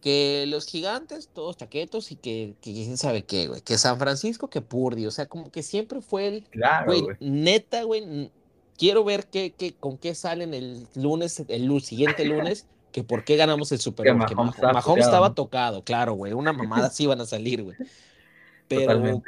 Que 0.00 0.44
los 0.48 0.66
gigantes, 0.66 1.30
todos 1.32 1.56
chaquetos 1.56 2.12
y 2.12 2.16
que, 2.16 2.56
quién 2.60 2.98
sabe 2.98 3.24
qué, 3.24 3.48
güey. 3.48 3.62
Que 3.62 3.78
San 3.78 3.98
Francisco, 3.98 4.48
que 4.48 4.60
Purdy. 4.60 5.06
O 5.06 5.10
sea, 5.10 5.26
como 5.26 5.50
que 5.50 5.62
siempre 5.62 6.02
fue 6.02 6.28
el. 6.28 6.44
Claro, 6.44 6.92
güey. 6.92 7.16
Neta, 7.20 7.84
güey. 7.84 8.30
Quiero 8.76 9.04
ver 9.04 9.26
qué, 9.26 9.54
qué, 9.56 9.74
con 9.74 9.96
qué 9.96 10.14
salen 10.14 10.52
el 10.52 10.86
lunes, 10.94 11.42
el 11.48 11.80
siguiente 11.80 12.24
lunes. 12.24 12.66
que 12.92 13.02
por 13.02 13.24
qué 13.24 13.36
ganamos 13.36 13.72
el 13.72 13.78
Super 13.78 14.14
Bowl. 14.14 14.26
Que 14.26 14.34
Mahomes, 14.34 15.04
estaba 15.04 15.34
tocado, 15.34 15.82
claro, 15.82 16.14
güey. 16.14 16.32
Una 16.32 16.52
mamada 16.52 16.90
sí 16.90 17.04
iban 17.04 17.20
a 17.20 17.26
salir, 17.26 17.62
güey. 17.62 17.76
Pero, 18.68 19.22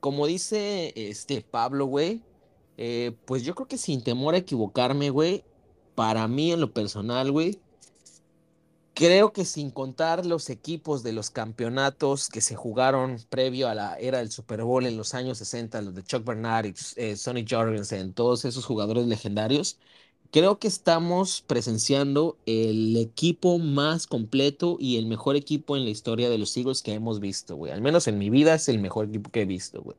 como 0.00 0.26
dice 0.26 0.92
este 0.96 1.42
Pablo, 1.42 1.86
güey, 1.86 2.22
eh, 2.76 3.12
pues 3.24 3.44
yo 3.44 3.54
creo 3.54 3.68
que 3.68 3.78
sin 3.78 4.02
temor 4.02 4.34
a 4.34 4.38
equivocarme, 4.38 5.10
güey, 5.10 5.44
para 5.94 6.28
mí 6.28 6.52
en 6.52 6.60
lo 6.60 6.72
personal, 6.72 7.30
güey, 7.32 7.62
Creo 8.94 9.32
que 9.32 9.46
sin 9.46 9.70
contar 9.70 10.26
los 10.26 10.50
equipos 10.50 11.02
de 11.02 11.14
los 11.14 11.30
campeonatos 11.30 12.28
que 12.28 12.42
se 12.42 12.56
jugaron 12.56 13.16
previo 13.30 13.68
a 13.68 13.74
la 13.74 13.96
era 13.98 14.18
del 14.18 14.30
Super 14.30 14.62
Bowl 14.64 14.84
en 14.84 14.98
los 14.98 15.14
años 15.14 15.38
60, 15.38 15.80
los 15.80 15.94
de 15.94 16.02
Chuck 16.04 16.24
Bernard 16.26 16.66
y 16.66 16.74
eh, 16.96 17.16
Sonny 17.16 17.46
Jorgensen, 17.48 18.12
todos 18.12 18.44
esos 18.44 18.66
jugadores 18.66 19.06
legendarios, 19.06 19.78
creo 20.30 20.58
que 20.58 20.68
estamos 20.68 21.40
presenciando 21.42 22.38
el 22.44 22.94
equipo 22.98 23.58
más 23.58 24.06
completo 24.06 24.76
y 24.78 24.98
el 24.98 25.06
mejor 25.06 25.36
equipo 25.36 25.74
en 25.76 25.84
la 25.84 25.90
historia 25.90 26.28
de 26.28 26.36
los 26.38 26.54
Eagles 26.56 26.82
que 26.82 26.92
hemos 26.92 27.18
visto, 27.18 27.56
güey. 27.56 27.72
Al 27.72 27.80
menos 27.80 28.06
en 28.08 28.18
mi 28.18 28.28
vida 28.28 28.54
es 28.54 28.68
el 28.68 28.78
mejor 28.78 29.06
equipo 29.08 29.30
que 29.30 29.42
he 29.42 29.46
visto, 29.46 29.82
güey. 29.82 29.96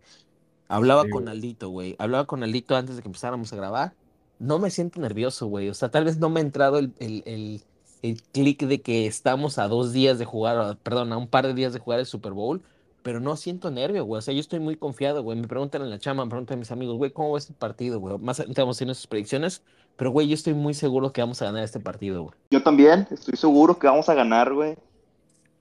Hablaba 0.67 1.05
Sí, 1.05 1.09
con. 1.09 1.29
Aldito, 1.29 1.69
güey. 1.69 1.95
Hablaba 1.99 2.27
con 2.27 2.43
Aldito 2.43 2.75
antes 2.75 2.95
de 2.97 3.01
que 3.03 3.09
empezáramos 3.09 3.53
a 3.53 3.57
grabar. 3.57 3.97
No 4.39 4.59
me 4.59 4.69
siento 4.69 4.99
nervioso, 4.99 5.47
güey. 5.47 5.69
O 5.69 5.73
sea, 5.73 5.89
tal 5.89 6.05
vez 6.05 6.17
no 6.17 6.29
me 6.29 6.39
ha 6.39 6.43
entrado 6.43 6.77
el, 6.79 6.93
el, 6.99 7.23
el, 7.25 7.61
el 8.01 8.21
clic 8.21 8.63
de 8.63 8.81
que 8.81 9.07
estamos 9.07 9.57
a 9.57 9.67
dos 9.67 9.93
días 9.93 10.19
de 10.19 10.25
jugar, 10.25 10.57
o, 10.57 10.75
perdón, 10.75 11.13
a 11.13 11.17
un 11.17 11.27
par 11.27 11.47
de 11.47 11.53
días 11.53 11.73
de 11.73 11.79
jugar 11.79 11.99
el 11.99 12.05
Super 12.05 12.33
Bowl, 12.33 12.61
pero 13.01 13.19
no 13.19 13.35
siento 13.35 13.71
nervio, 13.71 14.05
güey. 14.05 14.19
O 14.19 14.21
sea, 14.21 14.33
yo 14.33 14.39
estoy 14.39 14.59
muy 14.59 14.75
confiado, 14.75 15.23
güey. 15.23 15.39
Me 15.39 15.47
preguntan 15.47 15.81
en 15.81 15.89
la 15.89 15.99
chama, 15.99 16.25
me 16.25 16.29
preguntan 16.29 16.59
mis 16.59 16.71
amigos, 16.71 16.97
güey, 16.97 17.11
¿cómo 17.11 17.31
va 17.31 17.37
este 17.37 17.53
partido, 17.53 17.99
güey? 17.99 18.17
Más 18.19 18.39
adelante 18.39 18.61
vamos 18.61 18.75
a 18.75 18.77
hacer 18.77 18.87
nuestras 18.87 19.07
predicciones, 19.07 19.63
pero, 19.95 20.11
güey, 20.11 20.27
yo 20.27 20.33
estoy 20.33 20.53
muy 20.53 20.73
seguro 20.73 21.13
que 21.13 21.21
vamos 21.21 21.41
a 21.41 21.45
ganar 21.45 21.63
este 21.63 21.79
partido, 21.79 22.23
güey. 22.23 22.35
Yo 22.51 22.63
también, 22.63 23.07
estoy 23.11 23.37
seguro 23.37 23.77
que 23.79 23.87
vamos 23.87 24.09
a 24.09 24.13
ganar, 24.13 24.53
güey. 24.53 24.75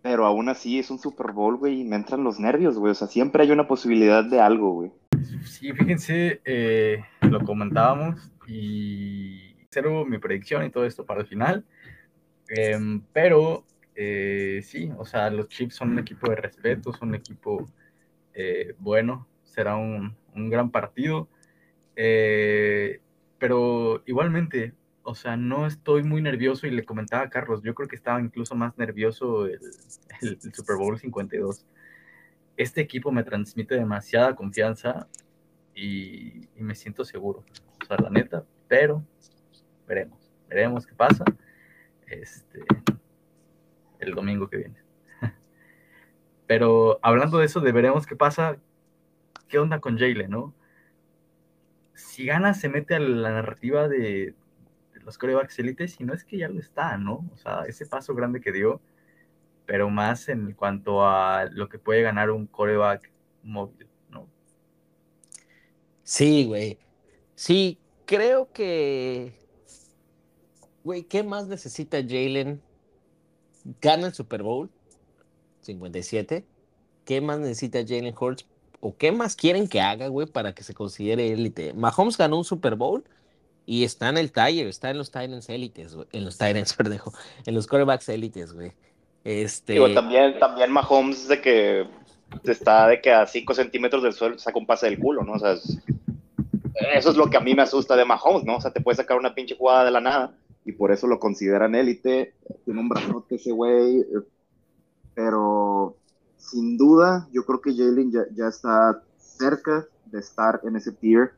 Pero 0.01 0.27
aún 0.27 0.49
así 0.49 0.81
es 0.81 0.91
un 0.91 0.99
Super 0.99 1.31
Bowl, 1.31 1.59
güey, 1.59 1.83
y 1.83 1.85
me 1.85 1.95
entran 1.95 2.25
los 2.25 2.41
nervios, 2.41 2.77
güey. 2.77 2.91
O 2.91 2.95
sea, 2.95 3.07
siempre 3.07 3.45
hay 3.45 3.53
una 3.53 3.69
posibilidad 3.69 4.25
de 4.25 4.41
algo, 4.41 4.73
güey. 4.73 4.91
Sí, 5.45 5.73
fíjense, 5.73 6.41
eh, 6.45 7.05
lo 7.21 7.45
comentábamos 7.45 8.32
y 8.49 9.57
cero 9.71 10.05
mi 10.07 10.19
predicción 10.19 10.65
y 10.65 10.71
todo 10.71 10.85
esto 10.87 11.07
para 11.07 11.21
el 11.23 11.27
final. 11.27 11.65
Em, 12.49 13.03
pero 13.13 13.67
eh, 13.95 14.61
sí, 14.65 14.93
o 14.99 15.05
sea, 15.05 15.31
los 15.31 15.49
Chiefs 15.49 15.77
son 15.77 15.91
un 15.93 15.99
equipo 16.01 16.29
de 16.31 16.37
respeto, 16.37 16.93
son 16.93 17.11
un 17.11 17.15
equipo 17.17 17.67
eh, 18.35 18.75
bueno, 18.79 19.29
será 19.45 19.77
un, 19.77 20.17
un 20.35 20.51
gran 20.51 20.71
partido. 20.71 21.29
Eh, 21.97 23.01
pero 23.39 24.03
igualmente, 24.07 24.75
o 25.03 25.15
sea, 25.15 25.37
no 25.37 25.67
estoy 25.67 26.03
muy 26.05 26.23
nervioso 26.23 26.67
y 26.67 26.71
le 26.71 26.85
comentaba 26.85 27.25
a 27.25 27.31
Carlos, 27.31 27.63
yo 27.63 27.75
creo 27.75 27.89
que 27.89 27.97
estaba 27.97 28.21
incluso 28.21 28.55
más 28.55 28.77
nervioso 28.79 29.47
el, 29.47 29.61
el- 30.23 30.39
el 30.43 30.55
Super 30.55 30.77
Bowl 30.77 30.99
52. 30.99 31.67
Este 32.57 32.81
equipo 32.83 33.13
me 33.13 33.25
transmite 33.25 33.75
demasiada 33.77 34.37
confianza 34.37 35.09
y, 35.75 36.49
y 36.57 36.63
me 36.63 36.75
siento 36.75 37.05
seguro, 37.05 37.45
la 37.89 38.11
neta, 38.11 38.45
pero 38.69 39.05
veremos, 39.87 40.31
veremos 40.49 40.87
qué 40.87 40.95
pasa 40.95 41.25
este, 42.07 42.65
el 43.99 44.15
domingo 44.15 44.49
que 44.49 44.59
viene. 44.59 44.83
Pero 46.47 46.99
hablando 47.03 47.39
de 47.39 47.47
eso, 47.47 47.61
de 47.61 47.73
veremos 47.73 48.07
qué 48.07 48.17
pasa, 48.17 48.57
¿qué 49.49 49.59
onda 49.59 49.81
con 49.81 49.99
Jalen, 49.99 50.31
no? 50.31 50.55
Si 51.95 52.27
gana, 52.27 52.55
se 52.55 52.69
mete 52.69 52.95
a 52.95 53.01
la 53.01 53.31
narrativa 53.31 53.89
de, 53.89 54.35
de 54.95 55.01
los 55.01 55.19
corebacks 55.19 55.59
élites, 55.59 56.01
y 56.01 56.05
no 56.05 56.15
es 56.15 56.25
que 56.25 56.39
ya 56.39 56.49
lo 56.49 56.61
está, 56.61 56.97
¿no? 56.99 57.29
O 57.33 57.37
sea, 57.37 57.65
ese 57.67 57.87
paso 57.87 58.15
grande 58.15 58.41
que 58.41 58.53
dio, 58.53 58.81
pero 59.67 59.89
más 59.91 60.29
en 60.29 60.53
cuanto 60.53 61.07
a 61.07 61.47
lo 61.51 61.69
que 61.69 61.79
puede 61.79 62.03
ganar 62.03 62.31
un 62.31 62.47
coreback 62.47 63.11
móvil, 63.43 63.89
¿no? 64.11 64.29
Sí, 66.03 66.45
güey. 66.45 66.79
Sí, 67.43 67.77
creo 68.05 68.53
que, 68.53 69.33
güey, 70.85 71.03
¿qué 71.03 71.25
más 71.25 71.49
necesita 71.49 71.97
Jalen? 72.01 72.63
Gana 73.81 74.07
el 74.07 74.15
Super 74.15 74.45
Bowl 74.45 74.71
57. 75.63 76.45
¿Qué 77.05 77.21
más 77.21 77.41
necesita 77.41 77.81
Jalen 77.81 78.15
Hurts? 78.17 78.47
¿O 78.79 78.97
qué 78.97 79.11
más 79.11 79.35
quieren 79.35 79.67
que 79.67 79.81
haga, 79.81 80.07
güey, 80.07 80.29
para 80.29 80.55
que 80.55 80.63
se 80.63 80.73
considere 80.73 81.33
élite? 81.33 81.75
Mahomes 81.75 82.17
ganó 82.17 82.39
un 82.39 82.45
Super 82.45 82.77
Bowl 82.77 83.03
y 83.67 83.83
está 83.83 84.09
en 84.09 84.19
el 84.19 84.31
Tiger, 84.31 84.69
está 84.69 84.91
en 84.91 84.99
los 84.99 85.11
Titans 85.11 85.49
élites, 85.49 85.97
güey. 85.97 86.07
En 86.13 86.25
los 86.25 86.39
Titans, 86.39 86.75
perdón, 86.77 87.01
en 87.45 87.55
los 87.57 87.67
quarterbacks 87.67 88.09
élites, 88.09 88.53
güey. 88.53 88.71
Este, 89.25 89.73
Digo, 89.73 89.93
también, 89.93 90.39
también 90.39 90.71
Mahomes 90.71 91.27
de 91.27 91.41
que 91.41 91.89
está 92.45 92.87
de 92.87 93.01
que 93.01 93.11
a 93.11 93.27
5 93.27 93.53
centímetros 93.53 94.05
del 94.05 94.13
suelo 94.13 94.39
saca 94.39 94.61
un 94.61 94.67
pase 94.67 94.87
del 94.87 95.01
culo, 95.01 95.25
¿no? 95.25 95.33
O 95.33 95.39
sea, 95.41 95.57
eso 96.95 97.11
es 97.11 97.17
lo 97.17 97.29
que 97.29 97.37
a 97.37 97.41
mí 97.41 97.55
me 97.55 97.63
asusta 97.63 97.97
de 97.97 98.05
Mahomes, 98.05 98.45
¿no? 98.45 98.57
O 98.57 98.61
sea, 98.61 98.73
te 98.73 98.81
puede 98.81 98.97
sacar 98.97 99.19
una 99.19 99.35
pinche 99.35 99.57
jugada 99.57 99.85
de 99.85 99.91
la 99.91 100.01
nada 100.01 100.35
y 100.65 100.73
por 100.73 100.93
eso 100.93 101.07
lo 101.07 101.19
consideran 101.19 101.75
élite. 101.75 102.35
Tiene 102.65 102.81
un 102.81 102.89
brazote 102.89 103.37
ese 103.37 103.53
güey, 103.53 104.01
eh, 104.01 104.07
pero 105.15 105.97
sin 106.37 106.77
duda 106.77 107.29
yo 107.33 107.45
creo 107.45 107.61
que 107.61 107.75
Jalen 107.75 108.13
ya, 108.13 108.21
ya 108.35 108.49
está 108.49 109.03
cerca 109.19 109.87
de 110.07 110.19
estar 110.21 110.61
en 110.65 110.77
ese 110.77 110.93
tier. 110.93 111.33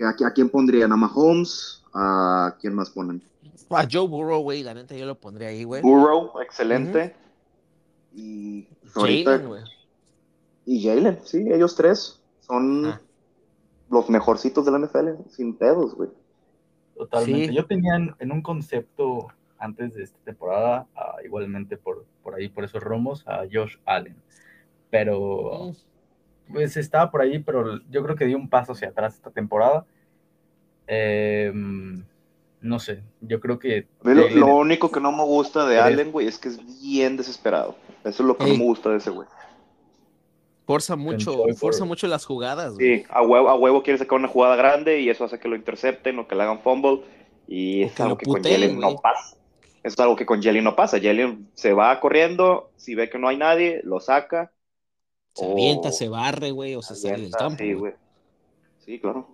¿A, 0.00 0.26
a 0.26 0.32
quién 0.32 0.48
pondrían? 0.48 0.92
¿A 0.92 0.96
Mahomes? 0.96 1.82
¿A 1.94 2.56
quién 2.60 2.74
más 2.74 2.90
ponen? 2.90 3.22
a 3.70 3.86
Joe 3.90 4.06
Burrow, 4.06 4.42
güey, 4.42 4.62
la 4.62 4.74
neta 4.74 4.94
yo 4.94 5.06
lo 5.06 5.14
pondría 5.14 5.48
ahí, 5.48 5.64
güey. 5.64 5.80
Burrow, 5.82 6.32
excelente. 6.42 7.14
Y 8.14 8.66
Jalen, 8.94 9.46
güey. 9.46 9.62
y 10.66 10.82
Jalen, 10.86 11.18
sí, 11.24 11.38
ellos 11.50 11.74
tres 11.74 12.20
son 12.40 12.86
Ah. 12.86 13.00
Los 13.92 14.10
mejorcitos 14.10 14.64
de 14.64 14.72
la 14.72 14.78
NFL, 14.78 15.28
sin 15.28 15.54
pedos, 15.54 15.94
güey. 15.94 16.10
Totalmente. 16.96 17.48
Sí. 17.48 17.54
Yo 17.54 17.66
tenía 17.66 17.94
en, 17.94 18.14
en 18.18 18.32
un 18.32 18.42
concepto 18.42 19.28
antes 19.58 19.94
de 19.94 20.02
esta 20.02 20.18
temporada, 20.24 20.88
ah, 20.96 21.16
igualmente 21.24 21.76
por, 21.76 22.04
por 22.22 22.34
ahí, 22.34 22.48
por 22.48 22.64
esos 22.64 22.82
romos, 22.82 23.26
a 23.28 23.42
Josh 23.50 23.76
Allen. 23.84 24.16
Pero 24.90 25.72
pues 26.50 26.76
estaba 26.76 27.10
por 27.10 27.22
ahí, 27.22 27.38
pero 27.38 27.80
yo 27.88 28.02
creo 28.02 28.16
que 28.16 28.26
dio 28.26 28.36
un 28.36 28.48
paso 28.48 28.72
hacia 28.72 28.88
atrás 28.88 29.14
esta 29.14 29.30
temporada. 29.30 29.86
Em, 30.86 32.04
no 32.60 32.78
sé, 32.78 33.02
yo 33.20 33.40
creo 33.40 33.58
que 33.58 33.86
lo, 34.02 34.56
único 34.56 34.90
que 34.90 35.00
no 35.00 35.12
me 35.12 35.24
gusta 35.24 35.66
de 35.66 35.78
Allen, 35.78 36.12
güey, 36.12 36.26
es 36.26 36.38
que 36.38 36.48
es 36.48 36.58
bien 36.82 37.16
desesperado. 37.16 37.76
Eso 38.04 38.22
es 38.22 38.26
lo 38.26 38.36
que 38.36 38.44
Ey. 38.44 38.52
no 38.52 38.58
me 38.58 38.64
gusta 38.64 38.90
de 38.90 38.96
ese 38.96 39.10
güey. 39.10 39.28
Forza 40.72 40.96
mucho, 40.96 41.48
forza 41.54 41.84
for- 41.84 41.88
mucho 41.88 42.06
las 42.08 42.24
jugadas, 42.24 42.74
güey. 42.74 42.98
Sí, 42.98 43.04
a 43.10 43.22
huevo, 43.22 43.48
a 43.48 43.54
huevo 43.54 43.82
quiere 43.82 43.98
sacar 43.98 44.18
una 44.18 44.28
jugada 44.28 44.56
grande 44.56 45.00
y 45.00 45.08
eso 45.10 45.24
hace 45.24 45.38
que 45.38 45.48
lo 45.48 45.56
intercepten 45.56 46.18
o 46.18 46.26
que 46.26 46.34
le 46.34 46.42
hagan 46.42 46.60
fumble. 46.60 47.02
Y 47.46 47.82
es 47.82 47.92
que 47.92 48.02
algo 48.02 48.16
que 48.16 48.26
con 48.26 48.42
Jalen 48.42 48.78
no 48.80 48.96
pasa. 49.00 49.36
Eso 49.82 49.94
es 49.94 50.00
algo 50.00 50.16
que 50.16 50.26
con 50.26 50.42
Jalen 50.42 50.64
no 50.64 50.76
pasa. 50.76 50.98
Jalen 51.00 51.50
se 51.54 51.72
va 51.74 51.98
corriendo, 52.00 52.72
si 52.76 52.94
ve 52.94 53.10
que 53.10 53.18
no 53.18 53.28
hay 53.28 53.36
nadie, 53.36 53.80
lo 53.84 54.00
saca. 54.00 54.52
Se 55.34 55.46
o 55.46 55.52
avienta, 55.52 55.92
se 55.92 56.08
barre, 56.08 56.50
güey, 56.52 56.74
o 56.74 56.82
se 56.82 56.94
sale 56.96 57.22
del 57.22 57.36
campo. 57.36 57.58
Sí, 57.58 57.72
güey. 57.74 57.74
güey. 57.74 57.94
Sí, 58.78 59.00
claro. 59.00 59.28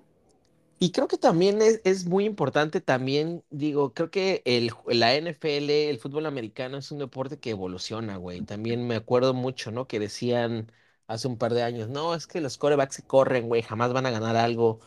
Y 0.80 0.93
creo 0.93 1.09
que 1.09 1.18
también 1.18 1.61
es, 1.61 1.80
es 1.84 2.07
muy 2.07 2.24
importante, 2.24 2.80
también 2.80 3.45
digo, 3.51 3.95
creo 3.95 4.11
que 4.12 4.43
el, 4.45 4.70
la 4.86 5.14
NFL, 5.14 5.91
el 5.91 5.99
fútbol 5.99 6.26
americano 6.26 6.76
es 6.78 6.93
un 6.93 6.99
deporte 7.01 7.41
que 7.41 7.51
evoluciona, 7.51 8.16
güey. 8.16 8.43
También 8.43 8.86
me 8.86 8.95
acuerdo 8.95 9.34
mucho, 9.34 9.72
¿no? 9.72 9.89
Que 9.89 9.99
decían 9.99 10.70
hace 11.09 11.28
un 11.28 11.38
par 11.38 11.54
de 11.54 11.62
años, 11.62 11.88
no, 11.88 12.14
es 12.14 12.26
que 12.26 12.40
los 12.40 12.59
corebacks 12.59 12.96
se 12.96 13.02
corren, 13.02 13.48
güey, 13.48 13.62
jamás 13.62 13.92
van 13.92 14.06
a 14.06 14.11
ganar 14.11 14.36
algo. 14.36 14.80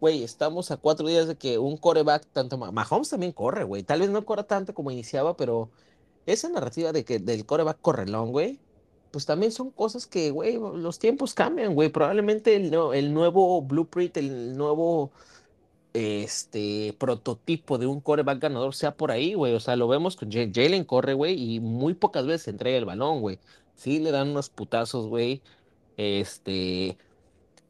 Güey, 0.00 0.22
estamos 0.24 0.70
a 0.70 0.76
cuatro 0.76 1.08
días 1.08 1.26
de 1.28 1.36
que 1.38 1.58
un 1.58 1.76
coreback, 1.78 2.26
tanto 2.32 2.58
Ma- 2.58 2.72
Mahomes 2.72 3.10
también 3.10 3.32
corre, 3.32 3.64
güey. 3.64 3.82
Tal 3.84 4.00
vez 4.00 4.10
no 4.10 4.24
corra 4.24 4.44
tanto 4.44 4.74
como 4.74 4.90
iniciaba, 4.90 5.36
pero 5.36 5.70
esa 6.26 6.48
narrativa 6.50 6.92
de 6.92 7.04
que 7.04 7.18
del 7.20 7.46
coreback 7.46 7.80
correlón, 7.80 8.32
güey, 8.32 8.60
pues 9.12 9.26
también 9.26 9.52
son 9.52 9.70
cosas 9.70 10.06
que, 10.06 10.30
güey, 10.30 10.58
los 10.58 10.98
tiempos 10.98 11.34
cambian, 11.34 11.74
güey. 11.74 11.88
Probablemente 11.90 12.56
el, 12.56 12.70
no- 12.70 12.92
el 12.92 13.12
nuevo 13.14 13.62
blueprint, 13.62 14.16
el 14.18 14.56
nuevo 14.56 15.12
este 15.94 16.94
prototipo 16.98 17.78
de 17.78 17.86
un 17.86 18.00
coreback 18.00 18.40
ganador 18.40 18.74
sea 18.74 18.96
por 18.96 19.10
ahí, 19.10 19.34
güey. 19.34 19.54
O 19.54 19.60
sea, 19.60 19.76
lo 19.76 19.88
vemos 19.88 20.16
con 20.16 20.30
Ja- 20.30 20.48
Jalen 20.52 20.84
corre, 20.84 21.14
güey, 21.14 21.56
y 21.56 21.60
muy 21.60 21.94
pocas 21.94 22.26
veces 22.26 22.48
entrega 22.48 22.76
el 22.78 22.84
balón, 22.84 23.20
güey. 23.20 23.40
Sí, 23.74 23.98
le 24.00 24.10
dan 24.10 24.28
unos 24.30 24.50
putazos, 24.50 25.06
güey. 25.08 25.42
Este, 25.98 26.96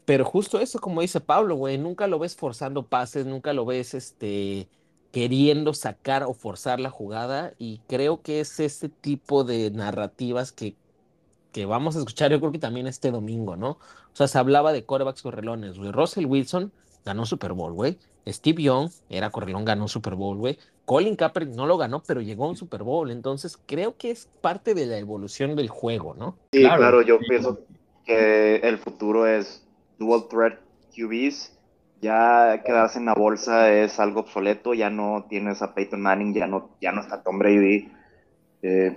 pero 0.04 0.24
justo 0.24 0.60
eso, 0.60 0.78
como 0.78 1.00
dice 1.00 1.18
Pablo, 1.20 1.56
güey, 1.56 1.78
nunca 1.78 2.06
lo 2.06 2.18
ves 2.18 2.36
forzando 2.36 2.86
pases, 2.86 3.26
nunca 3.26 3.52
lo 3.52 3.64
ves, 3.64 3.94
este, 3.94 4.68
queriendo 5.10 5.74
sacar 5.74 6.22
o 6.22 6.34
forzar 6.34 6.78
la 6.78 6.90
jugada. 6.90 7.54
Y 7.58 7.80
creo 7.88 8.22
que 8.22 8.40
es 8.40 8.60
ese 8.60 8.90
tipo 8.90 9.42
de 9.44 9.70
narrativas 9.70 10.52
que, 10.52 10.76
que 11.52 11.66
vamos 11.66 11.96
a 11.96 12.00
escuchar, 12.00 12.30
yo 12.30 12.38
creo 12.38 12.52
que 12.52 12.58
también 12.58 12.86
este 12.86 13.10
domingo, 13.10 13.56
¿no? 13.56 13.70
O 13.70 14.16
sea, 14.18 14.28
se 14.28 14.38
hablaba 14.38 14.72
de 14.72 14.84
corebacks 14.84 15.22
correlones, 15.22 15.78
güey. 15.78 15.90
Russell 15.90 16.26
Wilson 16.26 16.70
ganó 17.04 17.24
Super 17.24 17.54
Bowl, 17.54 17.72
güey. 17.72 17.98
Steve 18.26 18.62
Young 18.62 18.90
era 19.08 19.30
correlón, 19.30 19.64
ganó 19.64 19.88
Super 19.88 20.14
Bowl, 20.14 20.36
güey. 20.36 20.58
Colin 20.84 21.16
Kaepernick 21.16 21.54
no 21.54 21.66
lo 21.66 21.76
ganó, 21.78 22.02
pero 22.06 22.20
llegó 22.20 22.44
a 22.44 22.48
un 22.48 22.56
Super 22.56 22.82
Bowl. 22.82 23.10
Entonces, 23.10 23.58
creo 23.66 23.96
que 23.96 24.10
es 24.10 24.28
parte 24.40 24.74
de 24.74 24.86
la 24.86 24.98
evolución 24.98 25.56
del 25.56 25.68
juego, 25.68 26.14
¿no? 26.14 26.36
Sí, 26.52 26.60
Claro, 26.60 26.76
claro, 26.78 27.02
yo 27.02 27.18
sí. 27.18 27.24
pienso 27.28 27.58
que 28.08 28.56
el 28.56 28.78
futuro 28.78 29.26
es 29.26 29.68
dual 29.98 30.28
threat 30.30 30.58
QBs. 30.96 31.54
Ya 32.00 32.62
quedarse 32.64 32.98
en 32.98 33.06
la 33.06 33.14
bolsa 33.14 33.72
es 33.72 34.00
algo 34.00 34.20
obsoleto, 34.20 34.72
ya 34.72 34.88
no 34.88 35.26
tienes 35.28 35.62
a 35.62 35.74
Peyton 35.74 36.00
Manning, 36.00 36.32
ya 36.32 36.46
no, 36.46 36.76
ya 36.80 36.92
no 36.92 37.00
está 37.02 37.22
Tom 37.22 37.38
Brady. 37.38 37.92
Eh, 38.62 38.96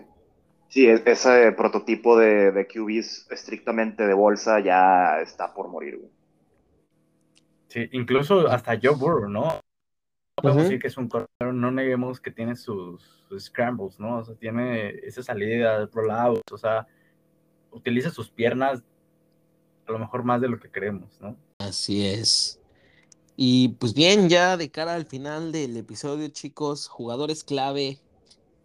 sí, 0.69 0.87
es- 0.87 1.01
ese 1.05 1.51
prototipo 1.51 2.17
de, 2.17 2.51
de 2.51 2.67
QBs 2.67 3.27
estrictamente 3.31 4.05
de 4.07 4.13
bolsa 4.13 4.59
ya 4.61 5.19
está 5.21 5.53
por 5.53 5.67
morir, 5.67 5.97
güey. 5.97 6.11
Sí, 7.69 7.89
incluso 7.91 8.47
hasta 8.47 8.77
Joe 8.81 8.95
Burrow, 8.95 9.29
¿no? 9.29 9.43
No 9.43 9.61
podemos 10.43 10.63
decir 10.63 10.79
que 10.79 10.87
es 10.87 10.97
un 10.97 11.07
corredor, 11.09 11.53
no 11.53 11.71
neguemos 11.71 12.19
que 12.19 12.31
tiene 12.31 12.55
sus, 12.55 13.01
sus 13.27 13.45
scrambles, 13.45 13.99
¿no? 13.99 14.19
O 14.19 14.23
sea, 14.23 14.35
tiene 14.35 14.89
esa 15.03 15.23
salida, 15.23 15.87
rollouts, 15.91 16.51
o 16.51 16.57
sea, 16.57 16.87
utiliza 17.71 18.09
sus 18.09 18.29
piernas 18.29 18.83
a 19.91 19.93
lo 19.93 19.99
mejor 19.99 20.23
más 20.23 20.41
de 20.41 20.49
lo 20.49 20.59
que 20.59 20.69
creemos, 20.69 21.19
¿no? 21.19 21.37
Así 21.59 22.05
es. 22.05 22.59
Y 23.35 23.69
pues 23.79 23.93
bien, 23.93 24.29
ya 24.29 24.57
de 24.57 24.69
cara 24.69 24.93
al 24.93 25.05
final 25.05 25.51
del 25.51 25.77
episodio, 25.77 26.27
chicos, 26.29 26.87
jugadores 26.87 27.43
clave, 27.43 27.99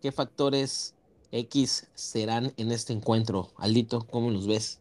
¿qué 0.02 0.12
factores 0.12 0.94
X 1.32 1.90
serán 1.94 2.52
en 2.56 2.72
este 2.72 2.92
encuentro? 2.92 3.50
Aldito, 3.56 4.06
¿cómo 4.06 4.30
los 4.30 4.46
ves? 4.46 4.80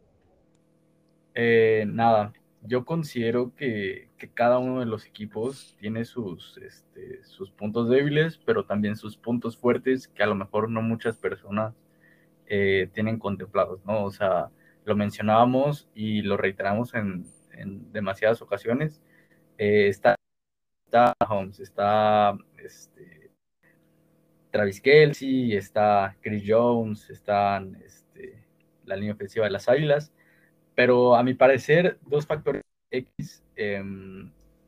Eh, 1.34 1.86
nada, 1.88 2.34
yo 2.62 2.86
considero 2.86 3.54
que, 3.56 4.10
que 4.18 4.30
cada 4.30 4.58
uno 4.58 4.80
de 4.80 4.86
los 4.86 5.06
equipos 5.06 5.76
tiene 5.80 6.06
sus, 6.06 6.58
este, 6.58 7.24
sus 7.24 7.52
puntos 7.52 7.90
débiles, 7.90 8.40
pero 8.46 8.66
también 8.66 8.96
sus 8.96 9.18
puntos 9.18 9.58
fuertes 9.58 10.08
que 10.08 10.24
a 10.24 10.28
lo 10.28 10.36
mejor 10.36 10.70
no 10.70 10.82
muchas 10.82 11.18
personas 11.18 11.74
eh, 12.48 12.90
tienen 12.94 13.18
contemplados, 13.18 13.84
¿no? 13.86 14.04
O 14.04 14.12
sea, 14.12 14.50
lo 14.86 14.96
mencionábamos 14.96 15.90
y 15.94 16.22
lo 16.22 16.38
reiteramos 16.38 16.94
en, 16.94 17.26
en 17.52 17.92
demasiadas 17.92 18.42
ocasiones. 18.42 19.02
Eh, 19.58 19.88
está, 19.88 20.16
está 20.86 21.14
Holmes, 21.28 21.60
está 21.60 22.38
este, 22.58 23.32
Travis 24.52 24.80
Kelsey, 24.80 25.56
está 25.56 26.16
Chris 26.22 26.44
Jones, 26.46 27.10
están 27.10 27.76
este, 27.84 28.46
la 28.86 28.96
línea 28.96 29.14
ofensiva 29.14 29.46
de 29.46 29.52
las 29.52 29.68
Águilas, 29.68 30.14
pero 30.76 31.16
a 31.16 31.24
mi 31.24 31.34
parecer, 31.34 32.00
dos 32.06 32.26
factores 32.26 32.62
X, 32.92 33.44
eh, 33.56 33.84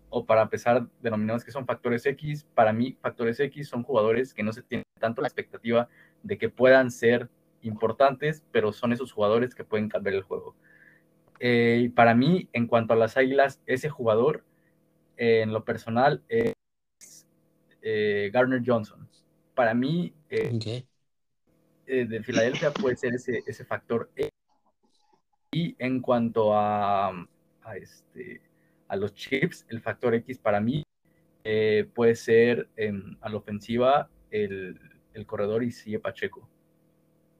o 0.09 0.25
para 0.25 0.41
empezar, 0.41 0.87
denominados 1.01 1.43
que 1.43 1.51
son 1.51 1.65
factores 1.65 2.05
X, 2.05 2.47
para 2.55 2.73
mí, 2.73 2.97
factores 3.01 3.39
X 3.39 3.67
son 3.67 3.83
jugadores 3.83 4.33
que 4.33 4.43
no 4.43 4.51
se 4.51 4.63
tienen 4.63 4.85
tanto 4.99 5.21
la 5.21 5.27
expectativa 5.27 5.87
de 6.23 6.37
que 6.37 6.49
puedan 6.49 6.91
ser 6.91 7.29
importantes, 7.61 8.43
pero 8.51 8.71
son 8.71 8.93
esos 8.93 9.11
jugadores 9.11 9.55
que 9.55 9.63
pueden 9.63 9.89
cambiar 9.89 10.15
el 10.15 10.23
juego. 10.23 10.55
Eh, 11.39 11.81
y 11.83 11.89
para 11.89 12.15
mí, 12.15 12.49
en 12.53 12.67
cuanto 12.67 12.93
a 12.93 12.97
las 12.97 13.17
Águilas, 13.17 13.61
ese 13.65 13.89
jugador, 13.89 14.43
eh, 15.17 15.41
en 15.41 15.53
lo 15.53 15.63
personal, 15.63 16.23
es 16.29 16.53
eh, 17.89 18.29
Garner 18.33 18.61
Johnson. 18.65 19.07
Para 19.55 19.73
mí, 19.73 20.13
eh, 20.29 20.83
eh, 21.85 22.05
de 22.05 22.21
Filadelfia 22.21 22.71
puede 22.71 22.97
ser 22.97 23.13
ese, 23.13 23.43
ese 23.47 23.63
factor 23.63 24.11
X. 24.15 24.29
Y 25.53 25.75
en 25.79 26.01
cuanto 26.01 26.53
a, 26.53 27.07
a, 27.61 27.77
este, 27.77 28.41
a 28.89 28.95
los 28.97 29.13
chips, 29.13 29.65
el 29.69 29.79
factor 29.79 30.13
X 30.15 30.37
para 30.37 30.59
mí 30.59 30.83
puede 31.93 32.15
ser 32.15 32.67
em, 32.75 33.15
a 33.21 33.29
la 33.29 33.37
ofensiva 33.37 34.09
el, 34.31 34.77
el 35.13 35.25
corredor 35.25 35.63
y 35.63 35.71
sigue 35.71 35.97
Pacheco. 35.97 36.49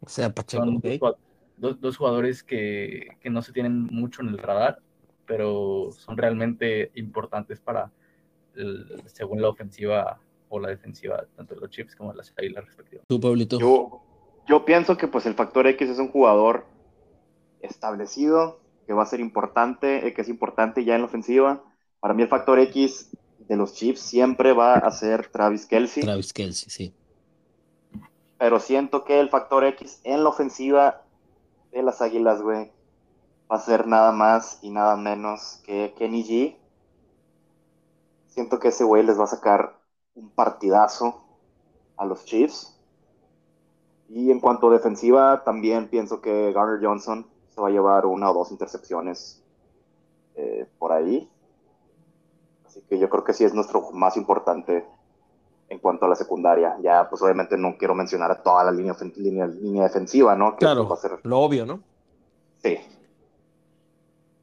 O 0.01 0.09
sea, 0.09 0.33
Pacheco, 0.33 0.63
Son 0.65 0.77
ok. 0.77 0.83
dos, 0.83 0.99
jugad- 0.99 1.15
dos- 1.57 1.81
dos 1.81 1.97
jugadores 1.97 2.43
que, 2.43 3.07
que 3.19 3.29
no 3.29 3.41
se 3.41 3.51
tienen 3.51 3.83
mucho 3.83 4.21
en 4.21 4.29
el 4.29 4.37
radar, 4.37 4.79
pero 5.25 5.89
son 5.91 6.17
realmente 6.17 6.91
importantes 6.95 7.59
para, 7.59 7.91
el- 8.55 9.03
según 9.07 9.41
la 9.41 9.49
ofensiva 9.49 10.19
o 10.49 10.59
la 10.59 10.69
defensiva, 10.69 11.25
tanto 11.35 11.55
de 11.55 11.61
los 11.61 11.69
chips 11.69 11.95
como 11.95 12.11
de 12.11 12.17
las 12.17 12.33
águilas 12.37 12.65
respectivas. 12.65 13.05
Tú, 13.07 13.19
Pablito. 13.19 13.59
Yo, 13.59 14.01
yo 14.47 14.63
pienso 14.63 14.97
que 14.97 15.07
pues 15.07 15.25
el 15.25 15.33
factor 15.33 15.67
X 15.67 15.89
es 15.89 15.99
un 15.99 16.09
jugador 16.09 16.65
establecido, 17.61 18.59
que 18.85 18.93
va 18.93 19.03
a 19.03 19.07
ser 19.07 19.19
importante, 19.19 20.07
eh, 20.07 20.13
que 20.13 20.21
es 20.21 20.29
importante 20.29 20.85
ya 20.85 20.95
en 20.95 21.01
la 21.01 21.07
ofensiva. 21.07 21.63
Para 21.99 22.13
mí 22.13 22.23
el 22.23 22.29
factor 22.29 22.59
X 22.59 23.09
de 23.39 23.57
los 23.57 23.73
Chiefs 23.73 24.01
siempre 24.01 24.53
va 24.53 24.75
a 24.77 24.91
ser 24.91 25.27
Travis 25.27 25.65
Kelsey, 25.65 26.03
Travis 26.03 26.31
Kelsey, 26.31 26.69
sí. 26.69 26.93
Pero 28.37 28.59
siento 28.59 29.03
que 29.03 29.19
el 29.19 29.29
factor 29.29 29.63
X 29.65 29.99
en 30.03 30.23
la 30.23 30.29
ofensiva 30.29 31.01
de 31.71 31.81
las 31.83 32.01
Águilas, 32.01 32.41
güey, 32.41 32.71
va 33.51 33.57
a 33.57 33.59
ser 33.59 33.87
nada 33.87 34.11
más 34.11 34.59
y 34.61 34.69
nada 34.69 34.95
menos 34.95 35.61
que 35.65 35.93
Kenny 35.97 36.23
G. 36.23 36.57
Siento 38.27 38.59
que 38.59 38.69
ese 38.69 38.83
güey 38.83 39.03
les 39.03 39.19
va 39.19 39.23
a 39.23 39.27
sacar 39.27 39.79
un 40.15 40.29
partidazo 40.29 41.23
a 41.95 42.05
los 42.05 42.25
Chiefs. 42.25 42.73
Y 44.09 44.31
en 44.31 44.39
cuanto 44.39 44.69
a 44.69 44.73
defensiva, 44.73 45.43
también 45.43 45.89
pienso 45.89 46.21
que 46.21 46.51
Garner 46.53 46.79
Johnson 46.81 47.27
se 47.49 47.59
va 47.59 47.67
a 47.67 47.71
llevar 47.71 48.05
una 48.05 48.29
o 48.29 48.33
dos 48.33 48.51
intercepciones 48.51 49.43
eh, 50.35 50.67
por 50.77 50.91
ahí. 50.91 51.29
Así 52.65 52.81
que 52.83 52.99
yo 52.99 53.09
creo 53.09 53.23
que 53.23 53.33
sí 53.33 53.43
es 53.43 53.53
nuestro 53.53 53.91
más 53.91 54.15
importante 54.15 54.85
en 55.69 55.79
cuanto 55.79 56.05
a 56.05 56.09
la 56.09 56.15
secundaria. 56.15 56.77
Ya, 56.81 57.07
pues 57.09 57.21
obviamente 57.21 57.57
no 57.57 57.77
quiero 57.77 57.95
mencionar 57.95 58.31
a 58.31 58.41
toda 58.41 58.63
la 58.63 58.71
línea, 58.71 58.95
línea, 59.15 59.47
línea 59.47 59.83
defensiva, 59.83 60.35
¿no? 60.35 60.51
Que 60.53 60.59
Claro, 60.59 60.87
pues, 60.87 60.91
va 60.91 60.95
a 60.95 61.17
ser... 61.17 61.25
lo 61.25 61.39
obvio, 61.39 61.65
¿no? 61.65 61.81
Sí, 62.63 62.77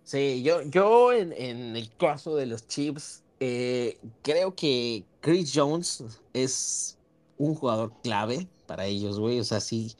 Sí, 0.04 0.42
yo, 0.42 0.60
yo 0.62 1.12
en, 1.14 1.32
en 1.32 1.76
el 1.76 1.90
caso 1.96 2.36
de 2.36 2.44
los 2.46 2.68
Chiefs, 2.68 3.22
eh, 3.40 3.98
creo 4.22 4.54
que 4.54 5.04
Chris 5.20 5.52
Jones 5.54 6.04
es 6.34 6.98
un 7.38 7.54
jugador 7.54 7.92
clave 8.02 8.46
para 8.66 8.84
ellos, 8.84 9.18
güey. 9.18 9.40
O 9.40 9.44
sea, 9.44 9.60
sí, 9.60 9.96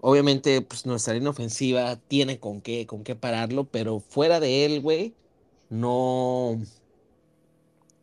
obviamente, 0.00 0.60
pues 0.62 0.84
nuestra 0.84 1.14
línea 1.14 1.30
ofensiva 1.30 1.96
tiene 1.96 2.40
con 2.40 2.60
qué, 2.60 2.86
con 2.86 3.04
qué 3.04 3.14
pararlo, 3.14 3.64
pero 3.64 4.00
fuera 4.00 4.40
de 4.40 4.64
él, 4.64 4.80
güey, 4.80 5.14
no, 5.70 6.58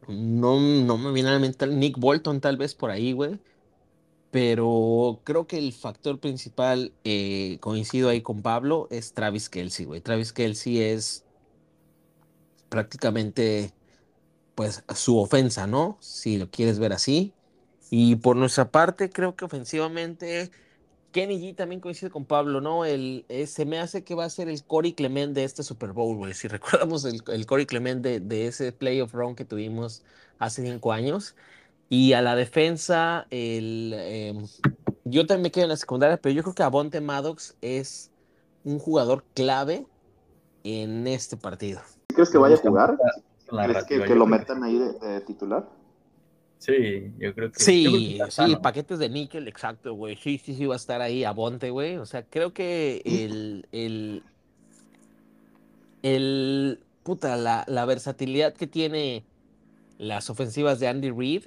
no, 0.08 0.60
no 0.60 0.98
me 0.98 1.12
viene 1.12 1.30
a 1.30 1.34
la 1.34 1.40
mente 1.40 1.68
Nick 1.68 1.98
Bolton 2.00 2.42
tal 2.42 2.58
vez 2.58 2.76
por 2.76 2.92
ahí, 2.92 3.14
güey. 3.14 3.40
Pero 4.32 5.22
creo 5.26 5.46
que 5.48 5.58
el 5.58 5.74
factor 5.74 6.20
principal, 6.20 6.94
eh, 7.04 7.58
coincido 7.62 8.10
ahí 8.10 8.22
con 8.22 8.42
Pablo, 8.42 8.88
es 8.90 9.14
Travis 9.14 9.50
Kelsey, 9.50 9.86
güey. 9.86 10.02
Travis 10.02 10.32
Kelsey 10.34 10.80
es 10.82 11.26
prácticamente, 12.70 13.74
pues, 14.56 14.84
su 14.96 15.18
ofensa, 15.20 15.68
¿no? 15.68 15.98
Si 16.02 16.38
lo 16.38 16.50
quieres 16.52 16.80
ver 16.80 16.94
así. 16.94 17.34
Y 17.90 18.16
por 18.18 18.38
nuestra 18.38 18.72
parte, 18.72 19.10
creo 19.10 19.36
que 19.36 19.46
ofensivamente, 19.46 20.52
Kenny 21.12 21.40
G 21.40 21.56
también 21.56 21.82
coincide 21.82 22.10
con 22.10 22.26
Pablo, 22.26 22.62
¿no? 22.62 22.86
El, 22.86 23.26
eh, 23.30 23.48
se 23.48 23.66
me 23.66 23.80
hace 23.80 24.04
que 24.04 24.16
va 24.16 24.26
a 24.26 24.30
ser 24.30 24.50
el 24.50 24.64
Corey 24.64 24.94
Clement 24.94 25.34
de 25.34 25.44
este 25.44 25.64
Super 25.64 25.92
Bowl, 25.92 26.16
güey. 26.18 26.34
Si 26.34 26.48
recordamos 26.50 27.06
el, 27.06 27.22
el 27.28 27.46
Corey 27.46 27.66
Clement 27.66 28.02
de, 28.02 28.20
de 28.20 28.48
ese 28.48 28.72
playoff 28.72 29.14
round 29.14 29.36
que 29.36 29.46
tuvimos 29.46 30.04
hace 30.40 30.64
cinco 30.64 30.92
años. 30.92 31.36
Y 31.90 32.14
a 32.14 32.22
la 32.22 32.36
defensa, 32.36 33.28
el, 33.30 33.94
em, 33.98 34.48
yo 35.04 35.28
también 35.28 35.44
me 35.44 35.52
quedo 35.52 35.66
en 35.66 35.70
la 35.70 35.78
secundaria, 35.78 36.18
pero 36.18 36.34
yo 36.34 36.42
creo 36.42 36.56
que 36.56 36.64
Avonte 36.64 37.02
Maddox 37.02 37.56
es 37.62 38.12
un 38.64 38.80
jugador 38.80 39.26
clave 39.34 39.86
en 40.64 41.06
este 41.08 41.36
partido. 41.36 41.82
¿Sí 42.10 42.16
¿crees 42.16 42.30
que 42.30 42.38
vaya 42.38 42.56
a 42.56 42.60
jugar? 42.60 42.98
¿Crees 43.50 43.84
que, 43.86 44.16
lo 44.16 44.26
metan 44.26 44.64
ahí 44.64 44.80
de, 44.80 44.94
de 44.94 45.22
titular? 45.22 45.68
Sí, 46.62 47.12
yo 47.18 47.34
creo 47.34 47.34
que 47.34 47.34
yo 47.34 47.34
creo 47.34 47.52
que 47.52 47.60
Sí, 47.64 48.20
está 48.22 48.46
sí, 48.46 48.56
paquetes 48.58 49.00
de 49.00 49.10
níquel, 49.10 49.48
exacto, 49.48 49.96
güey. 49.96 50.16
Sí, 50.16 50.38
sí, 50.38 50.54
sí, 50.54 50.68
va 50.68 50.76
a 50.76 50.78
estar 50.78 51.02
ahí 51.02 51.24
Avonte, 51.24 51.72
güey. 51.72 51.98
O 51.98 52.06
sea, 52.06 52.22
creo 52.22 52.54
que 52.54 53.02
el, 53.04 53.68
el, 53.72 54.22
el, 56.04 56.80
puta, 57.02 57.36
la, 57.36 57.66
la 57.68 57.86
versatilidad 57.86 58.54
que 58.54 58.68
tiene 58.68 59.24
las 59.98 60.30
ofensivas 60.30 60.80
de 60.80 60.88
Andy 60.88 61.10
Reid, 61.10 61.46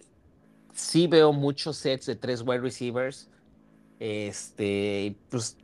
sí 0.72 1.06
veo 1.06 1.32
muchos 1.32 1.76
sets 1.76 2.06
de 2.06 2.16
tres 2.16 2.42
wide 2.42 2.62
receivers. 2.62 3.28
Este, 4.00 5.14
pues, 5.28 5.56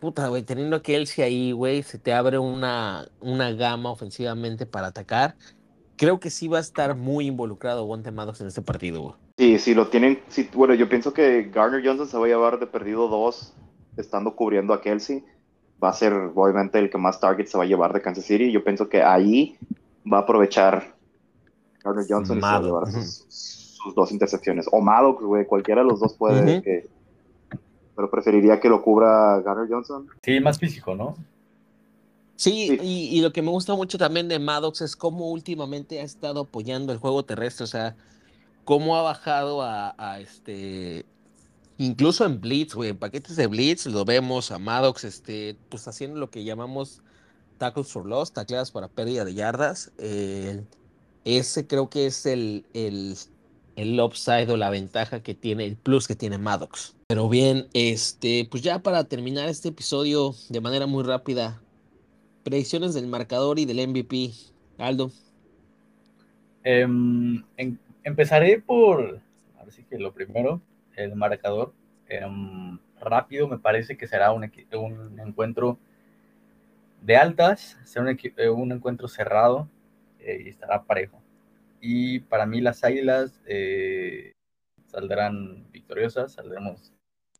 puta, 0.00 0.28
güey, 0.28 0.42
teniendo 0.42 0.76
a 0.76 0.82
Kelsey 0.82 1.24
ahí, 1.24 1.52
güey, 1.52 1.82
se 1.82 1.98
te 1.98 2.12
abre 2.12 2.38
una, 2.38 3.08
una 3.20 3.52
gama 3.52 3.90
ofensivamente 3.90 4.66
para 4.66 4.88
atacar. 4.88 5.34
Creo 6.00 6.18
que 6.18 6.30
sí 6.30 6.48
va 6.48 6.56
a 6.56 6.62
estar 6.62 6.96
muy 6.96 7.26
involucrado 7.26 7.82
Avonte 7.82 8.10
Maddox 8.10 8.40
en 8.40 8.46
este 8.46 8.62
partido, 8.62 9.02
güey. 9.02 9.14
Sí, 9.36 9.58
si 9.58 9.74
lo 9.74 9.88
tienen, 9.88 10.18
sí, 10.28 10.48
bueno, 10.54 10.72
yo 10.72 10.88
pienso 10.88 11.12
que 11.12 11.50
Garner 11.54 11.86
Johnson 11.86 12.08
se 12.08 12.16
va 12.16 12.24
a 12.24 12.28
llevar 12.28 12.58
de 12.58 12.66
perdido 12.66 13.06
dos, 13.06 13.52
estando 13.98 14.34
cubriendo 14.34 14.72
a 14.72 14.80
Kelsey. 14.80 15.22
Va 15.84 15.90
a 15.90 15.92
ser 15.92 16.14
obviamente 16.14 16.78
el 16.78 16.88
que 16.88 16.96
más 16.96 17.20
targets 17.20 17.50
se 17.50 17.58
va 17.58 17.64
a 17.64 17.66
llevar 17.66 17.92
de 17.92 18.00
Kansas 18.00 18.24
City. 18.24 18.50
Yo 18.50 18.64
pienso 18.64 18.88
que 18.88 19.02
ahí 19.02 19.58
va 20.10 20.16
a 20.16 20.20
aprovechar 20.22 20.94
Garner 21.84 22.06
Johnson 22.08 22.38
y 22.38 22.40
se 22.40 22.46
va 22.46 22.56
a 22.56 22.62
llevar 22.62 22.90
sus, 22.92 23.26
sus 23.28 23.94
dos 23.94 24.10
intercepciones. 24.10 24.66
O 24.72 24.80
Maddox, 24.80 25.22
güey, 25.22 25.44
cualquiera 25.44 25.82
de 25.82 25.88
los 25.88 26.00
dos 26.00 26.14
puede. 26.14 26.62
Que- 26.62 26.88
pero 27.94 28.10
preferiría 28.10 28.58
que 28.58 28.70
lo 28.70 28.80
cubra 28.80 29.38
Garner 29.42 29.68
Johnson. 29.68 30.08
Sí, 30.22 30.40
más 30.40 30.58
físico, 30.58 30.94
¿no? 30.94 31.14
Sí, 32.40 32.68
Sí. 32.68 32.78
Y, 32.82 33.18
y 33.18 33.20
lo 33.20 33.32
que 33.32 33.42
me 33.42 33.50
gusta 33.50 33.74
mucho 33.74 33.98
también 33.98 34.28
de 34.28 34.38
Maddox 34.38 34.80
es 34.80 34.96
cómo 34.96 35.30
últimamente 35.30 36.00
ha 36.00 36.04
estado 36.04 36.40
apoyando 36.40 36.92
el 36.92 36.98
juego 36.98 37.24
terrestre, 37.24 37.64
o 37.64 37.66
sea, 37.66 37.96
cómo 38.64 38.96
ha 38.96 39.02
bajado 39.02 39.62
a, 39.62 39.94
a 39.98 40.20
este 40.20 41.04
Incluso 41.80 42.26
en 42.26 42.42
Blitz, 42.42 42.74
güey, 42.74 42.90
en 42.90 42.98
paquetes 42.98 43.36
de 43.36 43.46
Blitz 43.46 43.86
lo 43.86 44.04
vemos 44.04 44.50
a 44.50 44.58
Maddox, 44.58 45.04
este, 45.04 45.56
pues 45.70 45.88
haciendo 45.88 46.20
lo 46.20 46.30
que 46.30 46.44
llamamos 46.44 47.00
tackles 47.56 47.88
for 47.88 48.04
loss, 48.04 48.32
tacleadas 48.32 48.70
para 48.70 48.88
pérdida 48.88 49.24
de 49.24 49.32
yardas. 49.32 49.90
Eh, 49.96 50.62
ese 51.24 51.66
creo 51.66 51.88
que 51.88 52.04
es 52.04 52.26
el, 52.26 52.66
el, 52.74 53.16
el 53.76 53.98
upside 53.98 54.50
o 54.50 54.58
la 54.58 54.68
ventaja 54.68 55.22
que 55.22 55.34
tiene, 55.34 55.64
el 55.64 55.76
plus 55.76 56.06
que 56.06 56.14
tiene 56.14 56.36
Maddox. 56.36 56.96
Pero 57.06 57.30
bien, 57.30 57.68
este, 57.72 58.46
pues 58.50 58.62
ya 58.62 58.80
para 58.80 59.04
terminar 59.04 59.48
este 59.48 59.68
episodio 59.68 60.34
de 60.50 60.60
manera 60.60 60.86
muy 60.86 61.02
rápida, 61.02 61.62
predicciones 62.42 62.94
del 62.94 63.06
marcador 63.06 63.58
y 63.58 63.64
del 63.64 63.86
MVP. 63.88 64.30
Aldo. 64.78 65.10
En, 66.64 67.44
empezaré 68.02 68.60
por, 68.60 69.20
a 69.58 69.64
ver 69.64 69.72
si 69.72 69.84
que 69.84 69.98
lo 69.98 70.12
primero, 70.12 70.60
el 70.96 71.14
marcador. 71.16 71.72
Em, 72.08 72.78
rápido, 73.00 73.48
me 73.48 73.58
parece 73.58 73.96
que 73.96 74.06
será 74.06 74.32
un, 74.32 74.50
un 74.74 75.20
encuentro 75.20 75.78
de 77.02 77.16
altas, 77.16 77.78
será 77.84 78.04
un, 78.04 78.18
eh, 78.22 78.48
un 78.50 78.72
encuentro 78.72 79.08
cerrado 79.08 79.68
eh, 80.18 80.42
y 80.44 80.48
estará 80.48 80.82
parejo. 80.84 81.20
Y 81.80 82.20
para 82.20 82.46
mí 82.46 82.60
las 82.60 82.84
Águilas 82.84 83.40
eh, 83.46 84.32
saldrán 84.86 85.70
victoriosas, 85.72 86.32
saldremos 86.32 86.92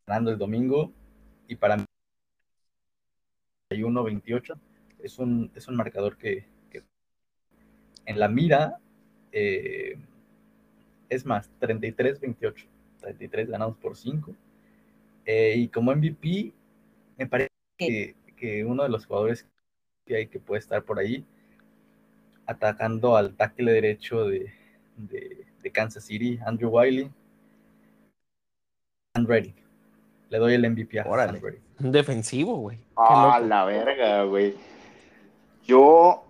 ganando 0.07 0.31
el 0.31 0.37
domingo. 0.37 0.91
Y 1.47 1.55
para 1.55 1.77
mí 1.77 1.85
31-28 3.69 4.57
es 5.03 5.19
un, 5.19 5.51
es 5.55 5.67
un 5.67 5.75
marcador 5.75 6.17
que, 6.17 6.45
que 6.69 6.83
en 8.05 8.19
la 8.19 8.27
mira 8.27 8.77
eh, 9.31 9.97
es 11.09 11.25
más, 11.25 11.49
33-28. 11.59 12.65
33 13.01 13.49
ganados 13.49 13.75
por 13.77 13.97
5. 13.97 14.33
Eh, 15.25 15.55
y 15.57 15.67
como 15.67 15.93
MVP, 15.93 16.53
me 17.17 17.27
parece 17.27 17.49
que, 17.77 18.15
que, 18.37 18.63
uno 18.63 18.83
de 18.83 18.89
los 18.89 19.05
jugadores 19.05 19.47
que 20.05 20.15
hay 20.15 20.27
que 20.27 20.39
puede 20.39 20.59
estar 20.59 20.83
por 20.83 20.99
ahí 20.99 21.25
atacando 22.45 23.15
al 23.15 23.35
tackle 23.35 23.71
derecho 23.71 24.25
de, 24.25 24.51
de, 24.97 25.45
de 25.61 25.71
Kansas 25.71 26.05
City, 26.05 26.39
Andrew 26.45 26.69
Wiley. 26.69 27.11
And 29.13 29.27
ready. 29.27 29.53
Le 30.29 30.37
doy 30.37 30.53
el 30.53 30.69
MVP 30.69 30.99
a 30.99 31.03
Órale. 31.03 31.41
Un 31.79 31.91
defensivo, 31.91 32.55
güey. 32.57 32.77
Ah, 32.95 33.41
la 33.43 33.65
verga, 33.65 34.23
güey. 34.23 34.55
Yo 35.65 36.23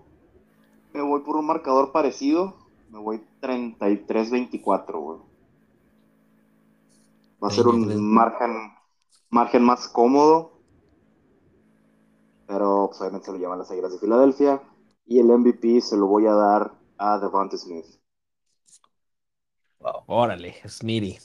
me 0.93 1.01
voy 1.01 1.21
por 1.21 1.38
un 1.38 1.45
marcador 1.45 1.91
parecido. 1.91 2.55
Me 2.89 2.99
voy 2.99 3.23
33-24, 3.41 4.99
güey. 4.99 5.19
Va 7.43 7.47
a 7.47 7.51
ser 7.51 7.67
un 7.67 8.03
margen, 8.03 8.73
margen 9.29 9.63
más 9.63 9.88
cómodo. 9.88 10.51
Pero 12.45 12.88
pues, 12.89 12.99
obviamente 13.01 13.25
se 13.27 13.32
lo 13.32 13.38
llaman 13.38 13.59
las 13.59 13.71
Águilas 13.71 13.93
de 13.93 13.99
Filadelfia. 13.99 14.61
Y 15.05 15.19
el 15.19 15.27
MVP 15.27 15.82
se 15.82 15.97
lo 15.97 16.07
voy 16.07 16.27
a 16.27 16.34
dar 16.34 16.73
a 16.97 17.17
Devonta 17.17 17.57
Smith. 17.57 17.86
Wow. 19.79 20.03
Órale, 20.05 20.55
Smitty. 20.67 21.17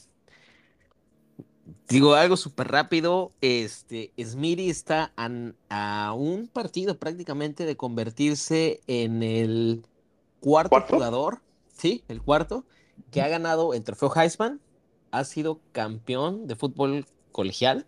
Digo 1.89 2.14
algo 2.14 2.37
súper 2.37 2.68
rápido. 2.68 3.32
Este, 3.41 4.12
Smitty 4.18 4.70
está 4.70 5.12
a, 5.16 5.30
a, 5.68 6.12
un 6.14 6.49
partido 6.49 6.99
prácticamente 6.99 7.64
de 7.64 7.76
convertirse 7.76 8.80
en 8.87 9.22
el 9.22 9.87
cuarto, 10.41 10.70
¿Cuarto? 10.70 10.95
jugador, 10.95 11.43
sí, 11.72 12.03
el 12.09 12.22
cuarto, 12.22 12.64
que 13.11 13.22
ha 13.22 13.28
ganado 13.28 13.72
el 13.74 13.84
trofeo 13.84 14.12
Heisman, 14.14 14.61
ha 15.12 15.24
sido 15.24 15.61
campeón 15.72 16.47
de 16.47 16.57
fútbol 16.57 17.07
colegial 17.32 17.87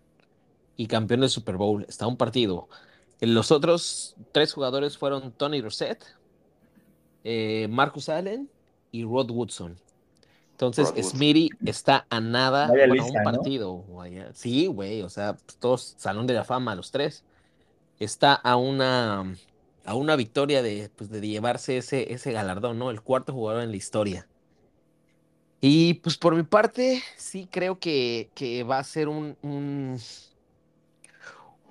y 0.77 0.87
campeón 0.87 1.21
del 1.21 1.29
Super 1.29 1.57
Bowl. 1.57 1.85
Está 1.89 2.05
a 2.05 2.07
un 2.07 2.17
partido. 2.17 2.69
Los 3.19 3.51
otros 3.51 4.15
tres 4.31 4.53
jugadores 4.53 4.97
fueron 4.97 5.33
Tony 5.33 5.61
Rossett, 5.61 6.03
eh, 7.25 7.67
Marcus 7.69 8.07
Allen 8.07 8.49
y 8.91 9.03
Rod 9.03 9.29
Woodson. 9.29 9.77
Entonces, 10.61 10.91
Smitty 11.11 11.51
está 11.65 12.05
a 12.09 12.19
nada 12.19 12.67
bueno, 12.67 12.93
lista, 12.93 13.19
un 13.19 13.23
partido. 13.23 13.85
Sí, 14.33 14.67
güey, 14.67 15.01
o 15.03 15.09
sea, 15.09 15.35
pues, 15.35 15.55
todos 15.55 15.95
salón 15.97 16.27
de 16.27 16.33
la 16.33 16.43
fama, 16.43 16.75
los 16.75 16.91
tres. 16.91 17.23
Está 17.97 18.33
a 18.33 18.57
una, 18.57 19.37
a 19.85 19.95
una 19.95 20.17
victoria 20.17 20.61
de, 20.61 20.91
pues, 20.97 21.09
de 21.09 21.25
llevarse 21.25 21.77
ese, 21.77 22.11
ese 22.11 22.33
galardón, 22.33 22.77
¿no? 22.77 22.91
El 22.91 23.01
cuarto 23.01 23.31
jugador 23.31 23.63
en 23.63 23.71
la 23.71 23.77
historia. 23.77 24.27
Y 25.61 25.93
pues 25.95 26.17
por 26.17 26.35
mi 26.35 26.43
parte, 26.43 27.01
sí 27.15 27.47
creo 27.49 27.79
que, 27.79 28.29
que 28.33 28.63
va 28.63 28.79
a 28.79 28.83
ser 28.83 29.07
un, 29.07 29.37
un, 29.41 29.97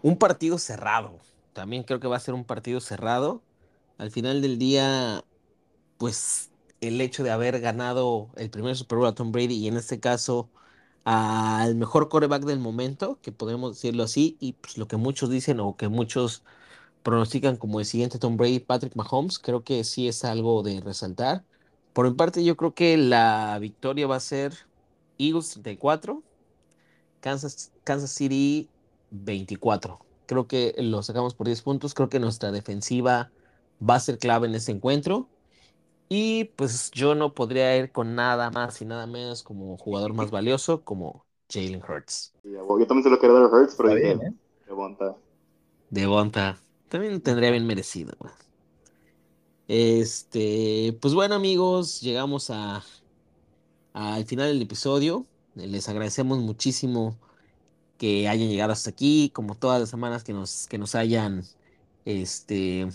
un 0.00 0.16
partido 0.16 0.56
cerrado. 0.56 1.18
También 1.52 1.82
creo 1.82 2.00
que 2.00 2.08
va 2.08 2.16
a 2.16 2.20
ser 2.20 2.32
un 2.32 2.44
partido 2.44 2.80
cerrado. 2.80 3.42
Al 3.98 4.10
final 4.10 4.40
del 4.40 4.58
día, 4.58 5.24
pues 5.98 6.47
el 6.80 7.00
hecho 7.00 7.22
de 7.24 7.30
haber 7.30 7.60
ganado 7.60 8.30
el 8.36 8.50
primer 8.50 8.76
Super 8.76 8.98
Bowl 8.98 9.08
a 9.08 9.14
Tom 9.14 9.32
Brady 9.32 9.54
y 9.54 9.68
en 9.68 9.76
este 9.76 10.00
caso 10.00 10.50
al 11.04 11.74
mejor 11.76 12.08
coreback 12.08 12.44
del 12.44 12.58
momento, 12.60 13.18
que 13.22 13.32
podemos 13.32 13.72
decirlo 13.76 14.04
así, 14.04 14.36
y 14.40 14.52
pues 14.54 14.76
lo 14.78 14.88
que 14.88 14.96
muchos 14.96 15.30
dicen 15.30 15.60
o 15.60 15.76
que 15.76 15.88
muchos 15.88 16.44
pronostican 17.02 17.56
como 17.56 17.80
el 17.80 17.86
siguiente 17.86 18.18
Tom 18.18 18.36
Brady, 18.36 18.60
Patrick 18.60 18.94
Mahomes, 18.96 19.38
creo 19.38 19.64
que 19.64 19.84
sí 19.84 20.08
es 20.08 20.24
algo 20.24 20.62
de 20.62 20.80
resaltar. 20.80 21.44
Por 21.94 22.08
mi 22.08 22.14
parte, 22.14 22.44
yo 22.44 22.56
creo 22.56 22.74
que 22.74 22.96
la 22.96 23.58
victoria 23.60 24.06
va 24.06 24.16
a 24.16 24.20
ser 24.20 24.54
Eagles 25.18 25.50
34, 25.50 26.22
Kansas, 27.20 27.72
Kansas 27.84 28.10
City 28.10 28.68
24. 29.10 29.98
Creo 30.26 30.46
que 30.46 30.74
lo 30.78 31.02
sacamos 31.02 31.34
por 31.34 31.46
10 31.46 31.62
puntos. 31.62 31.94
Creo 31.94 32.08
que 32.08 32.20
nuestra 32.20 32.52
defensiva 32.52 33.32
va 33.80 33.96
a 33.96 34.00
ser 34.00 34.18
clave 34.18 34.46
en 34.48 34.54
ese 34.54 34.72
encuentro. 34.72 35.28
Y 36.08 36.44
pues 36.44 36.90
yo 36.90 37.14
no 37.14 37.34
podría 37.34 37.76
ir 37.76 37.92
con 37.92 38.14
nada 38.14 38.50
más 38.50 38.80
y 38.80 38.86
nada 38.86 39.06
menos 39.06 39.42
como 39.42 39.76
jugador 39.76 40.14
más 40.14 40.30
valioso 40.30 40.82
como 40.82 41.26
Jalen 41.50 41.82
Hurts. 41.86 42.34
Yo 42.44 42.86
también 42.86 43.04
se 43.04 43.10
lo 43.10 43.18
quiero 43.18 43.34
dar 43.34 43.44
a 43.44 43.48
Hurts, 43.48 43.74
pero 43.76 43.94
bien, 43.94 44.22
¿eh? 44.22 44.34
Devonta. 44.66 45.16
Devonta. 45.90 46.58
También 46.88 47.20
tendría 47.20 47.50
bien 47.50 47.66
merecido. 47.66 48.14
güey. 48.18 48.32
Este, 49.68 50.96
pues 51.02 51.12
bueno 51.12 51.34
amigos, 51.34 52.00
llegamos 52.00 52.48
a 52.50 52.82
al 53.92 54.24
final 54.24 54.48
del 54.48 54.62
episodio. 54.62 55.26
Les 55.54 55.88
agradecemos 55.88 56.38
muchísimo 56.38 57.18
que 57.98 58.28
hayan 58.28 58.48
llegado 58.48 58.72
hasta 58.72 58.90
aquí, 58.90 59.30
como 59.34 59.56
todas 59.56 59.80
las 59.80 59.90
semanas 59.90 60.24
que 60.24 60.32
nos, 60.32 60.66
que 60.68 60.78
nos 60.78 60.94
hayan 60.94 61.42
este, 62.04 62.88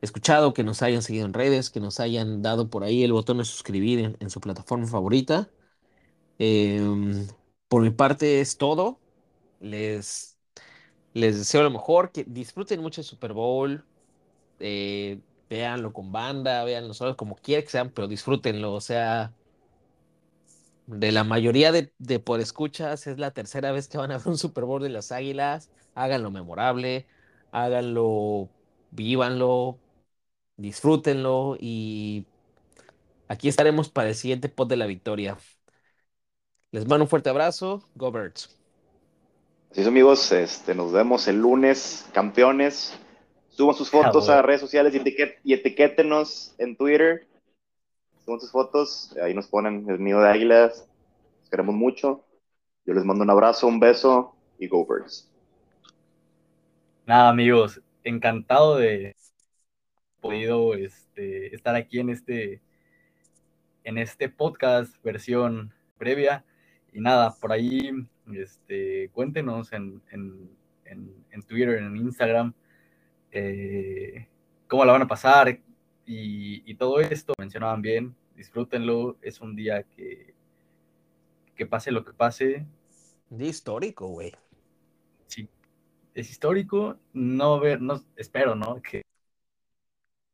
escuchado, 0.00 0.54
que 0.54 0.64
nos 0.64 0.82
hayan 0.82 1.02
seguido 1.02 1.26
en 1.26 1.34
redes, 1.34 1.70
que 1.70 1.80
nos 1.80 2.00
hayan 2.00 2.42
dado 2.42 2.70
por 2.70 2.84
ahí 2.84 3.04
el 3.04 3.12
botón 3.12 3.38
de 3.38 3.44
suscribir 3.44 4.16
en, 4.20 4.30
su 4.30 4.40
plataforma 4.40 4.86
favorita. 4.86 5.50
Em, 6.38 7.26
por 7.68 7.82
mi 7.82 7.90
parte 7.90 8.40
es 8.40 8.58
todo. 8.58 9.00
Les, 9.60 10.38
les 11.14 11.38
deseo 11.38 11.62
lo 11.62 11.70
mejor, 11.70 12.12
que 12.12 12.24
disfruten 12.24 12.80
mucho 12.80 13.00
el 13.00 13.06
Super 13.06 13.32
Bowl. 13.32 13.84
eh, 14.60 15.20
véanlo 15.50 15.92
con 15.92 16.12
banda, 16.12 16.64
véanlo 16.64 16.94
solos, 16.94 17.16
como 17.16 17.36
quiera 17.36 17.62
que 17.62 17.70
sean, 17.70 17.90
pero 17.90 18.08
disfrútenlo. 18.08 18.74
O 18.74 18.80
sea, 18.80 19.34
de 20.86 21.12
la 21.12 21.24
mayoría 21.24 21.72
de, 21.72 21.92
de 21.98 22.18
por 22.20 22.40
escuchas, 22.40 23.06
es 23.06 23.18
la 23.18 23.32
tercera 23.32 23.72
vez 23.72 23.88
que 23.88 23.98
van 23.98 24.10
a 24.12 24.18
ver 24.18 24.28
un 24.28 24.38
Super 24.38 24.64
Bowl 24.64 24.82
de 24.82 24.88
las 24.88 25.12
Águilas. 25.12 25.70
Háganlo 25.94 26.30
memorable, 26.30 27.06
háganlo, 27.50 28.50
vívanlo, 28.90 29.80
disfrútenlo 30.58 31.56
y 31.60 32.26
aquí 33.28 33.48
estaremos 33.48 33.88
para 33.90 34.08
el 34.10 34.14
siguiente 34.14 34.48
pod 34.48 34.68
de 34.68 34.76
la 34.76 34.86
victoria. 34.86 35.38
Les 36.72 36.86
mando 36.86 37.04
un 37.04 37.10
fuerte 37.10 37.28
abrazo. 37.28 37.90
Go 37.94 38.10
Birds. 38.10 38.48
Así 39.70 39.80
es, 39.82 39.86
amigos. 39.86 40.32
Este, 40.32 40.74
nos 40.74 40.92
vemos 40.92 41.28
el 41.28 41.36
lunes, 41.40 42.06
campeones. 42.12 42.98
Suban 43.50 43.74
sus 43.74 43.90
fotos 43.90 44.28
Ah, 44.28 44.28
a 44.28 44.42
redes 44.42 44.60
sociales 44.60 44.94
y, 44.94 44.98
etiquet- 45.00 45.38
y 45.44 45.54
etiquétenos 45.54 46.54
en 46.58 46.76
Twitter. 46.76 47.26
Suban 48.24 48.40
sus 48.40 48.52
fotos. 48.52 49.16
Ahí 49.22 49.34
nos 49.34 49.48
ponen 49.48 49.88
el 49.90 50.02
nido 50.02 50.20
de 50.22 50.30
águilas. 50.30 50.88
Los 51.42 51.50
queremos 51.50 51.74
mucho. 51.74 52.24
Yo 52.86 52.94
les 52.94 53.04
mando 53.04 53.24
un 53.24 53.30
abrazo, 53.30 53.66
un 53.68 53.80
beso 53.80 54.36
y 54.58 54.68
go 54.68 54.86
birds. 54.86 55.30
Nada, 57.06 57.30
amigos, 57.30 57.80
encantado 58.04 58.76
de 58.76 59.16
podido 60.20 60.74
este, 60.74 61.54
estar 61.54 61.74
aquí 61.74 62.00
en 62.00 62.10
este, 62.10 62.60
en 63.84 63.98
este 63.98 64.28
podcast 64.28 65.02
versión 65.02 65.72
previa. 65.98 66.44
Y 66.92 67.00
nada, 67.00 67.34
por 67.40 67.52
ahí 67.52 67.90
este, 68.32 69.10
cuéntenos 69.10 69.72
en, 69.72 70.02
en, 70.10 70.50
en, 70.84 71.24
en 71.30 71.42
Twitter, 71.42 71.78
en 71.78 71.96
Instagram, 71.96 72.52
eh, 73.30 74.26
cómo 74.66 74.84
la 74.84 74.92
van 74.92 75.02
a 75.02 75.08
pasar 75.08 75.60
y, 76.06 76.70
y 76.70 76.74
todo 76.74 77.00
esto. 77.00 77.34
Mencionaban 77.38 77.82
bien, 77.82 78.14
disfrútenlo. 78.36 79.16
Es 79.22 79.40
un 79.40 79.54
día 79.54 79.82
que, 79.82 80.34
que 81.54 81.66
pase 81.66 81.90
lo 81.92 82.04
que 82.04 82.12
pase, 82.12 82.66
De 83.30 83.46
histórico, 83.46 84.08
güey. 84.08 84.32
Sí, 85.26 85.48
es 86.14 86.30
histórico. 86.30 86.96
No 87.12 87.60
ver, 87.60 87.82
no, 87.82 88.02
espero, 88.16 88.54
¿no? 88.54 88.80
Que 88.82 89.02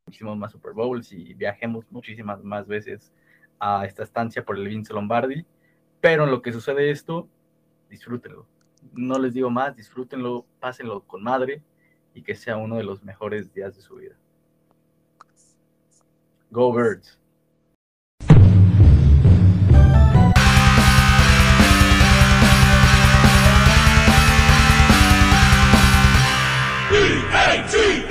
muchísimos 0.07 0.37
más 0.37 0.53
Super 0.53 0.73
Bowls 0.73 1.13
y 1.13 1.35
viajemos 1.35 1.85
muchísimas 1.91 2.43
más 2.45 2.67
veces 2.67 3.13
a 3.59 3.85
esta 3.87 4.03
estancia 4.03 4.45
por 4.45 4.57
el 4.57 4.69
Vince 4.69 4.93
Lombardi. 4.93 5.47
Pero 6.01 6.25
en 6.25 6.31
lo 6.31 6.43
que 6.43 6.53
sucede 6.53 6.91
esto, 6.91 7.29
disfrútenlo. 7.89 8.47
No 8.93 9.19
les 9.19 9.33
digo 9.33 9.49
más, 9.51 9.75
disfrútenlo, 9.75 10.45
pásenlo 10.61 11.01
con 11.03 11.23
madre 11.23 11.63
y 12.15 12.23
que 12.23 12.35
sea 12.35 12.59
uno 12.59 12.77
de 12.77 12.85
los 12.85 13.03
mejores 13.03 13.53
días 13.55 13.75
de 13.75 13.81
su 13.81 13.97
vida. 13.97 14.15
Go 16.51 16.73
Birds. 16.73 17.19
E-A-T-L-E-S-E-O! 26.95 28.05